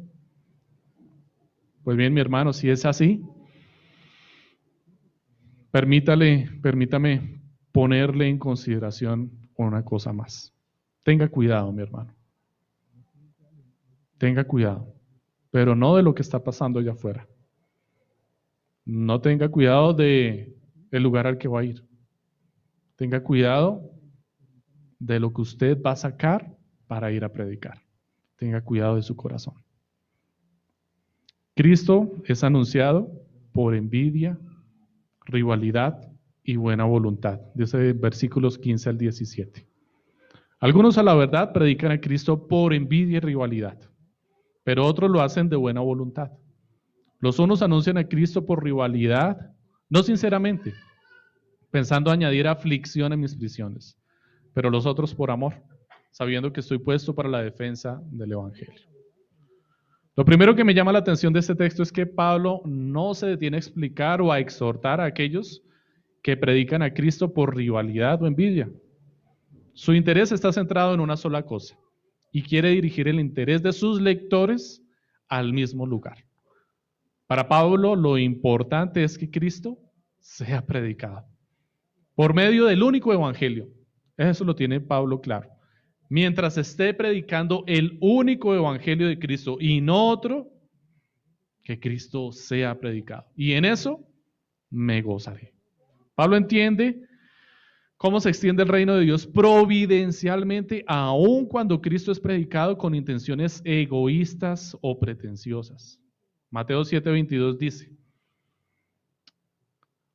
Pues 1.83 1.95
bien, 1.95 2.11
mi 2.11 2.19
hermano, 2.19 2.51
si 2.51 2.71
es 2.71 2.83
así, 2.83 3.21
Permítale, 5.73 6.51
permítame 6.61 7.41
ponerle 7.71 8.27
en 8.29 8.37
consideración 8.37 9.31
una 9.55 9.83
cosa 9.83 10.13
más. 10.13 10.53
Tenga 11.01 11.27
cuidado, 11.27 11.71
mi 11.71 11.81
hermano. 11.81 12.13
Tenga 14.19 14.43
cuidado, 14.43 14.93
pero 15.53 15.75
no 15.75 15.95
de 15.95 16.01
lo 16.01 16.15
que 16.15 16.23
está 16.23 16.43
pasando 16.43 16.79
allá 16.79 16.93
afuera. 16.93 17.27
No 18.85 19.21
tenga 19.21 19.49
cuidado 19.49 19.93
de 19.93 20.57
el 20.89 21.03
lugar 21.03 21.27
al 21.27 21.37
que 21.37 21.47
va 21.47 21.59
a 21.59 21.63
ir. 21.63 21.85
Tenga 22.95 23.21
cuidado 23.21 23.91
de 24.97 25.19
lo 25.19 25.31
que 25.31 25.41
usted 25.41 25.79
va 25.79 25.91
a 25.91 25.95
sacar 25.95 26.57
para 26.87 27.11
ir 27.11 27.23
a 27.23 27.31
predicar. 27.31 27.83
Tenga 28.35 28.61
cuidado 28.61 28.95
de 28.95 29.03
su 29.03 29.15
corazón. 29.15 29.53
Cristo 31.55 32.11
es 32.25 32.43
anunciado 32.43 33.11
por 33.51 33.75
envidia, 33.75 34.39
rivalidad 35.23 36.01
y 36.41 36.55
buena 36.55 36.85
voluntad. 36.85 37.39
Dice 37.53 37.93
versículos 37.93 38.57
15 38.57 38.89
al 38.89 38.97
17. 38.97 39.67
Algunos 40.59 40.97
a 40.97 41.03
la 41.03 41.13
verdad 41.13 41.53
predican 41.53 41.91
a 41.91 42.01
Cristo 42.01 42.47
por 42.47 42.73
envidia 42.73 43.17
y 43.17 43.19
rivalidad, 43.19 43.92
pero 44.63 44.85
otros 44.85 45.09
lo 45.11 45.21
hacen 45.21 45.49
de 45.49 45.55
buena 45.55 45.81
voluntad. 45.81 46.31
Los 47.19 47.39
unos 47.39 47.61
anuncian 47.61 47.97
a 47.97 48.07
Cristo 48.07 48.45
por 48.45 48.63
rivalidad, 48.63 49.51
no 49.89 50.03
sinceramente, 50.03 50.73
pensando 51.71 52.11
añadir 52.11 52.47
aflicción 52.47 53.13
en 53.13 53.19
mis 53.19 53.35
prisiones, 53.35 53.97
pero 54.53 54.69
los 54.69 54.85
otros 54.85 55.13
por 55.13 55.31
amor, 55.31 55.53
sabiendo 56.11 56.51
que 56.51 56.59
estoy 56.59 56.79
puesto 56.79 57.13
para 57.15 57.29
la 57.29 57.41
defensa 57.41 58.01
del 58.05 58.33
Evangelio. 58.33 58.89
Lo 60.15 60.25
primero 60.25 60.55
que 60.55 60.63
me 60.63 60.73
llama 60.73 60.91
la 60.91 60.99
atención 60.99 61.33
de 61.33 61.39
este 61.39 61.55
texto 61.55 61.81
es 61.81 61.91
que 61.91 62.05
Pablo 62.05 62.61
no 62.65 63.13
se 63.15 63.25
detiene 63.25 63.57
a 63.57 63.59
explicar 63.59 64.21
o 64.21 64.31
a 64.31 64.39
exhortar 64.39 65.01
a 65.01 65.05
aquellos 65.05 65.63
que 66.21 66.37
predican 66.37 66.83
a 66.83 66.93
Cristo 66.93 67.33
por 67.33 67.55
rivalidad 67.55 68.21
o 68.21 68.27
envidia. 68.27 68.69
Su 69.73 69.93
interés 69.93 70.31
está 70.31 70.53
centrado 70.53 70.93
en 70.93 70.99
una 70.99 71.17
sola 71.17 71.43
cosa 71.43 71.75
y 72.33 72.41
quiere 72.41 72.71
dirigir 72.71 73.07
el 73.07 73.21
interés 73.21 73.63
de 73.63 73.71
sus 73.71 74.01
lectores 74.01 74.83
al 75.29 75.53
mismo 75.53 75.85
lugar. 75.85 76.25
Para 77.27 77.47
Pablo 77.47 77.95
lo 77.95 78.17
importante 78.17 79.05
es 79.05 79.17
que 79.17 79.31
Cristo 79.31 79.77
sea 80.19 80.65
predicado 80.65 81.25
por 82.13 82.33
medio 82.33 82.65
del 82.65 82.83
único 82.83 83.13
evangelio. 83.13 83.69
Eso 84.17 84.43
lo 84.43 84.53
tiene 84.53 84.81
Pablo 84.81 85.21
claro 85.21 85.53
mientras 86.13 86.59
esté 86.59 86.93
predicando 86.93 87.63
el 87.65 87.97
único 87.99 88.53
evangelio 88.53 89.07
de 89.07 89.17
Cristo 89.17 89.57
y 89.59 89.81
no 89.81 90.09
otro, 90.09 90.47
que 91.63 91.79
Cristo 91.79 92.31
sea 92.31 92.79
predicado. 92.79 93.25
Y 93.35 93.53
en 93.53 93.65
eso 93.65 94.07
me 94.69 95.01
gozaré. 95.01 95.55
Pablo 96.13 96.37
entiende 96.37 97.01
cómo 98.03 98.19
se 98.19 98.27
extiende 98.27 98.63
el 98.63 98.67
reino 98.67 98.95
de 98.95 99.05
Dios 99.05 99.25
providencialmente, 99.25 100.83
aun 100.87 101.45
cuando 101.45 101.81
Cristo 101.81 102.11
es 102.11 102.19
predicado 102.19 102.77
con 102.77 102.93
intenciones 102.93 103.61
egoístas 103.63 104.77
o 104.81 104.99
pretenciosas. 104.99 106.01
Mateo 106.51 106.83
7:22 106.83 107.57
dice, 107.57 107.89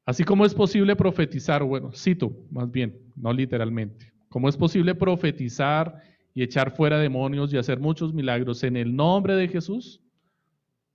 así 0.05 0.22
como 0.22 0.45
es 0.45 0.53
posible 0.53 0.95
profetizar, 0.97 1.64
bueno, 1.64 1.91
cito 1.95 2.30
más 2.51 2.70
bien, 2.70 2.95
no 3.16 3.32
literalmente, 3.32 4.12
¿Cómo 4.28 4.51
es 4.51 4.57
posible 4.59 4.95
profetizar 4.95 6.03
y 6.34 6.43
echar 6.43 6.76
fuera 6.76 6.99
demonios 6.99 7.55
y 7.55 7.57
hacer 7.57 7.80
muchos 7.80 8.12
milagros 8.12 8.64
en 8.64 8.76
el 8.76 8.95
nombre 8.95 9.34
de 9.34 9.49
Jesús? 9.49 10.03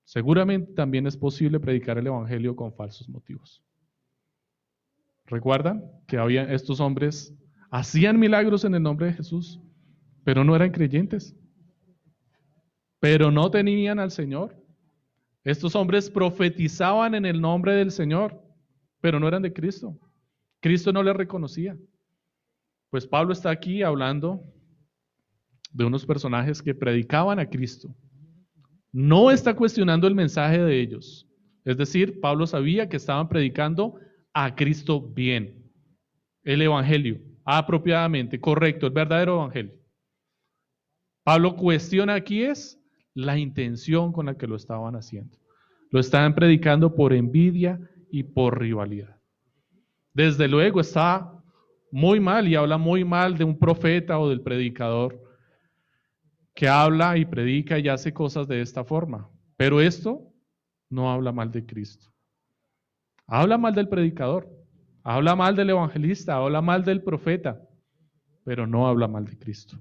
Seguramente 0.04 0.74
también 0.74 1.08
es 1.08 1.18
posible 1.18 1.60
predicar 1.60 1.98
el 1.98 2.06
Evangelio 2.06 2.56
con 2.56 2.72
falsos 2.72 3.10
motivos. 3.10 3.64
¿Recuerdan 5.34 5.84
que 6.08 6.18
había 6.18 6.44
estos 6.44 6.80
hombres 6.80 7.36
hacían 7.72 8.20
milagros 8.20 8.64
en 8.64 8.76
el 8.76 8.84
nombre 8.84 9.08
de 9.08 9.14
Jesús, 9.14 9.60
pero 10.24 10.44
no 10.44 10.56
eran 10.56 10.72
creyentes? 10.72 11.36
pero 13.04 13.32
no 13.32 13.52
tenían 13.52 14.00
al 14.00 14.12
Señor. 14.12 14.56
Estos 15.44 15.76
hombres 15.76 16.10
profetizaban 16.10 17.16
en 17.16 17.26
el 17.26 17.42
nombre 17.42 17.74
del 17.74 17.92
Señor, 17.92 18.42
pero 19.02 19.20
no 19.20 19.28
eran 19.28 19.42
de 19.42 19.52
Cristo. 19.52 20.00
Cristo 20.62 20.94
no 20.94 21.04
les 21.04 21.14
reconocía. 21.14 21.78
Pues 22.90 23.06
Pablo 23.06 23.34
está 23.34 23.50
aquí 23.50 23.84
hablando 23.84 24.42
de 25.74 25.84
unos 25.84 26.06
personajes 26.06 26.62
que 26.62 26.74
predicaban 26.74 27.40
a 27.40 27.50
Cristo. 27.50 27.94
No 28.94 29.32
está 29.32 29.54
cuestionando 29.54 30.08
el 30.08 30.16
mensaje 30.16 30.60
de 30.60 30.80
ellos. 30.80 31.28
Es 31.66 31.76
decir, 31.76 32.22
Pablo 32.22 32.48
sabía 32.48 32.88
que 32.88 32.96
estaban 32.96 33.28
predicando 33.28 34.00
a 34.34 34.56
Cristo 34.56 35.02
bien, 35.02 35.72
el 36.44 36.62
Evangelio, 36.62 37.20
apropiadamente, 37.46 38.40
correcto, 38.40 38.88
el 38.88 38.94
verdadero 38.94 39.36
Evangelio. 39.36 39.74
Pablo 41.24 41.56
cuestiona 41.56 42.16
aquí 42.16 42.44
es 42.44 42.80
la 43.14 43.38
intención 43.38 44.12
con 44.12 44.26
la 44.26 44.38
que 44.38 44.48
lo 44.48 44.56
estaban 44.56 44.96
haciendo. 44.96 45.38
Lo 45.92 46.00
estaban 46.00 46.34
predicando 46.34 46.96
por 46.96 47.14
envidia 47.14 47.80
y 48.12 48.24
por 48.24 48.60
rivalidad. 48.60 49.20
Desde 50.14 50.48
luego 50.48 50.82
está 50.82 51.32
muy 51.92 52.20
mal 52.20 52.48
y 52.48 52.56
habla 52.56 52.78
muy 52.78 53.04
mal 53.04 53.38
de 53.38 53.44
un 53.44 53.58
profeta 53.58 54.20
o 54.20 54.30
del 54.30 54.42
predicador 54.42 55.22
que 56.56 56.68
habla 56.68 57.18
y 57.18 57.26
predica 57.26 57.80
y 57.80 57.88
hace 57.88 58.14
cosas 58.14 58.48
de 58.48 58.62
esta 58.62 58.84
forma. 58.84 59.30
Pero 59.56 59.80
esto 59.82 60.34
no 60.90 61.12
habla 61.12 61.32
mal 61.32 61.52
de 61.52 61.66
Cristo. 61.66 62.13
Habla 63.28 63.58
mal 63.58 63.74
del 63.74 63.88
predicador, 63.88 64.50
habla 65.04 65.36
mal 65.36 65.56
del 65.56 65.70
evangelista, 65.70 66.36
habla 66.36 66.62
mal 66.62 66.84
del 66.84 67.02
profeta, 67.02 67.62
pero 68.44 68.68
no 68.68 68.88
habla 68.88 69.08
mal 69.08 69.26
de 69.26 69.38
Cristo. 69.38 69.80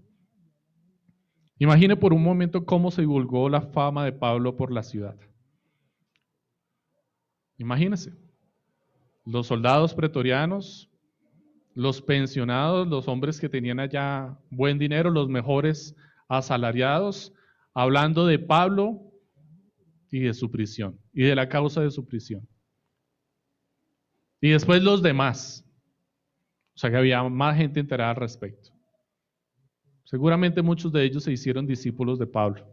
Imagine 1.58 1.96
por 1.96 2.12
un 2.12 2.22
momento 2.22 2.64
cómo 2.64 2.90
se 2.90 3.02
divulgó 3.02 3.48
la 3.48 3.60
fama 3.60 4.04
de 4.04 4.12
Pablo 4.12 4.56
por 4.56 4.72
la 4.72 4.82
ciudad. 4.82 5.16
Imagínese, 7.58 8.12
los 9.24 9.46
soldados 9.46 9.94
pretorianos, 9.94 10.90
los 11.74 12.02
pensionados, 12.02 12.88
los 12.88 13.06
hombres 13.08 13.40
que 13.40 13.48
tenían 13.48 13.80
allá 13.80 14.36
buen 14.50 14.78
dinero, 14.78 15.10
los 15.10 15.28
mejores 15.28 15.94
asalariados, 16.28 17.32
hablando 17.74 18.26
de 18.26 18.38
Pablo 18.38 19.00
y 20.10 20.20
de 20.20 20.34
su 20.34 20.50
prisión 20.50 20.98
y 21.12 21.22
de 21.22 21.34
la 21.34 21.48
causa 21.48 21.80
de 21.80 21.90
su 21.90 22.06
prisión. 22.06 22.46
Y 24.42 24.50
después 24.50 24.82
los 24.82 25.02
demás. 25.02 25.64
O 26.74 26.78
sea 26.78 26.90
que 26.90 26.96
había 26.96 27.22
más 27.22 27.56
gente 27.56 27.78
enterada 27.78 28.10
al 28.10 28.16
respecto. 28.16 28.70
Seguramente 30.04 30.60
muchos 30.60 30.92
de 30.92 31.04
ellos 31.04 31.22
se 31.22 31.32
hicieron 31.32 31.64
discípulos 31.64 32.18
de 32.18 32.26
Pablo. 32.26 32.66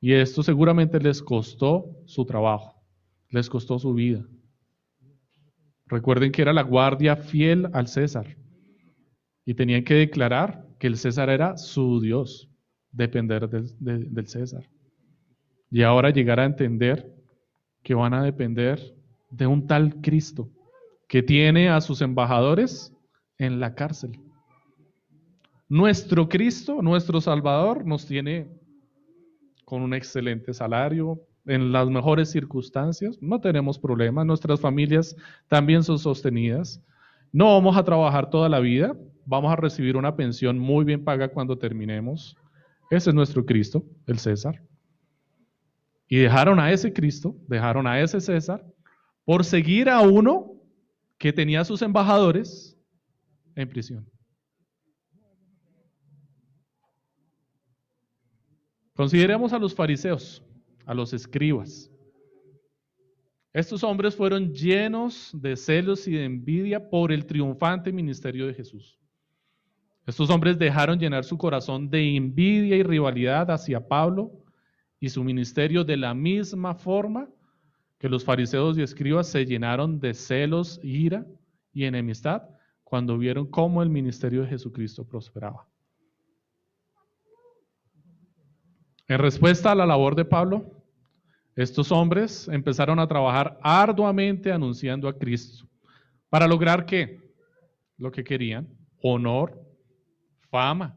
Y 0.00 0.14
esto 0.14 0.42
seguramente 0.42 0.98
les 1.00 1.22
costó 1.22 2.02
su 2.06 2.24
trabajo, 2.24 2.82
les 3.28 3.50
costó 3.50 3.78
su 3.78 3.92
vida. 3.92 4.24
Recuerden 5.86 6.32
que 6.32 6.42
era 6.42 6.54
la 6.54 6.62
guardia 6.62 7.16
fiel 7.16 7.68
al 7.74 7.86
César 7.86 8.36
y 9.44 9.54
tenían 9.54 9.84
que 9.84 9.94
declarar 9.94 10.66
que 10.78 10.86
el 10.86 10.96
César 10.96 11.28
era 11.28 11.58
su 11.58 12.00
Dios, 12.00 12.48
depender 12.90 13.50
del, 13.50 14.14
del 14.14 14.26
César. 14.28 14.66
Y 15.70 15.82
ahora 15.82 16.10
llegar 16.10 16.40
a 16.40 16.46
entender 16.46 17.14
que 17.82 17.94
van 17.94 18.14
a 18.14 18.22
depender 18.22 18.97
de 19.30 19.46
un 19.46 19.66
tal 19.66 20.00
Cristo 20.00 20.48
que 21.08 21.22
tiene 21.22 21.68
a 21.68 21.80
sus 21.80 22.00
embajadores 22.02 22.92
en 23.38 23.60
la 23.60 23.74
cárcel. 23.74 24.20
Nuestro 25.68 26.28
Cristo, 26.28 26.82
nuestro 26.82 27.20
Salvador, 27.20 27.84
nos 27.86 28.06
tiene 28.06 28.48
con 29.64 29.82
un 29.82 29.94
excelente 29.94 30.54
salario, 30.54 31.20
en 31.48 31.72
las 31.72 31.88
mejores 31.88 32.30
circunstancias, 32.30 33.18
no 33.22 33.40
tenemos 33.40 33.78
problemas, 33.78 34.26
nuestras 34.26 34.60
familias 34.60 35.16
también 35.48 35.82
son 35.82 35.98
sostenidas. 35.98 36.82
No 37.32 37.54
vamos 37.54 37.76
a 37.76 37.84
trabajar 37.84 38.28
toda 38.28 38.48
la 38.50 38.60
vida, 38.60 38.94
vamos 39.24 39.50
a 39.52 39.56
recibir 39.56 39.96
una 39.96 40.14
pensión 40.14 40.58
muy 40.58 40.84
bien 40.84 41.04
paga 41.04 41.28
cuando 41.28 41.56
terminemos. 41.56 42.36
Ese 42.90 43.10
es 43.10 43.14
nuestro 43.14 43.44
Cristo, 43.46 43.82
el 44.06 44.18
César. 44.18 44.62
Y 46.06 46.18
dejaron 46.18 46.60
a 46.60 46.70
ese 46.70 46.92
Cristo, 46.92 47.34
dejaron 47.46 47.86
a 47.86 48.00
ese 48.00 48.20
César, 48.20 48.64
por 49.28 49.44
seguir 49.44 49.90
a 49.90 50.00
uno 50.00 50.54
que 51.18 51.34
tenía 51.34 51.62
sus 51.62 51.82
embajadores 51.82 52.74
en 53.54 53.68
prisión. 53.68 54.10
Consideremos 58.94 59.52
a 59.52 59.58
los 59.58 59.74
fariseos, 59.74 60.42
a 60.86 60.94
los 60.94 61.12
escribas. 61.12 61.90
Estos 63.52 63.84
hombres 63.84 64.16
fueron 64.16 64.54
llenos 64.54 65.30
de 65.34 65.56
celos 65.56 66.08
y 66.08 66.12
de 66.12 66.24
envidia 66.24 66.88
por 66.88 67.12
el 67.12 67.26
triunfante 67.26 67.92
ministerio 67.92 68.46
de 68.46 68.54
Jesús. 68.54 68.98
Estos 70.06 70.30
hombres 70.30 70.58
dejaron 70.58 70.98
llenar 70.98 71.24
su 71.24 71.36
corazón 71.36 71.90
de 71.90 72.16
envidia 72.16 72.76
y 72.76 72.82
rivalidad 72.82 73.50
hacia 73.50 73.86
Pablo 73.86 74.32
y 74.98 75.10
su 75.10 75.22
ministerio 75.22 75.84
de 75.84 75.98
la 75.98 76.14
misma 76.14 76.74
forma 76.74 77.28
que 77.98 78.08
los 78.08 78.24
fariseos 78.24 78.78
y 78.78 78.82
escribas 78.82 79.28
se 79.28 79.44
llenaron 79.44 79.98
de 80.00 80.14
celos, 80.14 80.80
ira 80.82 81.26
y 81.72 81.84
enemistad 81.84 82.42
cuando 82.84 83.18
vieron 83.18 83.46
cómo 83.46 83.82
el 83.82 83.90
ministerio 83.90 84.42
de 84.42 84.48
Jesucristo 84.48 85.04
prosperaba. 85.06 85.68
En 89.08 89.18
respuesta 89.18 89.72
a 89.72 89.74
la 89.74 89.86
labor 89.86 90.14
de 90.14 90.24
Pablo, 90.24 90.84
estos 91.56 91.90
hombres 91.90 92.46
empezaron 92.48 92.98
a 92.98 93.08
trabajar 93.08 93.58
arduamente 93.62 94.52
anunciando 94.52 95.08
a 95.08 95.18
Cristo. 95.18 95.66
¿Para 96.28 96.46
lograr 96.46 96.86
qué? 96.86 97.18
Lo 97.96 98.12
que 98.12 98.22
querían, 98.22 98.68
honor, 99.02 99.60
fama. 100.50 100.96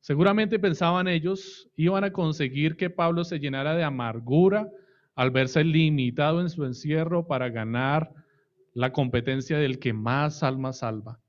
Seguramente 0.00 0.58
pensaban 0.58 1.08
ellos, 1.08 1.68
iban 1.76 2.04
a 2.04 2.12
conseguir 2.12 2.76
que 2.76 2.88
Pablo 2.88 3.22
se 3.22 3.38
llenara 3.38 3.74
de 3.74 3.84
amargura 3.84 4.70
al 5.20 5.30
verse 5.30 5.62
limitado 5.62 6.40
en 6.40 6.48
su 6.48 6.64
encierro 6.64 7.26
para 7.26 7.50
ganar 7.50 8.10
la 8.72 8.90
competencia 8.90 9.58
del 9.58 9.78
que 9.78 9.92
más 9.92 10.42
alma 10.42 10.72
salva. 10.72 11.20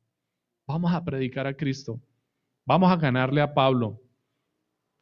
Vamos 0.66 0.94
a 0.94 1.04
predicar 1.04 1.46
a 1.46 1.58
Cristo. 1.58 2.02
Vamos 2.66 2.90
a 2.90 2.96
ganarle 2.96 3.42
a 3.42 3.54
Pablo 3.54 4.02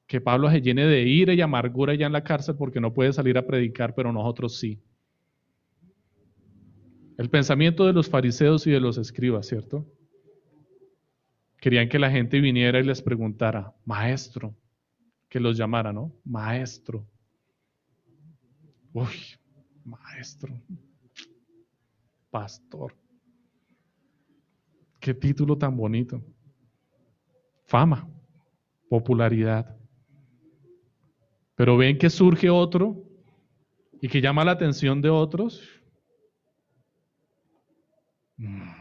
que 0.08 0.20
Pablo 0.20 0.50
se 0.50 0.60
llene 0.64 0.88
de 0.88 1.04
ira 1.04 1.36
y 1.36 1.42
amargura 1.42 1.94
ya 1.94 2.08
en 2.08 2.14
la 2.14 2.24
cárcel 2.24 2.56
porque 2.58 2.82
no 2.82 2.92
puede 2.92 3.14
salir 3.14 3.38
a 3.38 3.46
predicar, 3.46 3.94
pero 3.94 4.12
nosotros 4.12 4.58
sí. 4.58 4.82
El 7.20 7.30
pensamiento 7.30 7.86
de 7.86 7.94
los 7.94 8.10
fariseos 8.10 8.66
y 8.66 8.72
de 8.72 8.80
los 8.80 8.98
escribas, 8.98 9.46
¿cierto? 9.46 9.86
Querían 11.58 11.90
que 11.90 12.00
la 12.00 12.10
gente 12.10 12.40
viniera 12.40 12.80
y 12.80 12.84
les 12.86 13.04
preguntara, 13.04 13.76
maestro, 13.86 14.56
que 15.30 15.40
los 15.40 15.56
llamara, 15.56 15.94
¿no? 15.94 16.12
Maestro. 16.26 17.06
Uy, 18.94 19.16
maestro. 19.86 20.54
Pastor. 22.30 22.96
Qué 25.00 25.14
título 25.14 25.58
tan 25.58 25.76
bonito. 25.76 26.22
Fama, 27.66 28.08
popularidad. 28.90 29.78
Pero 31.56 31.78
ven 31.78 31.98
que 31.98 32.10
surge 32.10 32.50
otro 32.50 33.04
y 34.02 34.08
que 34.08 34.22
llama 34.22 34.44
la 34.44 34.52
atención 34.52 35.02
de 35.02 35.10
otros. 35.10 35.62
Mm. 38.38 38.80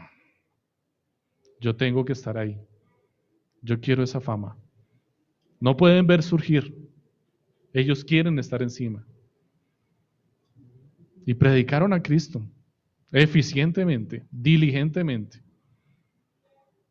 Yo 1.59 1.75
tengo 1.75 2.05
que 2.05 2.13
estar 2.13 2.37
ahí. 2.37 2.59
Yo 3.61 3.79
quiero 3.79 4.03
esa 4.03 4.21
fama. 4.21 4.57
No 5.59 5.75
pueden 5.75 6.07
ver 6.07 6.23
surgir. 6.23 6.73
Ellos 7.73 8.03
quieren 8.03 8.39
estar 8.39 8.61
encima. 8.61 9.05
Y 11.25 11.33
predicaron 11.35 11.93
a 11.93 12.01
Cristo 12.01 12.41
eficientemente, 13.11 14.25
diligentemente. 14.31 15.41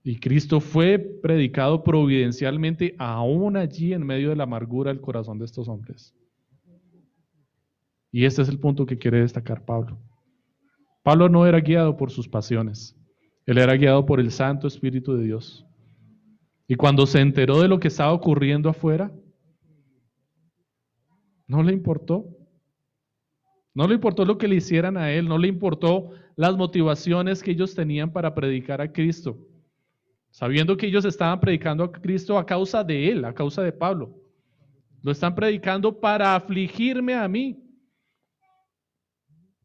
Y 0.02 0.18
Cristo 0.18 0.60
fue 0.60 0.98
predicado 0.98 1.84
providencialmente 1.84 2.94
aún 2.98 3.56
allí 3.56 3.92
en 3.92 4.06
medio 4.06 4.30
de 4.30 4.36
la 4.36 4.44
amargura 4.44 4.92
del 4.92 5.00
corazón 5.00 5.38
de 5.38 5.44
estos 5.44 5.68
hombres. 5.68 6.14
Y 8.10 8.24
este 8.24 8.42
es 8.42 8.48
el 8.48 8.58
punto 8.58 8.86
que 8.86 8.96
quiere 8.96 9.20
destacar 9.20 9.64
Pablo. 9.64 9.98
Pablo 11.02 11.28
no 11.28 11.46
era 11.46 11.60
guiado 11.60 11.96
por 11.96 12.10
sus 12.10 12.28
pasiones, 12.28 12.96
él 13.46 13.58
era 13.58 13.74
guiado 13.76 14.04
por 14.06 14.20
el 14.20 14.30
Santo 14.30 14.66
Espíritu 14.66 15.14
de 15.14 15.24
Dios. 15.24 15.66
Y 16.66 16.74
cuando 16.74 17.06
se 17.06 17.20
enteró 17.20 17.60
de 17.60 17.68
lo 17.68 17.80
que 17.80 17.88
estaba 17.88 18.12
ocurriendo 18.12 18.68
afuera, 18.68 19.10
no 21.46 21.62
le 21.62 21.72
importó. 21.72 22.37
No 23.78 23.86
le 23.86 23.94
importó 23.94 24.24
lo 24.24 24.36
que 24.36 24.48
le 24.48 24.56
hicieran 24.56 24.96
a 24.96 25.10
él, 25.12 25.28
no 25.28 25.38
le 25.38 25.48
importó 25.48 26.10
las 26.36 26.56
motivaciones 26.56 27.42
que 27.42 27.52
ellos 27.52 27.74
tenían 27.74 28.12
para 28.12 28.34
predicar 28.34 28.80
a 28.80 28.92
Cristo 28.92 29.38
sabiendo 30.30 30.76
que 30.76 30.86
ellos 30.86 31.04
estaban 31.04 31.40
predicando 31.40 31.84
a 31.84 31.92
Cristo 31.92 32.38
a 32.38 32.46
causa 32.46 32.84
de 32.84 33.10
él, 33.10 33.24
a 33.24 33.34
causa 33.34 33.62
de 33.62 33.72
Pablo. 33.72 34.14
Lo 35.02 35.12
están 35.12 35.34
predicando 35.34 35.98
para 35.98 36.34
afligirme 36.34 37.14
a 37.14 37.26
mí. 37.28 37.64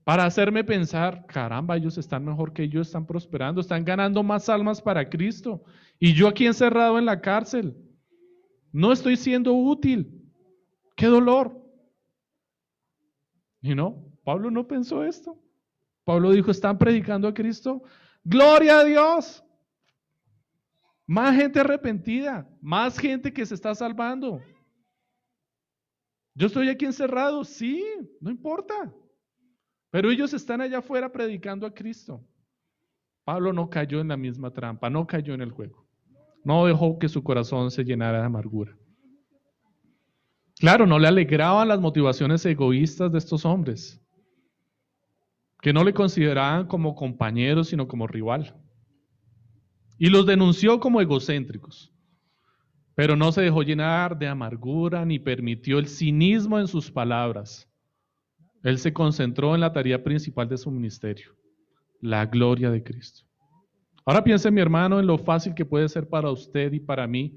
Para 0.04 0.26
hacerme 0.26 0.64
pensar, 0.64 1.26
caramba, 1.28 1.78
ellos 1.78 1.98
están 1.98 2.26
mejor 2.26 2.54
que 2.54 2.68
yo, 2.68 2.82
están 2.82 3.06
prosperando, 3.06 3.62
están 3.62 3.86
ganando 3.86 4.22
más 4.22 4.50
almas 4.50 4.82
para 4.82 5.10
Cristo. 5.10 5.64
Y 6.00 6.14
yo 6.14 6.28
aquí 6.28 6.46
encerrado 6.46 7.00
en 7.00 7.06
la 7.06 7.22
cárcel. 7.22 7.76
No 8.72 8.92
estoy 8.92 9.16
siendo 9.16 9.54
útil. 9.54 10.30
Qué 10.98 11.06
dolor. 11.06 11.63
Y 13.64 13.74
no, 13.74 14.06
Pablo 14.26 14.52
no 14.52 14.68
pensó 14.68 15.04
esto. 15.06 15.42
Pablo 16.04 16.32
dijo, 16.32 16.52
están 16.52 16.78
predicando 16.78 17.30
a 17.30 17.34
Cristo. 17.34 17.82
Gloria 18.24 18.80
a 18.80 18.84
Dios. 18.84 19.44
Más 21.08 21.36
gente 21.36 21.62
arrepentida, 21.62 22.48
más 22.62 23.00
gente 23.00 23.32
que 23.32 23.46
se 23.46 23.56
está 23.56 23.74
salvando. 23.74 24.42
Yo 26.36 26.48
estoy 26.48 26.68
aquí 26.68 26.86
encerrado, 26.86 27.46
sí, 27.46 27.84
no 28.20 28.30
importa. 28.30 28.94
Pero 29.92 30.12
ellos 30.12 30.34
están 30.34 30.60
allá 30.60 30.80
afuera 30.80 31.10
predicando 31.10 31.66
a 31.66 31.74
Cristo. 31.74 32.22
Pablo 33.24 33.54
no 33.54 33.70
cayó 33.70 34.02
en 34.02 34.10
la 34.10 34.18
misma 34.18 34.52
trampa, 34.52 34.90
no 34.90 35.08
cayó 35.08 35.34
en 35.34 35.42
el 35.42 35.52
juego. 35.52 35.88
No 36.44 36.66
dejó 36.66 37.00
que 37.00 37.08
su 37.08 37.24
corazón 37.24 37.72
se 37.72 37.86
llenara 37.86 38.20
de 38.20 38.26
amargura. 38.26 38.78
Claro, 40.64 40.88
no 40.88 40.98
le 40.98 41.10
alegraban 41.10 41.68
las 41.68 41.82
motivaciones 41.82 42.46
egoístas 42.46 43.12
de 43.12 43.18
estos 43.18 43.44
hombres, 43.44 44.02
que 45.62 45.74
no 45.74 45.84
le 45.84 45.94
consideraban 45.94 46.68
como 46.68 46.96
compañeros, 46.96 47.68
sino 47.68 47.86
como 47.86 48.08
rival. 48.08 48.56
Y 49.98 50.10
los 50.10 50.26
denunció 50.26 50.80
como 50.80 51.02
egocéntricos, 51.02 51.92
pero 52.96 53.18
no 53.18 53.34
se 53.34 53.42
dejó 53.42 53.62
llenar 53.62 54.18
de 54.18 54.30
amargura 54.30 55.04
ni 55.04 55.20
permitió 55.20 55.80
el 55.80 55.88
cinismo 55.90 56.58
en 56.58 56.70
sus 56.70 56.90
palabras. 56.90 57.70
Él 58.64 58.78
se 58.78 58.94
concentró 58.94 59.56
en 59.56 59.60
la 59.60 59.74
tarea 59.74 60.02
principal 60.02 60.48
de 60.48 60.58
su 60.58 60.72
ministerio, 60.72 61.36
la 62.00 62.26
gloria 62.26 62.72
de 62.72 62.82
Cristo. 62.82 63.26
Ahora 64.06 64.24
piense, 64.24 64.50
mi 64.50 64.62
hermano, 64.62 64.98
en 65.02 65.08
lo 65.08 65.18
fácil 65.18 65.56
que 65.56 65.66
puede 65.66 65.90
ser 65.90 66.08
para 66.08 66.32
usted 66.32 66.72
y 66.72 66.80
para 66.80 67.06
mí 67.06 67.36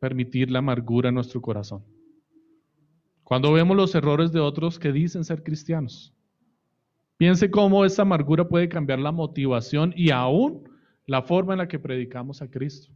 permitir 0.00 0.50
la 0.50 0.60
amargura 0.60 1.10
en 1.10 1.16
nuestro 1.16 1.42
corazón. 1.42 1.95
Cuando 3.26 3.52
vemos 3.52 3.76
los 3.76 3.92
errores 3.96 4.30
de 4.30 4.38
otros 4.38 4.78
que 4.78 4.92
dicen 4.92 5.24
ser 5.24 5.42
cristianos, 5.42 6.14
piense 7.16 7.50
cómo 7.50 7.84
esa 7.84 8.02
amargura 8.02 8.46
puede 8.46 8.68
cambiar 8.68 9.00
la 9.00 9.10
motivación 9.10 9.92
y 9.96 10.12
aún 10.12 10.62
la 11.06 11.22
forma 11.22 11.52
en 11.52 11.58
la 11.58 11.66
que 11.66 11.80
predicamos 11.80 12.40
a 12.40 12.48
Cristo. 12.48 12.94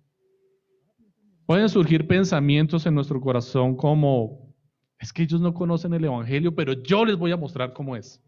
Pueden 1.47 1.69
surgir 1.69 2.07
pensamientos 2.07 2.87
en 2.87 2.95
nuestro 2.95 3.21
corazón 3.21 3.75
como, 3.75 4.55
es 5.01 5.13
que 5.13 5.25
ellos 5.25 5.41
no 5.41 5.53
conocen 5.53 5.95
el 5.95 6.05
Evangelio, 6.05 6.55
pero 6.55 6.75
yo 6.75 7.05
les 7.05 7.17
voy 7.17 7.33
a 7.33 7.37
mostrar 7.37 7.73
cómo 7.73 7.97
es. 7.97 8.23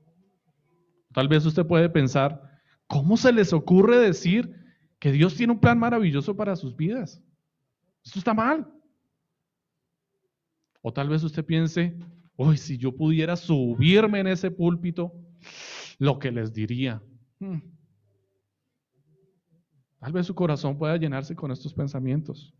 Tal 1.13 1.29
vez 1.29 1.47
usted 1.47 1.65
puede 1.65 1.89
pensar, 1.89 2.43
¿cómo 2.89 3.17
se 3.17 3.33
les 3.33 3.53
ocurre 3.53 4.01
decir 4.01 4.53
que 4.99 5.13
Dios 5.13 5.37
tiene 5.37 5.53
un 5.53 5.61
plan 5.61 5.79
maravilloso 5.79 6.35
para 6.35 6.57
sus 6.57 6.75
vidas? 6.75 7.23
Esto 8.05 8.19
está 8.19 8.35
mal. 8.35 8.67
O 10.83 10.93
tal 10.93 11.09
vez 11.09 11.22
usted 11.22 11.45
piense, 11.45 11.97
uy, 12.37 12.57
si 12.57 12.76
yo 12.76 12.95
pudiera 12.95 13.37
subirme 13.37 14.20
en 14.20 14.26
ese 14.26 14.51
púlpito, 14.51 15.12
lo 15.99 16.18
que 16.18 16.30
les 16.30 16.53
diría. 16.53 17.01
Hmm. 17.39 17.61
Tal 20.01 20.12
vez 20.12 20.26
su 20.26 20.35
corazón 20.35 20.76
pueda 20.76 20.97
llenarse 20.97 21.37
con 21.37 21.53
estos 21.53 21.72
pensamientos. 21.72 22.53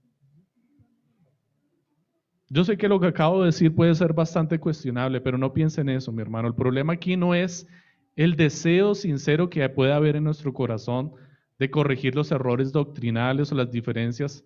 Yo 2.49 2.65
sé 2.65 2.77
que 2.77 2.89
lo 2.89 3.01
que 3.01 3.09
acabo 3.09 3.41
de 3.41 3.47
decir 3.47 3.75
puede 3.75 3.95
ser 3.95 4.13
bastante 4.13 4.61
cuestionable, 4.61 5.21
pero 5.21 5.39
no 5.39 5.53
piense 5.53 5.81
en 5.81 5.89
eso, 5.89 6.13
mi 6.13 6.23
hermano. 6.23 6.47
El 6.47 6.55
problema 6.55 6.93
aquí 6.93 7.17
no 7.17 7.35
es 7.35 7.67
el 8.15 8.37
deseo 8.37 8.95
sincero 8.95 9.51
que 9.51 9.69
puede 9.71 9.93
haber 9.93 10.17
en 10.17 10.25
nuestro 10.25 10.53
corazón 10.53 11.13
de 11.59 11.71
corregir 11.71 12.15
los 12.15 12.31
errores 12.31 12.71
doctrinales 12.71 13.51
o 13.51 13.55
las 13.55 13.73
diferencias 13.73 14.45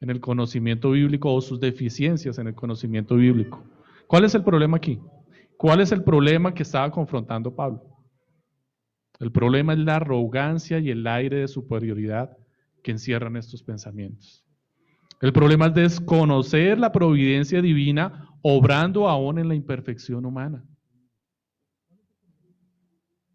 en 0.00 0.10
el 0.10 0.20
conocimiento 0.20 0.90
bíblico 0.92 1.32
o 1.32 1.40
sus 1.40 1.60
deficiencias 1.60 2.38
en 2.38 2.48
el 2.48 2.54
conocimiento 2.54 3.16
bíblico. 3.16 3.64
¿Cuál 4.06 4.24
es 4.24 4.34
el 4.34 4.44
problema 4.44 4.76
aquí? 4.76 5.00
¿Cuál 5.56 5.80
es 5.80 5.92
el 5.92 6.04
problema 6.04 6.54
que 6.54 6.62
estaba 6.62 6.90
confrontando 6.90 7.54
Pablo? 7.54 7.82
El 9.18 9.32
problema 9.32 9.72
es 9.72 9.80
la 9.80 9.96
arrogancia 9.96 10.78
y 10.78 10.90
el 10.90 11.06
aire 11.06 11.38
de 11.38 11.48
superioridad 11.48 12.36
que 12.82 12.92
encierran 12.92 13.36
estos 13.36 13.62
pensamientos. 13.62 14.44
El 15.20 15.32
problema 15.32 15.66
es 15.66 15.74
desconocer 15.74 16.78
la 16.78 16.92
providencia 16.92 17.60
divina 17.60 18.28
obrando 18.42 19.08
aún 19.08 19.38
en 19.38 19.48
la 19.48 19.56
imperfección 19.56 20.24
humana. 20.24 20.64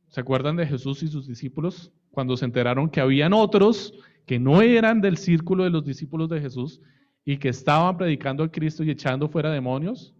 ¿Se 0.07 0.21
acuerdan 0.21 0.55
de 0.55 0.65
Jesús 0.65 1.03
y 1.03 1.07
sus 1.09 1.27
discípulos 1.27 1.91
cuando 2.11 2.37
se 2.37 2.45
enteraron 2.45 2.89
que 2.89 3.01
habían 3.01 3.33
otros 3.33 3.93
que 4.25 4.39
no 4.39 4.61
eran 4.61 5.01
del 5.01 5.17
círculo 5.17 5.63
de 5.63 5.69
los 5.69 5.85
discípulos 5.85 6.29
de 6.29 6.41
Jesús 6.41 6.81
y 7.25 7.37
que 7.37 7.49
estaban 7.49 7.97
predicando 7.97 8.43
a 8.43 8.51
Cristo 8.51 8.83
y 8.83 8.91
echando 8.91 9.29
fuera 9.29 9.51
demonios? 9.51 10.15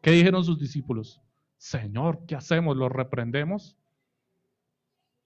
¿Qué 0.00 0.10
dijeron 0.10 0.44
sus 0.44 0.58
discípulos? 0.58 1.20
Señor, 1.56 2.24
¿qué 2.26 2.36
hacemos? 2.36 2.76
¿Los 2.76 2.90
reprendemos? 2.90 3.76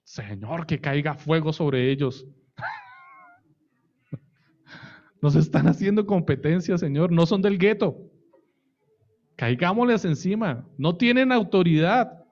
Señor, 0.05 0.67
que 0.67 0.81
caiga 0.81 1.15
fuego 1.15 1.53
sobre 1.53 1.91
ellos. 1.91 2.27
Nos 5.23 5.37
están 5.37 5.69
haciendo 5.69 6.07
competencia, 6.07 6.79
Señor. 6.79 7.13
No 7.13 7.27
son 7.27 7.43
del 7.43 7.59
gueto. 7.59 8.11
Caigámosles 9.37 10.05
encima. 10.05 10.67
No 10.79 10.97
tienen 10.97 11.33
autoridad. 11.33 12.25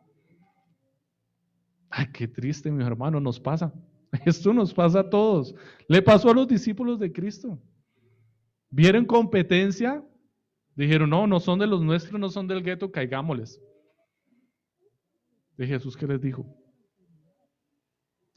Ay, 1.90 2.06
qué 2.12 2.28
triste, 2.28 2.70
mi 2.70 2.84
hermano, 2.84 3.20
nos 3.20 3.40
pasa. 3.40 3.72
Esto 4.24 4.52
nos 4.52 4.74
pasa 4.74 5.00
a 5.00 5.10
todos. 5.10 5.54
Le 5.88 6.02
pasó 6.02 6.30
a 6.30 6.34
los 6.34 6.48
discípulos 6.48 6.98
de 6.98 7.12
Cristo. 7.12 7.58
Vieron 8.70 9.04
competencia, 9.04 10.04
dijeron, 10.74 11.10
no, 11.10 11.26
no 11.26 11.40
son 11.40 11.58
de 11.58 11.66
los 11.66 11.82
nuestros, 11.82 12.20
no 12.20 12.28
son 12.28 12.46
del 12.46 12.62
gueto, 12.62 12.90
caigámosles. 12.90 13.60
De 15.56 15.66
Jesús, 15.66 15.96
¿qué 15.96 16.06
les 16.06 16.20
dijo? 16.20 16.46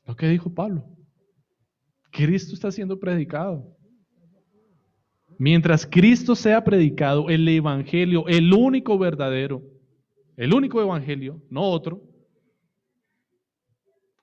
Lo 0.06 0.16
que 0.16 0.28
dijo 0.28 0.54
Pablo. 0.54 0.86
Cristo 2.12 2.54
está 2.54 2.72
siendo 2.72 3.00
predicado. 3.00 3.76
Mientras 5.40 5.86
Cristo 5.86 6.36
sea 6.36 6.64
predicado, 6.64 7.30
el 7.30 7.48
Evangelio, 7.48 8.28
el 8.28 8.54
único 8.54 9.00
verdadero, 9.00 9.64
el 10.38 10.54
único 10.54 10.82
Evangelio, 10.82 11.42
no 11.50 11.64
otro. 11.64 12.04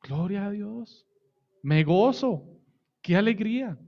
Gloria 0.02 0.46
a 0.46 0.50
Dios. 0.50 1.09
Me 1.62 1.84
gozo. 1.84 2.46
Qué 3.02 3.16
alegría. 3.16 3.78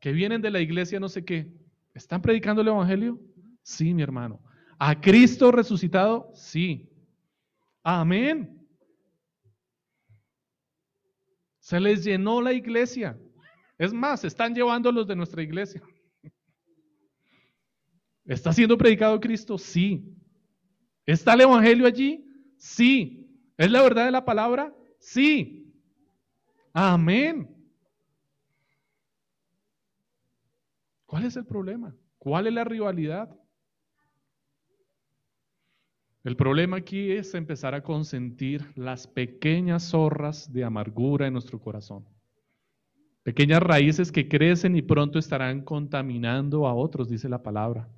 Que 0.00 0.12
vienen 0.12 0.40
de 0.40 0.50
la 0.50 0.60
iglesia 0.60 1.00
no 1.00 1.08
sé 1.08 1.24
qué. 1.24 1.52
¿Están 1.94 2.22
predicando 2.22 2.62
el 2.62 2.68
Evangelio? 2.68 3.20
Sí, 3.62 3.92
mi 3.92 4.02
hermano. 4.02 4.40
¿A 4.78 5.00
Cristo 5.00 5.50
resucitado? 5.50 6.30
Sí. 6.34 6.88
Amén. 7.82 8.66
Se 11.58 11.80
les 11.80 12.04
llenó 12.04 12.40
la 12.40 12.52
iglesia. 12.52 13.18
Es 13.76 13.92
más, 13.92 14.24
están 14.24 14.54
llevando 14.54 14.90
los 14.90 15.06
de 15.06 15.16
nuestra 15.16 15.42
iglesia. 15.42 15.82
¿Está 18.24 18.52
siendo 18.52 18.76
predicado 18.78 19.18
Cristo? 19.18 19.58
Sí. 19.58 20.14
¿Está 21.06 21.34
el 21.34 21.42
Evangelio 21.42 21.86
allí? 21.86 22.24
Sí. 22.58 23.26
¿Es 23.56 23.70
la 23.70 23.82
verdad 23.82 24.04
de 24.04 24.10
la 24.10 24.24
palabra? 24.24 24.74
Sí. 25.08 25.72
Amén. 26.74 27.48
¿Cuál 31.06 31.24
es 31.24 31.34
el 31.36 31.46
problema? 31.46 31.96
¿Cuál 32.18 32.46
es 32.46 32.52
la 32.52 32.64
rivalidad? 32.64 33.34
El 36.24 36.36
problema 36.36 36.76
aquí 36.76 37.10
es 37.10 37.32
empezar 37.34 37.74
a 37.74 37.82
consentir 37.82 38.70
las 38.76 39.06
pequeñas 39.06 39.84
zorras 39.84 40.52
de 40.52 40.64
amargura 40.64 41.26
en 41.26 41.32
nuestro 41.32 41.58
corazón. 41.58 42.04
Pequeñas 43.22 43.62
raíces 43.62 44.12
que 44.12 44.28
crecen 44.28 44.76
y 44.76 44.82
pronto 44.82 45.18
estarán 45.18 45.62
contaminando 45.62 46.66
a 46.66 46.74
otros, 46.74 47.08
dice 47.08 47.30
la 47.30 47.42
palabra. 47.42 47.88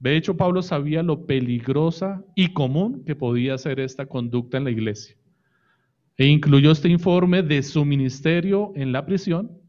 De 0.00 0.16
hecho, 0.16 0.36
Pablo 0.36 0.62
sabía 0.62 1.04
lo 1.04 1.26
peligrosa 1.26 2.24
y 2.34 2.52
común 2.52 3.04
que 3.04 3.14
podía 3.14 3.56
ser 3.56 3.78
esta 3.78 4.06
conducta 4.06 4.56
en 4.56 4.64
la 4.64 4.72
iglesia. 4.72 5.21
E 6.22 6.26
incluyó 6.26 6.70
este 6.70 6.88
informe 6.88 7.42
de 7.42 7.60
su 7.64 7.84
ministerio 7.84 8.70
en 8.76 8.92
la 8.92 9.04
prisión 9.04 9.60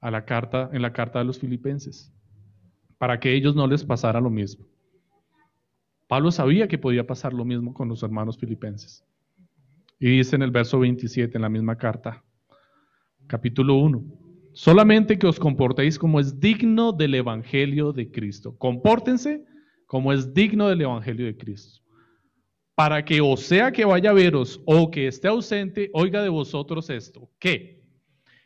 a 0.00 0.10
la 0.10 0.24
carta, 0.24 0.70
en 0.72 0.82
la 0.82 0.92
carta 0.92 1.20
de 1.20 1.24
los 1.24 1.38
filipenses, 1.38 2.12
para 2.98 3.20
que 3.20 3.32
ellos 3.32 3.54
no 3.54 3.68
les 3.68 3.84
pasara 3.84 4.20
lo 4.20 4.28
mismo. 4.28 4.66
Pablo 6.08 6.32
sabía 6.32 6.66
que 6.66 6.78
podía 6.78 7.06
pasar 7.06 7.32
lo 7.32 7.44
mismo 7.44 7.72
con 7.74 7.88
los 7.88 8.02
hermanos 8.02 8.36
filipenses. 8.36 9.04
Y 10.00 10.16
dice 10.16 10.34
en 10.34 10.42
el 10.42 10.50
verso 10.50 10.80
27, 10.80 11.38
en 11.38 11.42
la 11.42 11.48
misma 11.48 11.78
carta, 11.78 12.24
capítulo 13.28 13.76
1, 13.76 14.02
Solamente 14.52 15.16
que 15.16 15.28
os 15.28 15.38
comportéis 15.38 15.96
como 15.96 16.18
es 16.18 16.40
digno 16.40 16.90
del 16.90 17.14
Evangelio 17.14 17.92
de 17.92 18.10
Cristo. 18.10 18.58
Compórtense 18.58 19.44
como 19.86 20.12
es 20.12 20.34
digno 20.34 20.66
del 20.66 20.80
Evangelio 20.80 21.26
de 21.26 21.36
Cristo. 21.36 21.85
Para 22.76 23.02
que 23.02 23.22
o 23.22 23.36
sea 23.38 23.72
que 23.72 23.86
vaya 23.86 24.10
a 24.10 24.12
veros 24.12 24.60
o 24.66 24.90
que 24.90 25.08
esté 25.08 25.28
ausente, 25.28 25.90
oiga 25.94 26.22
de 26.22 26.28
vosotros 26.28 26.90
esto. 26.90 27.28
¿Qué? 27.38 27.82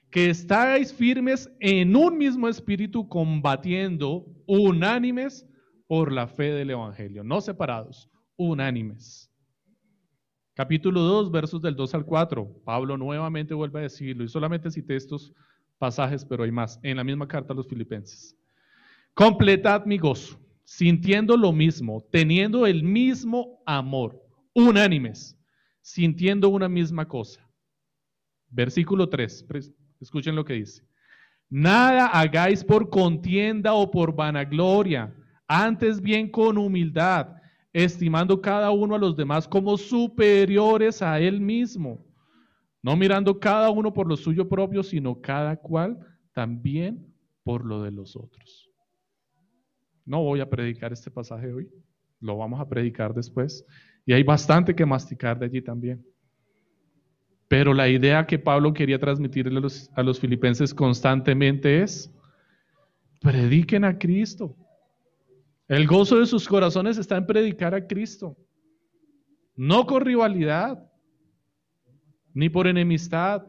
Que 0.08 0.30
estáis 0.30 0.94
firmes 0.94 1.50
en 1.58 1.96
un 1.96 2.16
mismo 2.16 2.48
espíritu, 2.48 3.08
combatiendo 3.08 4.24
unánimes 4.46 5.44
por 5.88 6.12
la 6.12 6.28
fe 6.28 6.52
del 6.52 6.70
Evangelio. 6.70 7.24
No 7.24 7.40
separados, 7.40 8.08
unánimes. 8.36 9.28
Capítulo 10.54 11.00
2, 11.00 11.32
versos 11.32 11.60
del 11.60 11.74
2 11.74 11.94
al 11.94 12.04
4. 12.04 12.62
Pablo 12.64 12.96
nuevamente 12.96 13.52
vuelve 13.52 13.80
a 13.80 13.82
decirlo 13.82 14.22
y 14.22 14.28
solamente 14.28 14.70
cité 14.70 14.94
estos 14.94 15.32
pasajes, 15.78 16.24
pero 16.24 16.44
hay 16.44 16.52
más, 16.52 16.78
en 16.84 16.98
la 16.98 17.02
misma 17.02 17.26
carta 17.26 17.52
a 17.52 17.56
los 17.56 17.66
filipenses. 17.66 18.36
Completad 19.14 19.86
mi 19.86 19.98
gozo, 19.98 20.38
sintiendo 20.70 21.36
lo 21.36 21.52
mismo, 21.52 22.06
teniendo 22.12 22.66
el 22.66 22.82
mismo 22.82 23.60
amor, 23.66 24.22
unánimes, 24.54 25.36
sintiendo 25.80 26.48
una 26.48 26.68
misma 26.68 27.08
cosa. 27.08 27.44
Versículo 28.48 29.08
3, 29.08 29.46
escuchen 30.00 30.36
lo 30.36 30.44
que 30.44 30.54
dice. 30.54 30.86
Nada 31.48 32.06
hagáis 32.06 32.62
por 32.62 32.88
contienda 32.88 33.72
o 33.74 33.90
por 33.90 34.14
vanagloria, 34.14 35.12
antes 35.48 36.00
bien 36.00 36.30
con 36.30 36.56
humildad, 36.56 37.34
estimando 37.72 38.40
cada 38.40 38.70
uno 38.70 38.94
a 38.94 38.98
los 38.98 39.16
demás 39.16 39.48
como 39.48 39.76
superiores 39.76 41.02
a 41.02 41.18
él 41.18 41.40
mismo 41.40 42.06
no 42.82 42.96
mirando 42.96 43.38
cada 43.38 43.70
uno 43.70 43.92
por 43.92 44.08
lo 44.08 44.16
suyo 44.16 44.48
propio, 44.48 44.82
sino 44.82 45.20
cada 45.20 45.56
cual 45.56 45.98
también 46.32 47.14
por 47.42 47.64
lo 47.64 47.82
de 47.82 47.90
los 47.90 48.16
otros. 48.16 48.69
No 50.10 50.24
voy 50.24 50.40
a 50.40 50.50
predicar 50.50 50.92
este 50.92 51.08
pasaje 51.08 51.52
hoy, 51.52 51.70
lo 52.20 52.36
vamos 52.36 52.60
a 52.60 52.68
predicar 52.68 53.14
después. 53.14 53.64
Y 54.04 54.12
hay 54.12 54.24
bastante 54.24 54.74
que 54.74 54.84
masticar 54.84 55.38
de 55.38 55.46
allí 55.46 55.62
también. 55.62 56.04
Pero 57.46 57.72
la 57.72 57.88
idea 57.88 58.26
que 58.26 58.36
Pablo 58.36 58.74
quería 58.74 58.98
transmitirle 58.98 59.56
a 59.56 59.60
los, 59.60 59.88
a 59.94 60.02
los 60.02 60.18
filipenses 60.18 60.74
constantemente 60.74 61.80
es, 61.80 62.12
prediquen 63.20 63.84
a 63.84 63.96
Cristo. 63.96 64.56
El 65.68 65.86
gozo 65.86 66.18
de 66.18 66.26
sus 66.26 66.48
corazones 66.48 66.98
está 66.98 67.16
en 67.16 67.26
predicar 67.26 67.72
a 67.72 67.86
Cristo. 67.86 68.36
No 69.54 69.86
con 69.86 70.04
rivalidad, 70.04 70.90
ni 72.34 72.48
por 72.48 72.66
enemistad, 72.66 73.46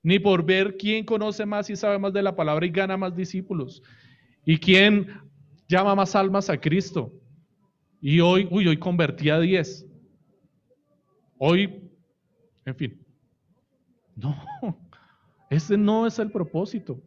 ni 0.00 0.20
por 0.20 0.46
ver 0.46 0.76
quién 0.76 1.04
conoce 1.04 1.44
más 1.44 1.68
y 1.70 1.74
sabe 1.74 1.98
más 1.98 2.12
de 2.12 2.22
la 2.22 2.36
palabra 2.36 2.64
y 2.66 2.70
gana 2.70 2.96
más 2.96 3.16
discípulos, 3.16 3.82
y 4.44 4.58
quién 4.58 5.23
llama 5.68 5.94
más 5.94 6.14
almas 6.14 6.50
a 6.50 6.58
Cristo. 6.58 7.12
Y 8.00 8.20
hoy, 8.20 8.46
uy, 8.50 8.68
hoy 8.68 8.76
convertí 8.76 9.30
a 9.30 9.40
10. 9.40 9.86
Hoy, 11.38 11.90
en 12.64 12.74
fin. 12.74 13.00
No, 14.16 14.36
ese 15.50 15.76
no 15.76 16.06
es 16.06 16.18
el 16.18 16.30
propósito. 16.30 17.00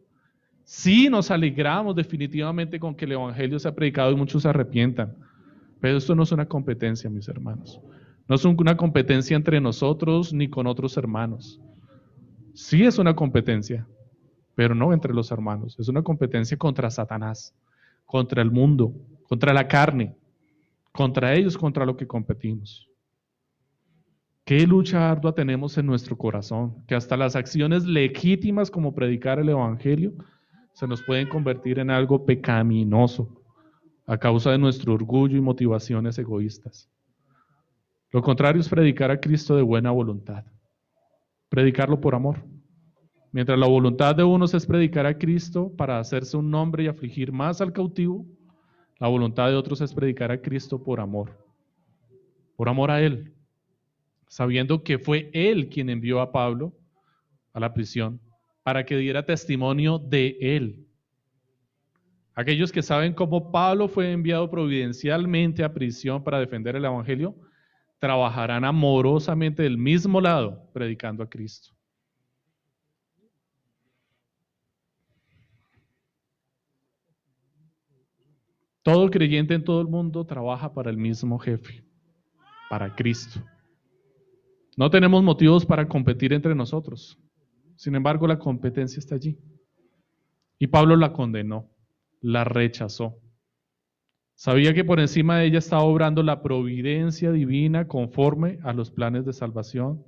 Sí 0.64 1.08
nos 1.08 1.30
alegramos 1.30 1.96
definitivamente 1.96 2.78
con 2.78 2.94
que 2.94 3.06
el 3.06 3.12
Evangelio 3.12 3.58
sea 3.58 3.74
predicado 3.74 4.12
y 4.12 4.16
muchos 4.16 4.42
se 4.42 4.48
arrepientan, 4.48 5.16
pero 5.80 5.96
esto 5.96 6.14
no 6.14 6.24
es 6.24 6.32
una 6.32 6.46
competencia, 6.46 7.08
mis 7.08 7.26
hermanos. 7.26 7.80
No 8.28 8.34
es 8.34 8.44
una 8.44 8.76
competencia 8.76 9.34
entre 9.34 9.60
nosotros 9.60 10.34
ni 10.34 10.50
con 10.50 10.66
otros 10.66 10.98
hermanos. 10.98 11.58
Sí 12.52 12.84
es 12.84 12.98
una 12.98 13.16
competencia, 13.16 13.88
pero 14.54 14.74
no 14.74 14.92
entre 14.92 15.14
los 15.14 15.30
hermanos. 15.30 15.78
Es 15.78 15.88
una 15.88 16.02
competencia 16.02 16.58
contra 16.58 16.90
Satanás, 16.90 17.54
contra 18.08 18.40
el 18.40 18.50
mundo, 18.50 18.94
contra 19.28 19.52
la 19.52 19.68
carne, 19.68 20.16
contra 20.92 21.34
ellos, 21.34 21.58
contra 21.58 21.84
lo 21.84 21.94
que 21.94 22.06
competimos. 22.06 22.88
¿Qué 24.46 24.66
lucha 24.66 25.10
ardua 25.10 25.34
tenemos 25.34 25.76
en 25.76 25.84
nuestro 25.84 26.16
corazón? 26.16 26.86
Que 26.86 26.94
hasta 26.94 27.18
las 27.18 27.36
acciones 27.36 27.84
legítimas 27.84 28.70
como 28.70 28.94
predicar 28.94 29.38
el 29.38 29.50
Evangelio 29.50 30.14
se 30.72 30.86
nos 30.86 31.02
pueden 31.02 31.28
convertir 31.28 31.78
en 31.78 31.90
algo 31.90 32.24
pecaminoso 32.24 33.42
a 34.06 34.16
causa 34.16 34.52
de 34.52 34.58
nuestro 34.58 34.94
orgullo 34.94 35.36
y 35.36 35.42
motivaciones 35.42 36.18
egoístas. 36.18 36.88
Lo 38.10 38.22
contrario 38.22 38.62
es 38.62 38.70
predicar 38.70 39.10
a 39.10 39.20
Cristo 39.20 39.54
de 39.54 39.60
buena 39.60 39.90
voluntad. 39.90 40.46
Predicarlo 41.50 42.00
por 42.00 42.14
amor. 42.14 42.42
Mientras 43.38 43.56
la 43.56 43.68
voluntad 43.68 44.16
de 44.16 44.24
unos 44.24 44.52
es 44.52 44.66
predicar 44.66 45.06
a 45.06 45.16
Cristo 45.16 45.72
para 45.76 46.00
hacerse 46.00 46.36
un 46.36 46.50
nombre 46.50 46.82
y 46.82 46.86
afligir 46.88 47.30
más 47.30 47.60
al 47.60 47.72
cautivo, 47.72 48.26
la 48.98 49.06
voluntad 49.06 49.46
de 49.46 49.54
otros 49.54 49.80
es 49.80 49.94
predicar 49.94 50.32
a 50.32 50.42
Cristo 50.42 50.82
por 50.82 50.98
amor. 50.98 51.38
Por 52.56 52.68
amor 52.68 52.90
a 52.90 53.00
Él. 53.00 53.32
Sabiendo 54.26 54.82
que 54.82 54.98
fue 54.98 55.30
Él 55.32 55.68
quien 55.68 55.88
envió 55.88 56.20
a 56.20 56.32
Pablo 56.32 56.72
a 57.52 57.60
la 57.60 57.72
prisión 57.72 58.20
para 58.64 58.84
que 58.84 58.96
diera 58.96 59.24
testimonio 59.24 60.00
de 60.00 60.36
Él. 60.40 60.84
Aquellos 62.34 62.72
que 62.72 62.82
saben 62.82 63.14
cómo 63.14 63.52
Pablo 63.52 63.86
fue 63.86 64.10
enviado 64.10 64.50
providencialmente 64.50 65.62
a 65.62 65.72
prisión 65.72 66.24
para 66.24 66.40
defender 66.40 66.74
el 66.74 66.84
Evangelio, 66.84 67.36
trabajarán 68.00 68.64
amorosamente 68.64 69.62
del 69.62 69.78
mismo 69.78 70.20
lado, 70.20 70.68
predicando 70.72 71.22
a 71.22 71.30
Cristo. 71.30 71.77
Todo 78.88 79.10
creyente 79.10 79.52
en 79.52 79.62
todo 79.62 79.82
el 79.82 79.86
mundo 79.86 80.24
trabaja 80.24 80.72
para 80.72 80.88
el 80.88 80.96
mismo 80.96 81.38
jefe, 81.38 81.84
para 82.70 82.94
Cristo. 82.94 83.38
No 84.78 84.88
tenemos 84.88 85.22
motivos 85.22 85.66
para 85.66 85.86
competir 85.86 86.32
entre 86.32 86.54
nosotros. 86.54 87.18
Sin 87.76 87.94
embargo, 87.94 88.26
la 88.26 88.38
competencia 88.38 88.98
está 88.98 89.16
allí. 89.16 89.38
Y 90.58 90.68
Pablo 90.68 90.96
la 90.96 91.12
condenó, 91.12 91.70
la 92.22 92.44
rechazó. 92.44 93.20
Sabía 94.34 94.72
que 94.72 94.84
por 94.84 95.00
encima 95.00 95.36
de 95.36 95.48
ella 95.48 95.58
estaba 95.58 95.82
obrando 95.82 96.22
la 96.22 96.40
providencia 96.40 97.30
divina 97.30 97.88
conforme 97.88 98.58
a 98.62 98.72
los 98.72 98.90
planes 98.90 99.26
de 99.26 99.34
salvación 99.34 100.02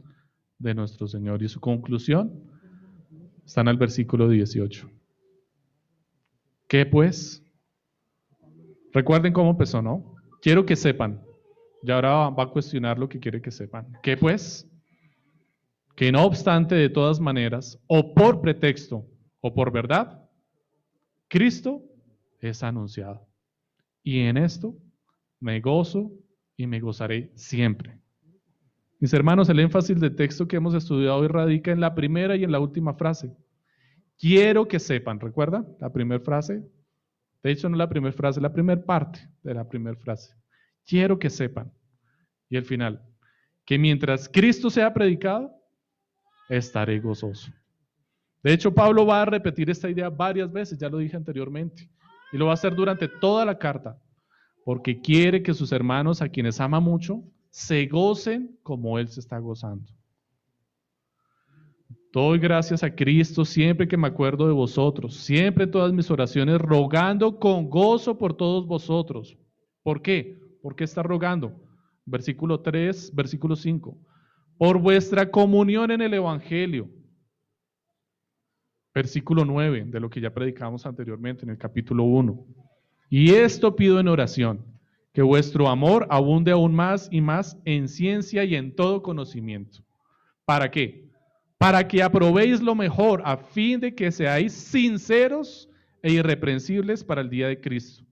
de 0.59 0.75
nuestro 0.75 1.07
Señor. 1.07 1.43
Y 1.43 1.51
su 1.51 1.61
conclusión 1.61 2.33
está 3.45 3.61
en 3.61 3.69
el 3.69 3.77
versículo 3.77 4.27
18. 4.27 4.91
¿Qué 6.67 6.87
pues? 6.87 7.45
Recuerden 8.93 9.33
cómo 9.33 9.51
empezó, 9.51 9.83
¿no? 9.83 10.17
Quiero 10.43 10.67
que 10.67 10.77
sepan. 10.77 11.21
Y 11.83 11.91
ahora 11.91 12.31
va 12.31 12.45
a 12.45 12.51
cuestionar 12.51 12.99
lo 12.99 13.09
que 13.09 13.19
quiere 13.19 13.41
que 13.41 13.51
sepan. 13.51 13.93
¿Qué 14.03 14.17
pues? 14.17 14.69
Que 15.97 16.13
no 16.13 16.25
obstante, 16.25 16.75
de 16.75 16.89
todas 16.89 17.21
maneras, 17.21 17.79
o 17.87 18.15
por 18.15 18.41
pretexto 18.41 19.07
o 19.41 19.55
por 19.55 19.73
verdad, 19.73 20.29
Cristo 21.29 21.83
es 22.41 22.63
anunciado. 22.63 23.27
Y 24.03 24.21
en 24.21 24.37
esto 24.37 24.75
me 25.41 25.61
gozo 25.61 26.11
y 26.57 26.67
me 26.67 26.81
gozaré 26.81 27.31
siempre. 27.35 27.99
Mis 28.99 29.15
hermanos, 29.15 29.49
el 29.49 29.61
énfasis 29.61 29.99
del 29.99 30.15
texto 30.15 30.47
que 30.47 30.57
hemos 30.57 30.75
estudiado 30.75 31.19
hoy 31.19 31.29
radica 31.29 31.73
en 31.73 31.81
la 31.81 31.95
primera 31.95 32.37
y 32.37 32.45
en 32.45 32.53
la 32.53 32.61
última 32.61 32.95
frase. 32.95 33.33
Quiero 34.19 34.69
que 34.69 34.79
sepan, 34.79 35.19
¿recuerda? 35.19 35.65
La 35.81 35.91
primera 35.91 36.23
frase. 36.23 36.63
De 37.43 37.51
hecho, 37.51 37.69
no 37.69 37.77
la 37.77 37.89
primera 37.89 38.13
frase, 38.13 38.41
la 38.41 38.53
primera 38.53 38.83
parte 38.83 39.21
de 39.43 39.55
la 39.55 39.69
primera 39.69 39.97
frase. 39.97 40.35
Quiero 40.87 41.19
que 41.19 41.31
sepan. 41.31 41.73
Y 42.49 42.57
el 42.57 42.65
final, 42.65 43.03
que 43.65 43.79
mientras 43.79 44.29
Cristo 44.29 44.71
sea 44.71 44.93
predicado, 44.93 45.51
estaré 46.49 46.99
gozoso. 47.01 47.51
De 48.43 48.53
hecho, 48.53 48.75
Pablo 48.75 49.07
va 49.07 49.23
a 49.23 49.27
repetir 49.27 49.71
esta 49.71 49.89
idea 49.89 50.11
varias 50.11 50.51
veces, 50.51 50.79
ya 50.79 50.89
lo 50.89 50.99
dije 50.99 51.17
anteriormente. 51.17 51.89
Y 52.33 52.37
lo 52.37 52.47
va 52.47 52.53
a 52.53 52.55
hacer 52.55 52.75
durante 52.75 53.09
toda 53.09 53.45
la 53.45 53.59
carta, 53.59 54.01
porque 54.65 55.01
quiere 55.01 55.43
que 55.43 55.55
sus 55.55 55.73
hermanos, 55.73 56.23
a 56.23 56.29
quienes 56.29 56.61
ama 56.61 56.81
mucho, 56.81 57.23
se 57.51 57.87
gocen 57.87 58.59
como 58.63 58.99
Él 58.99 59.09
se 59.09 59.21
está 59.21 59.39
gozando. 59.39 59.93
Doy 62.13 62.39
gracias 62.39 62.83
a 62.83 62.95
Cristo 62.95 63.45
siempre 63.45 63.87
que 63.87 63.97
me 63.97 64.09
acuerdo 64.09 64.47
de 64.47 64.53
vosotros, 64.53 65.17
siempre 65.17 65.67
todas 65.67 65.93
mis 65.93 66.11
oraciones, 66.11 66.59
rogando 66.59 67.39
con 67.39 67.71
gozo 67.71 68.19
por 68.19 68.37
todos 68.37 68.67
vosotros. 68.67 69.39
¿Por 69.83 70.03
qué? 70.03 70.39
¿Por 70.63 70.75
qué 70.75 70.85
está 70.85 71.03
rogando? 71.03 71.55
Versículo 72.05 72.61
3, 72.61 73.15
versículo 73.15 73.55
5. 73.55 73.97
Por 74.59 74.79
vuestra 74.79 75.31
comunión 75.31 75.91
en 75.91 76.03
el 76.03 76.15
Evangelio 76.15 76.91
versículo 78.95 79.45
9 79.45 79.85
de 79.87 80.01
lo 80.01 80.11
que 80.11 80.21
ya 80.21 80.33
predicamos 80.33 80.87
anteriormente 80.87 81.45
en 81.45 81.51
el 81.51 81.59
capítulo 81.59 82.05
1. 82.05 82.47
Y 83.09 83.31
esto 83.31 83.75
pido 83.75 84.01
en 84.01 84.09
oración, 84.09 84.65
que 85.13 85.23
vuestro 85.23 85.69
amor 85.69 86.07
abunde 86.11 86.53
aún 86.53 86.75
más 86.75 87.09
y 87.11 87.21
más 87.21 87.59
en 87.65 87.89
ciencia 87.89 88.45
y 88.45 88.55
en 88.55 88.75
todo 88.75 89.03
conocimiento. 89.03 89.85
¿Para 90.45 90.71
qué? 90.71 91.10
Para 91.61 91.87
que 91.87 92.03
aprobéis 92.03 92.63
lo 92.63 92.75
mejor, 92.75 93.21
a 93.23 93.37
fin 93.37 93.79
de 93.81 93.95
que 93.95 94.11
seáis 94.11 94.51
sinceros 94.55 95.69
e 96.03 96.11
irreprensibles 96.11 97.05
para 97.05 97.21
el 97.21 97.29
día 97.29 97.49
de 97.49 97.61
Cristo, 97.61 98.03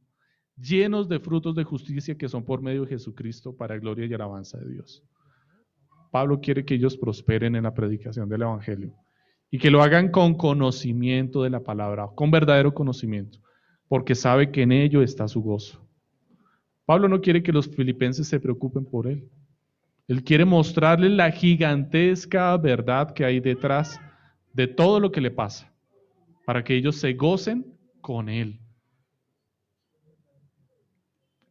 llenos 0.61 1.09
de 1.09 1.19
frutos 1.19 1.55
de 1.55 1.65
justicia 1.65 2.15
que 2.15 2.29
son 2.29 2.45
por 2.45 2.61
medio 2.61 2.83
de 2.83 2.89
Jesucristo 2.89 3.57
para 3.57 3.79
gloria 3.79 4.05
y 4.05 4.13
alabanza 4.13 4.59
de 4.59 4.71
Dios. 4.75 5.03
Pablo 6.13 6.43
quiere 6.43 6.67
que 6.67 6.75
ellos 6.75 6.99
prosperen 6.99 7.57
en 7.57 7.63
la 7.63 7.73
predicación 7.73 8.29
del 8.29 8.43
Evangelio 8.43 8.93
y 9.51 9.59
que 9.59 9.71
lo 9.71 9.83
hagan 9.83 10.11
con 10.11 10.35
conocimiento 10.35 11.43
de 11.43 11.49
la 11.49 11.61
palabra, 11.61 12.07
con 12.15 12.31
verdadero 12.31 12.75
conocimiento, 12.75 13.39
porque 13.89 14.15
sabe 14.15 14.51
que 14.51 14.61
en 14.61 14.73
ello 14.73 15.01
está 15.01 15.27
su 15.27 15.41
gozo. 15.41 15.83
Pablo 16.85 17.09
no 17.09 17.23
quiere 17.23 17.43
que 17.43 17.53
los 17.53 17.67
filipenses 17.67 18.29
se 18.29 18.41
preocupen 18.41 18.85
por 18.85 19.07
él. 19.07 19.27
Él 20.09 20.25
quiere 20.25 20.47
mostrarles 20.47 21.11
la 21.11 21.31
gigantesca 21.31 22.57
verdad 22.57 23.13
que 23.13 23.27
hay 23.27 23.41
detrás 23.41 24.01
de 24.55 24.67
todo 24.67 25.01
lo 25.01 25.13
que 25.13 25.21
le 25.21 25.31
pasa, 25.31 25.71
para 26.47 26.65
que 26.65 26.75
ellos 26.75 26.97
se 26.97 27.13
gocen 27.13 27.79
con 28.01 28.31
él. 28.31 28.59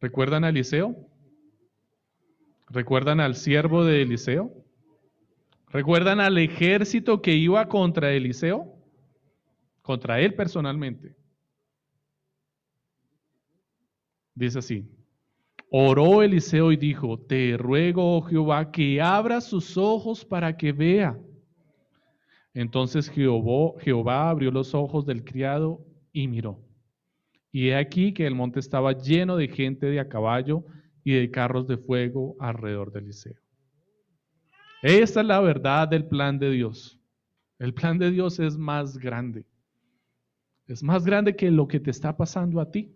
¿Recuerdan 0.00 0.42
a 0.42 0.48
Eliseo? 0.48 1.08
¿Recuerdan 2.68 3.20
al 3.20 3.36
siervo 3.36 3.84
de 3.84 4.02
Eliseo? 4.02 4.52
¿Recuerdan 5.68 6.18
al 6.18 6.36
ejército 6.38 7.22
que 7.22 7.34
iba 7.34 7.68
contra 7.68 8.12
Eliseo? 8.12 8.74
Contra 9.82 10.20
él 10.20 10.34
personalmente. 10.34 11.14
Dice 14.34 14.58
así, 14.58 14.97
oró 15.70 16.22
Eliseo 16.22 16.72
y 16.72 16.76
dijo, 16.76 17.18
te 17.18 17.56
ruego, 17.56 18.16
oh 18.16 18.22
Jehová, 18.22 18.70
que 18.70 19.00
abra 19.00 19.40
sus 19.40 19.76
ojos 19.76 20.24
para 20.24 20.56
que 20.56 20.72
vea. 20.72 21.18
Entonces 22.54 23.08
Jehová, 23.08 23.78
Jehová 23.80 24.30
abrió 24.30 24.50
los 24.50 24.74
ojos 24.74 25.06
del 25.06 25.24
criado 25.24 25.84
y 26.12 26.26
miró. 26.28 26.60
Y 27.52 27.68
he 27.68 27.76
aquí 27.76 28.12
que 28.12 28.26
el 28.26 28.34
monte 28.34 28.60
estaba 28.60 28.92
lleno 28.92 29.36
de 29.36 29.48
gente 29.48 29.86
de 29.86 30.00
a 30.00 30.08
caballo 30.08 30.64
y 31.04 31.12
de 31.12 31.30
carros 31.30 31.66
de 31.66 31.78
fuego 31.78 32.36
alrededor 32.38 32.92
de 32.92 33.00
Eliseo. 33.00 33.36
Esta 34.82 35.20
es 35.20 35.26
la 35.26 35.40
verdad 35.40 35.88
del 35.88 36.04
plan 36.04 36.38
de 36.38 36.50
Dios. 36.50 37.00
El 37.58 37.74
plan 37.74 37.98
de 37.98 38.10
Dios 38.10 38.38
es 38.38 38.56
más 38.56 38.98
grande. 38.98 39.44
Es 40.66 40.82
más 40.82 41.04
grande 41.04 41.34
que 41.34 41.50
lo 41.50 41.66
que 41.66 41.80
te 41.80 41.90
está 41.90 42.16
pasando 42.16 42.60
a 42.60 42.70
ti. 42.70 42.92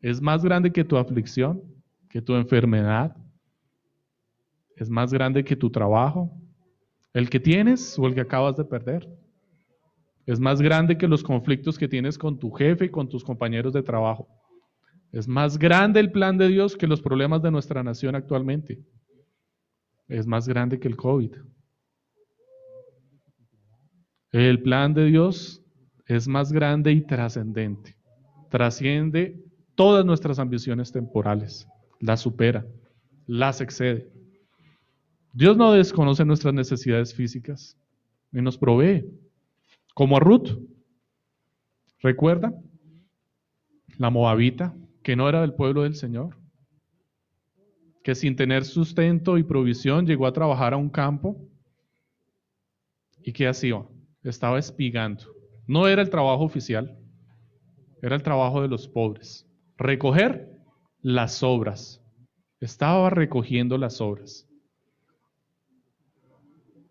Es 0.00 0.20
más 0.20 0.42
grande 0.42 0.72
que 0.72 0.84
tu 0.84 0.96
aflicción, 0.96 1.62
que 2.08 2.22
tu 2.22 2.34
enfermedad. 2.34 3.16
Es 4.76 4.90
más 4.90 5.12
grande 5.12 5.44
que 5.44 5.56
tu 5.56 5.70
trabajo, 5.70 6.30
el 7.12 7.30
que 7.30 7.40
tienes 7.40 7.98
o 7.98 8.06
el 8.06 8.14
que 8.14 8.20
acabas 8.20 8.56
de 8.56 8.64
perder. 8.64 9.08
Es 10.26 10.40
más 10.40 10.60
grande 10.60 10.98
que 10.98 11.08
los 11.08 11.22
conflictos 11.22 11.78
que 11.78 11.88
tienes 11.88 12.18
con 12.18 12.38
tu 12.38 12.50
jefe 12.50 12.86
y 12.86 12.90
con 12.90 13.08
tus 13.08 13.24
compañeros 13.24 13.72
de 13.72 13.82
trabajo. 13.82 14.28
Es 15.12 15.28
más 15.28 15.58
grande 15.58 16.00
el 16.00 16.10
plan 16.10 16.36
de 16.36 16.48
Dios 16.48 16.76
que 16.76 16.86
los 16.86 17.00
problemas 17.00 17.42
de 17.42 17.50
nuestra 17.50 17.82
nación 17.82 18.16
actualmente 18.16 18.84
es 20.08 20.26
más 20.26 20.46
grande 20.46 20.78
que 20.78 20.88
el 20.88 20.96
COVID. 20.96 21.32
El 24.32 24.62
plan 24.62 24.94
de 24.94 25.06
Dios 25.06 25.62
es 26.06 26.28
más 26.28 26.52
grande 26.52 26.92
y 26.92 27.00
trascendente. 27.00 27.96
Trasciende 28.50 29.42
todas 29.74 30.04
nuestras 30.04 30.38
ambiciones 30.38 30.92
temporales, 30.92 31.66
las 32.00 32.20
supera, 32.20 32.66
las 33.26 33.60
excede. 33.60 34.10
Dios 35.32 35.56
no 35.56 35.72
desconoce 35.72 36.24
nuestras 36.24 36.54
necesidades 36.54 37.14
físicas 37.14 37.76
y 38.32 38.40
nos 38.40 38.56
provee, 38.56 39.04
como 39.94 40.16
a 40.16 40.20
Ruth. 40.20 40.58
¿Recuerda? 42.00 42.54
La 43.98 44.10
moabita, 44.10 44.74
que 45.02 45.16
no 45.16 45.28
era 45.28 45.40
del 45.40 45.54
pueblo 45.54 45.82
del 45.82 45.94
Señor 45.94 46.36
que 48.06 48.14
sin 48.14 48.36
tener 48.36 48.64
sustento 48.64 49.36
y 49.36 49.42
provisión 49.42 50.06
llegó 50.06 50.28
a 50.28 50.32
trabajar 50.32 50.72
a 50.72 50.76
un 50.76 50.88
campo 50.88 51.36
y 53.20 53.32
¿qué 53.32 53.48
hacía? 53.48 53.82
Estaba 54.22 54.60
espigando. 54.60 55.24
No 55.66 55.88
era 55.88 56.02
el 56.02 56.08
trabajo 56.08 56.44
oficial, 56.44 56.96
era 58.00 58.14
el 58.14 58.22
trabajo 58.22 58.62
de 58.62 58.68
los 58.68 58.86
pobres. 58.86 59.44
Recoger 59.76 60.55
las 61.06 61.44
obras. 61.44 62.02
Estaba 62.58 63.10
recogiendo 63.10 63.78
las 63.78 64.00
obras. 64.00 64.44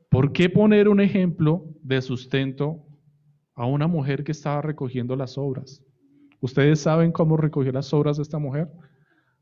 ¿Por 0.10 0.32
qué 0.32 0.50
poner 0.50 0.88
un 0.88 1.02
ejemplo 1.02 1.66
de 1.82 2.02
sustento 2.02 2.82
a 3.56 3.66
una 3.66 3.88
mujer 3.88 4.24
que 4.24 4.32
estaba 4.32 4.62
recogiendo 4.62 5.18
las 5.18 5.38
obras? 5.38 5.84
¿Ustedes 6.40 6.80
saben 6.80 7.12
cómo 7.12 7.36
recogió 7.36 7.74
las 7.74 7.94
obras 7.94 8.16
de 8.16 8.24
esta 8.24 8.40
mujer? 8.40 8.72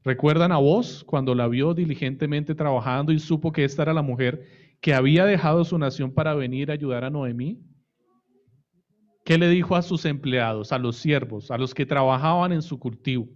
¿Recuerdan 0.03 0.51
a 0.51 0.57
vos 0.57 1.03
cuando 1.03 1.35
la 1.35 1.47
vio 1.47 1.75
diligentemente 1.75 2.55
trabajando 2.55 3.11
y 3.11 3.19
supo 3.19 3.51
que 3.51 3.65
esta 3.65 3.83
era 3.83 3.93
la 3.93 4.01
mujer 4.01 4.43
que 4.81 4.95
había 4.95 5.23
dejado 5.25 5.63
su 5.65 5.77
nación 5.77 6.11
para 6.11 6.33
venir 6.33 6.71
a 6.71 6.73
ayudar 6.73 7.03
a 7.03 7.11
Noemí? 7.11 7.61
¿Qué 9.23 9.37
le 9.37 9.49
dijo 9.49 9.75
a 9.75 9.83
sus 9.83 10.03
empleados, 10.05 10.71
a 10.71 10.79
los 10.79 10.95
siervos, 10.95 11.51
a 11.51 11.59
los 11.59 11.75
que 11.75 11.85
trabajaban 11.85 12.51
en 12.51 12.63
su 12.63 12.79
cultivo, 12.79 13.29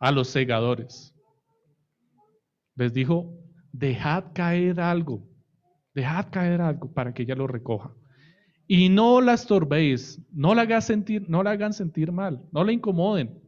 a 0.00 0.10
los 0.10 0.28
segadores? 0.28 1.14
Les 2.74 2.92
dijo, 2.92 3.32
dejad 3.72 4.32
caer 4.34 4.80
algo, 4.80 5.22
dejad 5.94 6.30
caer 6.30 6.60
algo 6.60 6.92
para 6.92 7.14
que 7.14 7.22
ella 7.22 7.36
lo 7.36 7.46
recoja. 7.46 7.94
Y 8.66 8.88
no 8.88 9.20
la 9.20 9.34
estorbéis, 9.34 10.20
no 10.32 10.54
la 10.54 10.62
hagan 10.62 10.82
sentir, 10.82 11.28
no 11.28 11.42
la 11.42 11.52
hagan 11.52 11.72
sentir 11.72 12.12
mal, 12.12 12.42
no 12.52 12.64
la 12.64 12.72
incomoden. 12.72 13.38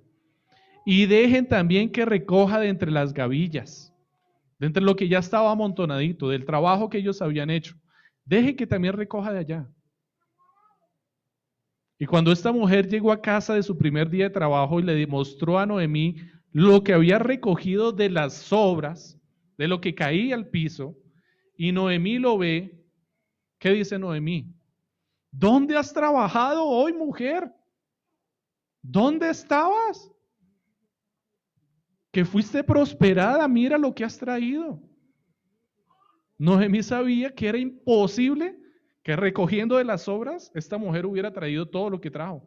Y 0.85 1.07
dejen 1.07 1.49
también 1.49 1.91
que 1.91 2.05
recoja 2.05 2.59
de 2.59 2.69
entre 2.69 2.91
las 2.91 3.15
gavillas, 3.15 3.95
de 4.59 4.67
entre 4.67 4.83
lo 4.83 4.97
que 4.97 5.09
ya 5.09 5.21
estaba 5.21 5.51
amontonadito, 5.51 6.29
del 6.29 6.45
trabajo 6.45 6.91
que 6.91 6.99
ellos 6.99 7.23
habían 7.23 7.51
hecho. 7.51 7.77
Dejen 8.25 8.57
que 8.57 8.67
también 8.67 8.95
recoja 8.95 9.33
de 9.33 9.39
allá. 9.39 9.71
Y 11.99 12.07
cuando 12.07 12.33
esta 12.33 12.51
mujer 12.51 12.89
llegó 12.89 13.13
a 13.13 13.23
casa 13.23 13.55
de 13.55 13.63
su 13.63 13.79
primer 13.79 14.11
día 14.11 14.25
de 14.25 14.31
trabajo 14.31 14.81
y 14.81 14.83
le 14.83 14.95
demostró 14.95 15.57
a 15.57 15.67
Noemí 15.67 16.17
lo 16.53 16.85
que 16.85 16.93
había 16.93 17.19
recogido 17.19 17.93
de 17.93 18.11
las 18.11 18.35
sobras, 18.35 19.19
de 19.59 19.69
lo 19.69 19.81
que 19.81 19.95
caía 19.95 20.35
al 20.35 20.49
piso, 20.49 20.97
y 21.57 21.73
Noemí 21.73 22.19
lo 22.19 22.39
ve, 22.39 22.85
¿qué 23.59 23.71
dice 23.71 23.99
Noemí? 23.99 24.55
¿Dónde 25.31 25.77
has 25.77 25.93
trabajado 25.93 26.65
hoy, 26.65 26.93
mujer? 26.93 27.51
¿Dónde 28.83 29.31
estabas? 29.31 30.13
que 32.13 32.27
fuiste 32.27 32.63
prosperada, 32.63 33.49
mira 33.49 33.79
lo 33.79 33.95
que 33.95 34.05
has 34.05 34.19
traído. 34.19 34.79
Noemí 36.39 36.83
sabía 36.83 37.35
que 37.35 37.49
era 37.49 37.59
imposible 37.59 38.59
que 39.03 39.17
recogiendo 39.17 39.77
de 39.77 39.85
las 39.85 40.07
obras 40.09 40.53
esta 40.55 40.77
mujer 40.77 41.07
hubiera 41.07 41.33
traído 41.33 41.67
todo 41.67 41.89
lo 41.89 42.01
que 42.01 42.11
trajo, 42.11 42.47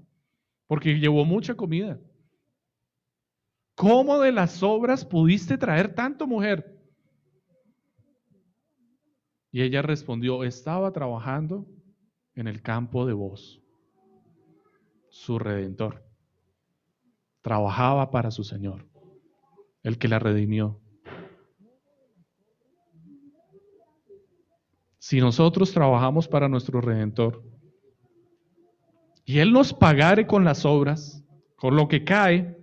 porque 0.67 0.99
llevó 0.99 1.25
mucha 1.25 1.55
comida. 1.55 1.99
¿Cómo 3.75 4.19
de 4.19 4.31
las 4.31 4.63
obras 4.63 5.05
pudiste 5.05 5.57
traer 5.57 5.93
tanto, 5.93 6.25
mujer? 6.25 6.79
Y 9.51 9.61
ella 9.61 9.81
respondió, 9.81 10.43
estaba 10.43 10.91
trabajando 10.91 11.65
en 12.33 12.47
el 12.47 12.61
campo 12.61 13.05
de 13.05 13.13
vos, 13.13 13.61
su 15.09 15.39
redentor. 15.39 16.03
Trabajaba 17.41 18.11
para 18.11 18.31
su 18.31 18.43
Señor 18.43 18.85
el 19.85 19.99
que 19.99 20.07
la 20.07 20.17
redimió. 20.17 20.81
Si 24.97 25.19
nosotros 25.19 25.71
trabajamos 25.71 26.27
para 26.27 26.49
nuestro 26.49 26.81
Redentor 26.81 27.43
y 29.23 29.37
Él 29.37 29.53
nos 29.53 29.71
pagare 29.71 30.25
con 30.25 30.43
las 30.43 30.65
obras, 30.65 31.23
con 31.55 31.75
lo 31.75 31.87
que 31.87 32.03
cae, 32.03 32.57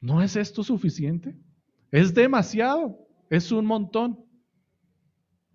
¿no 0.00 0.22
es 0.22 0.36
esto 0.36 0.62
suficiente? 0.62 1.36
Es 1.90 2.14
demasiado, 2.14 2.98
es 3.28 3.52
un 3.52 3.66
montón. 3.66 4.24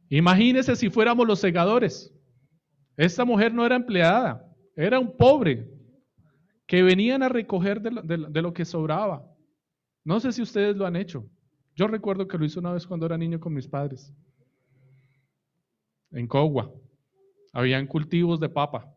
Imagínese 0.10 0.76
si 0.76 0.90
fuéramos 0.90 1.28
los 1.28 1.40
segadores. 1.40 2.14
Esta 2.98 3.26
mujer 3.26 3.54
no 3.54 3.66
era 3.66 3.76
empleada, 3.76 4.46
era 4.76 5.00
un 5.00 5.16
pobre, 5.18 5.70
que 6.68 6.82
venían 6.82 7.22
a 7.24 7.30
recoger 7.30 7.82
de 7.82 8.42
lo, 8.42 8.54
que 8.54 8.66
sobraba. 8.66 9.24
No 10.04 10.20
sé 10.20 10.32
si 10.32 10.42
ustedes 10.42 10.76
lo 10.76 10.86
han 10.86 10.96
hecho. 10.96 11.30
Yo 11.76 11.88
recuerdo 11.88 12.28
que 12.28 12.38
lo 12.38 12.46
hice 12.46 12.60
una 12.60 12.72
vez 12.72 12.88
cuando 12.88 13.06
era 13.06 13.18
niño 13.18 13.40
con 13.40 13.54
mis 13.54 13.68
padres. 13.68 14.14
En 16.12 16.28
Cogua. 16.28 16.72
Habían 17.54 17.88
cultivos 17.88 18.40
de 18.40 18.50
papa. 18.50 18.94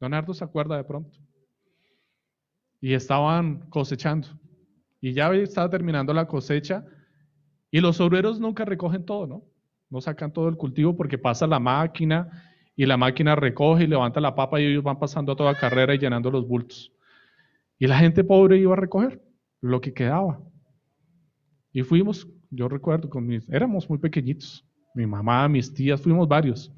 Leonardo 0.00 0.34
se 0.34 0.44
acuerda 0.44 0.76
de 0.76 0.84
pronto. 0.84 1.18
Y 2.80 2.94
estaban 2.94 3.68
cosechando. 3.68 4.28
Y 5.00 5.12
ya 5.12 5.32
estaba 5.34 5.68
terminando 5.68 6.12
la 6.12 6.26
cosecha. 6.26 6.84
Y 7.70 7.80
los 7.80 8.00
obreros 8.00 8.40
nunca 8.40 8.64
recogen 8.64 9.04
todo, 9.04 9.26
¿no? 9.26 9.44
no 9.90 10.00
sacan 10.00 10.32
todo 10.32 10.48
el 10.48 10.56
cultivo 10.56 10.96
porque 10.96 11.18
pasa 11.18 11.46
la 11.46 11.58
máquina 11.58 12.30
y 12.76 12.86
la 12.86 12.96
máquina 12.96 13.34
recoge 13.34 13.84
y 13.84 13.88
levanta 13.88 14.20
la 14.20 14.34
papa 14.34 14.60
y 14.60 14.64
ellos 14.64 14.84
van 14.84 14.98
pasando 14.98 15.32
a 15.32 15.36
toda 15.36 15.54
carrera 15.54 15.94
y 15.94 15.98
llenando 15.98 16.30
los 16.30 16.46
bultos. 16.46 16.92
Y 17.78 17.86
la 17.86 17.98
gente 17.98 18.24
pobre 18.24 18.58
iba 18.58 18.72
a 18.72 18.76
recoger 18.76 19.20
lo 19.60 19.80
que 19.80 19.92
quedaba. 19.92 20.40
Y 21.72 21.82
fuimos, 21.82 22.26
yo 22.50 22.68
recuerdo, 22.68 23.10
con 23.10 23.26
mis, 23.26 23.48
éramos 23.50 23.88
muy 23.88 23.98
pequeñitos, 23.98 24.64
mi 24.94 25.06
mamá, 25.06 25.48
mis 25.48 25.72
tías, 25.74 26.00
fuimos 26.00 26.26
varios. 26.28 26.72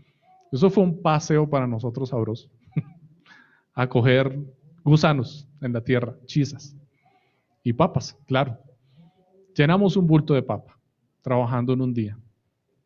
Eso 0.50 0.70
fue 0.70 0.84
un 0.84 1.00
paseo 1.00 1.48
para 1.48 1.66
nosotros 1.66 2.08
sabroso. 2.08 2.50
a 3.74 3.86
coger 3.88 4.38
gusanos 4.84 5.48
en 5.60 5.72
la 5.72 5.80
tierra, 5.82 6.16
chisas 6.26 6.76
y 7.62 7.72
papas, 7.72 8.18
claro. 8.26 8.58
Llenamos 9.54 9.96
un 9.96 10.06
bulto 10.06 10.34
de 10.34 10.42
papa 10.42 10.78
trabajando 11.20 11.72
en 11.72 11.80
un 11.80 11.94
día 11.94 12.18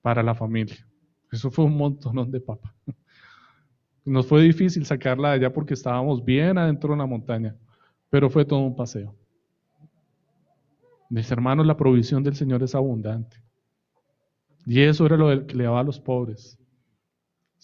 para 0.02 0.22
la 0.22 0.34
familia. 0.34 0.86
Eso 1.30 1.50
fue 1.50 1.64
un 1.64 1.76
montón 1.76 2.30
de 2.30 2.40
papa. 2.40 2.74
Nos 4.04 4.26
fue 4.26 4.42
difícil 4.42 4.84
sacarla 4.84 5.30
de 5.30 5.34
allá 5.34 5.52
porque 5.52 5.74
estábamos 5.74 6.24
bien 6.24 6.58
adentro 6.58 6.92
de 6.92 6.98
la 6.98 7.06
montaña, 7.06 7.56
pero 8.08 8.30
fue 8.30 8.44
todo 8.44 8.60
un 8.60 8.76
paseo. 8.76 9.14
Mis 11.08 11.30
hermanos, 11.30 11.66
la 11.66 11.76
provisión 11.76 12.22
del 12.22 12.34
Señor 12.34 12.62
es 12.62 12.74
abundante. 12.74 13.42
Y 14.64 14.80
eso 14.80 15.06
era 15.06 15.16
lo 15.16 15.46
que 15.46 15.54
le 15.54 15.64
daba 15.64 15.80
a 15.80 15.84
los 15.84 16.00
pobres. 16.00 16.58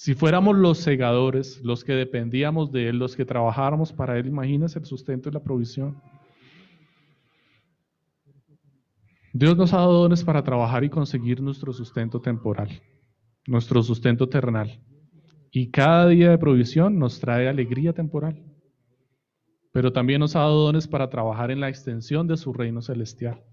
Si 0.03 0.15
fuéramos 0.15 0.57
los 0.57 0.79
segadores, 0.79 1.61
los 1.63 1.85
que 1.85 1.93
dependíamos 1.93 2.73
de 2.73 2.89
Él, 2.89 2.99
los 2.99 3.15
que 3.15 3.25
trabajáramos 3.25 3.93
para 3.93 4.19
Él, 4.19 4.27
imagínense 4.27 4.81
el 4.81 4.85
sustento 4.85 5.29
y 5.29 5.33
la 5.33 5.45
provisión. 5.45 6.03
Dios 9.33 9.57
nos 9.57 9.73
ha 9.73 9.77
dado 9.77 10.03
dones 10.03 10.25
para 10.25 10.43
trabajar 10.43 10.83
y 10.83 10.91
conseguir 10.91 11.41
nuestro 11.41 11.73
sustento 11.73 12.21
temporal, 12.21 12.83
nuestro 13.47 13.81
sustento 13.81 14.29
terrenal. 14.29 14.83
Y 15.53 15.71
cada 15.71 16.09
día 16.09 16.31
de 16.31 16.39
provisión 16.39 16.99
nos 16.99 17.21
trae 17.21 17.49
alegría 17.49 17.93
temporal. 17.93 18.43
Pero 19.71 19.93
también 19.93 20.19
nos 20.19 20.35
ha 20.35 20.41
dado 20.41 20.65
dones 20.65 20.89
para 20.89 21.11
trabajar 21.11 21.53
en 21.53 21.61
la 21.61 21.69
extensión 21.69 22.27
de 22.27 22.37
su 22.37 22.53
reino 22.53 22.83
celestial. 22.83 23.45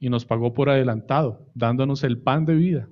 Y 0.00 0.10
nos 0.10 0.24
pagó 0.24 0.54
por 0.54 0.70
adelantado, 0.70 1.52
dándonos 1.54 2.02
el 2.02 2.20
pan 2.20 2.46
de 2.46 2.56
vida, 2.56 2.88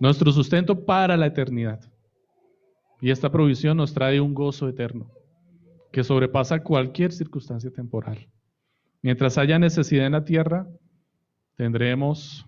nuestro 0.00 0.32
sustento 0.32 0.84
para 0.84 1.16
la 1.16 1.26
eternidad. 1.26 1.80
Y 3.00 3.10
esta 3.10 3.30
provisión 3.30 3.76
nos 3.76 3.94
trae 3.94 4.20
un 4.20 4.34
gozo 4.34 4.68
eterno 4.68 5.10
que 5.92 6.04
sobrepasa 6.04 6.62
cualquier 6.62 7.12
circunstancia 7.12 7.70
temporal. 7.70 8.28
Mientras 9.02 9.38
haya 9.38 9.58
necesidad 9.58 10.06
en 10.06 10.12
la 10.12 10.24
tierra, 10.24 10.68
tendremos 11.56 12.46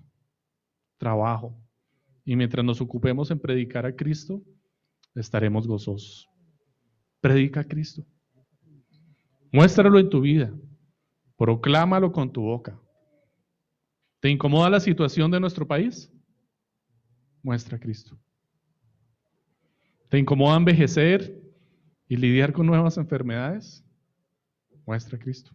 trabajo. 0.99 1.57
Y 2.25 2.37
mientras 2.37 2.65
nos 2.65 2.81
ocupemos 2.81 3.31
en 3.31 3.39
predicar 3.39 3.87
a 3.87 3.95
Cristo, 3.95 4.43
estaremos 5.15 5.67
gozosos. 5.67 6.29
Predica 7.21 7.61
a 7.61 7.65
Cristo. 7.65 8.05
Muéstralo 9.53 9.99
en 9.99 10.11
tu 10.11 10.21
vida. 10.21 10.53
Proclámalo 11.37 12.13
con 12.13 12.31
tu 12.31 12.43
boca. 12.43 12.79
¿Te 14.21 14.29
incomoda 14.29 14.69
la 14.69 14.81
situación 14.81 15.31
de 15.31 15.41
nuestro 15.41 15.67
país? 15.67 16.13
Muestra 17.43 17.77
a 17.77 17.81
Cristo. 17.81 18.19
¿Te 20.09 20.19
incomoda 20.19 20.57
envejecer 20.57 21.41
y 22.09 22.17
lidiar 22.17 22.53
con 22.53 22.67
nuevas 22.67 22.97
enfermedades? 22.97 23.85
Muestra 24.85 25.17
a 25.17 25.21
Cristo. 25.21 25.53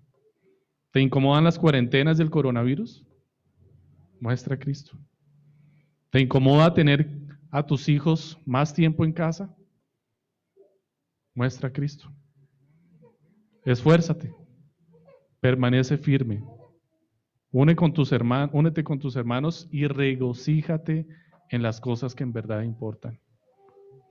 ¿Te 0.91 1.01
incomodan 1.01 1.43
las 1.43 1.59
cuarentenas 1.59 2.17
del 2.17 2.29
coronavirus? 2.29 3.05
Muestra 4.19 4.55
a 4.55 4.59
Cristo. 4.59 4.97
¿Te 6.09 6.21
incomoda 6.21 6.73
tener 6.73 7.09
a 7.51 7.65
tus 7.65 7.89
hijos 7.89 8.39
más 8.45 8.73
tiempo 8.73 9.03
en 9.03 9.11
casa? 9.11 9.53
Muestra 11.33 11.67
a 11.67 11.73
Cristo. 11.73 12.09
Esfuérzate. 13.65 14.33
Permanece 15.41 15.97
firme. 15.97 16.41
Une 17.51 17.75
con 17.75 17.93
tus 17.93 18.11
hermanos, 18.11 18.51
únete 18.53 18.83
con 18.83 18.99
tus 18.99 19.15
hermanos 19.15 19.67
y 19.71 19.87
regocíjate 19.87 21.07
en 21.49 21.61
las 21.61 21.79
cosas 21.79 22.15
que 22.15 22.23
en 22.23 22.33
verdad 22.33 22.61
importan. 22.61 23.19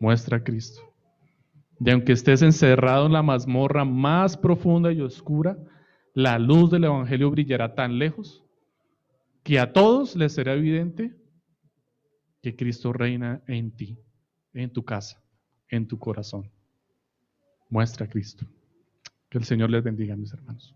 Muestra 0.00 0.38
a 0.38 0.44
Cristo. 0.44 0.82
Y 1.80 1.90
aunque 1.90 2.12
estés 2.12 2.42
encerrado 2.42 3.06
en 3.06 3.12
la 3.12 3.22
mazmorra 3.22 3.84
más 3.84 4.36
profunda 4.36 4.92
y 4.92 5.00
oscura, 5.00 5.58
la 6.14 6.38
luz 6.38 6.70
del 6.70 6.84
Evangelio 6.84 7.30
brillará 7.30 7.74
tan 7.74 7.98
lejos 7.98 8.44
que 9.42 9.58
a 9.58 9.72
todos 9.72 10.16
les 10.16 10.32
será 10.32 10.54
evidente 10.54 11.14
que 12.40 12.56
Cristo 12.56 12.92
reina 12.92 13.42
en 13.46 13.74
ti, 13.74 13.98
en 14.52 14.72
tu 14.72 14.84
casa, 14.84 15.22
en 15.68 15.86
tu 15.88 15.98
corazón. 15.98 16.50
Muestra 17.68 18.06
a 18.06 18.08
Cristo. 18.08 18.46
Que 19.28 19.38
el 19.38 19.44
Señor 19.44 19.70
les 19.70 19.82
bendiga, 19.82 20.14
mis 20.14 20.32
hermanos. 20.32 20.74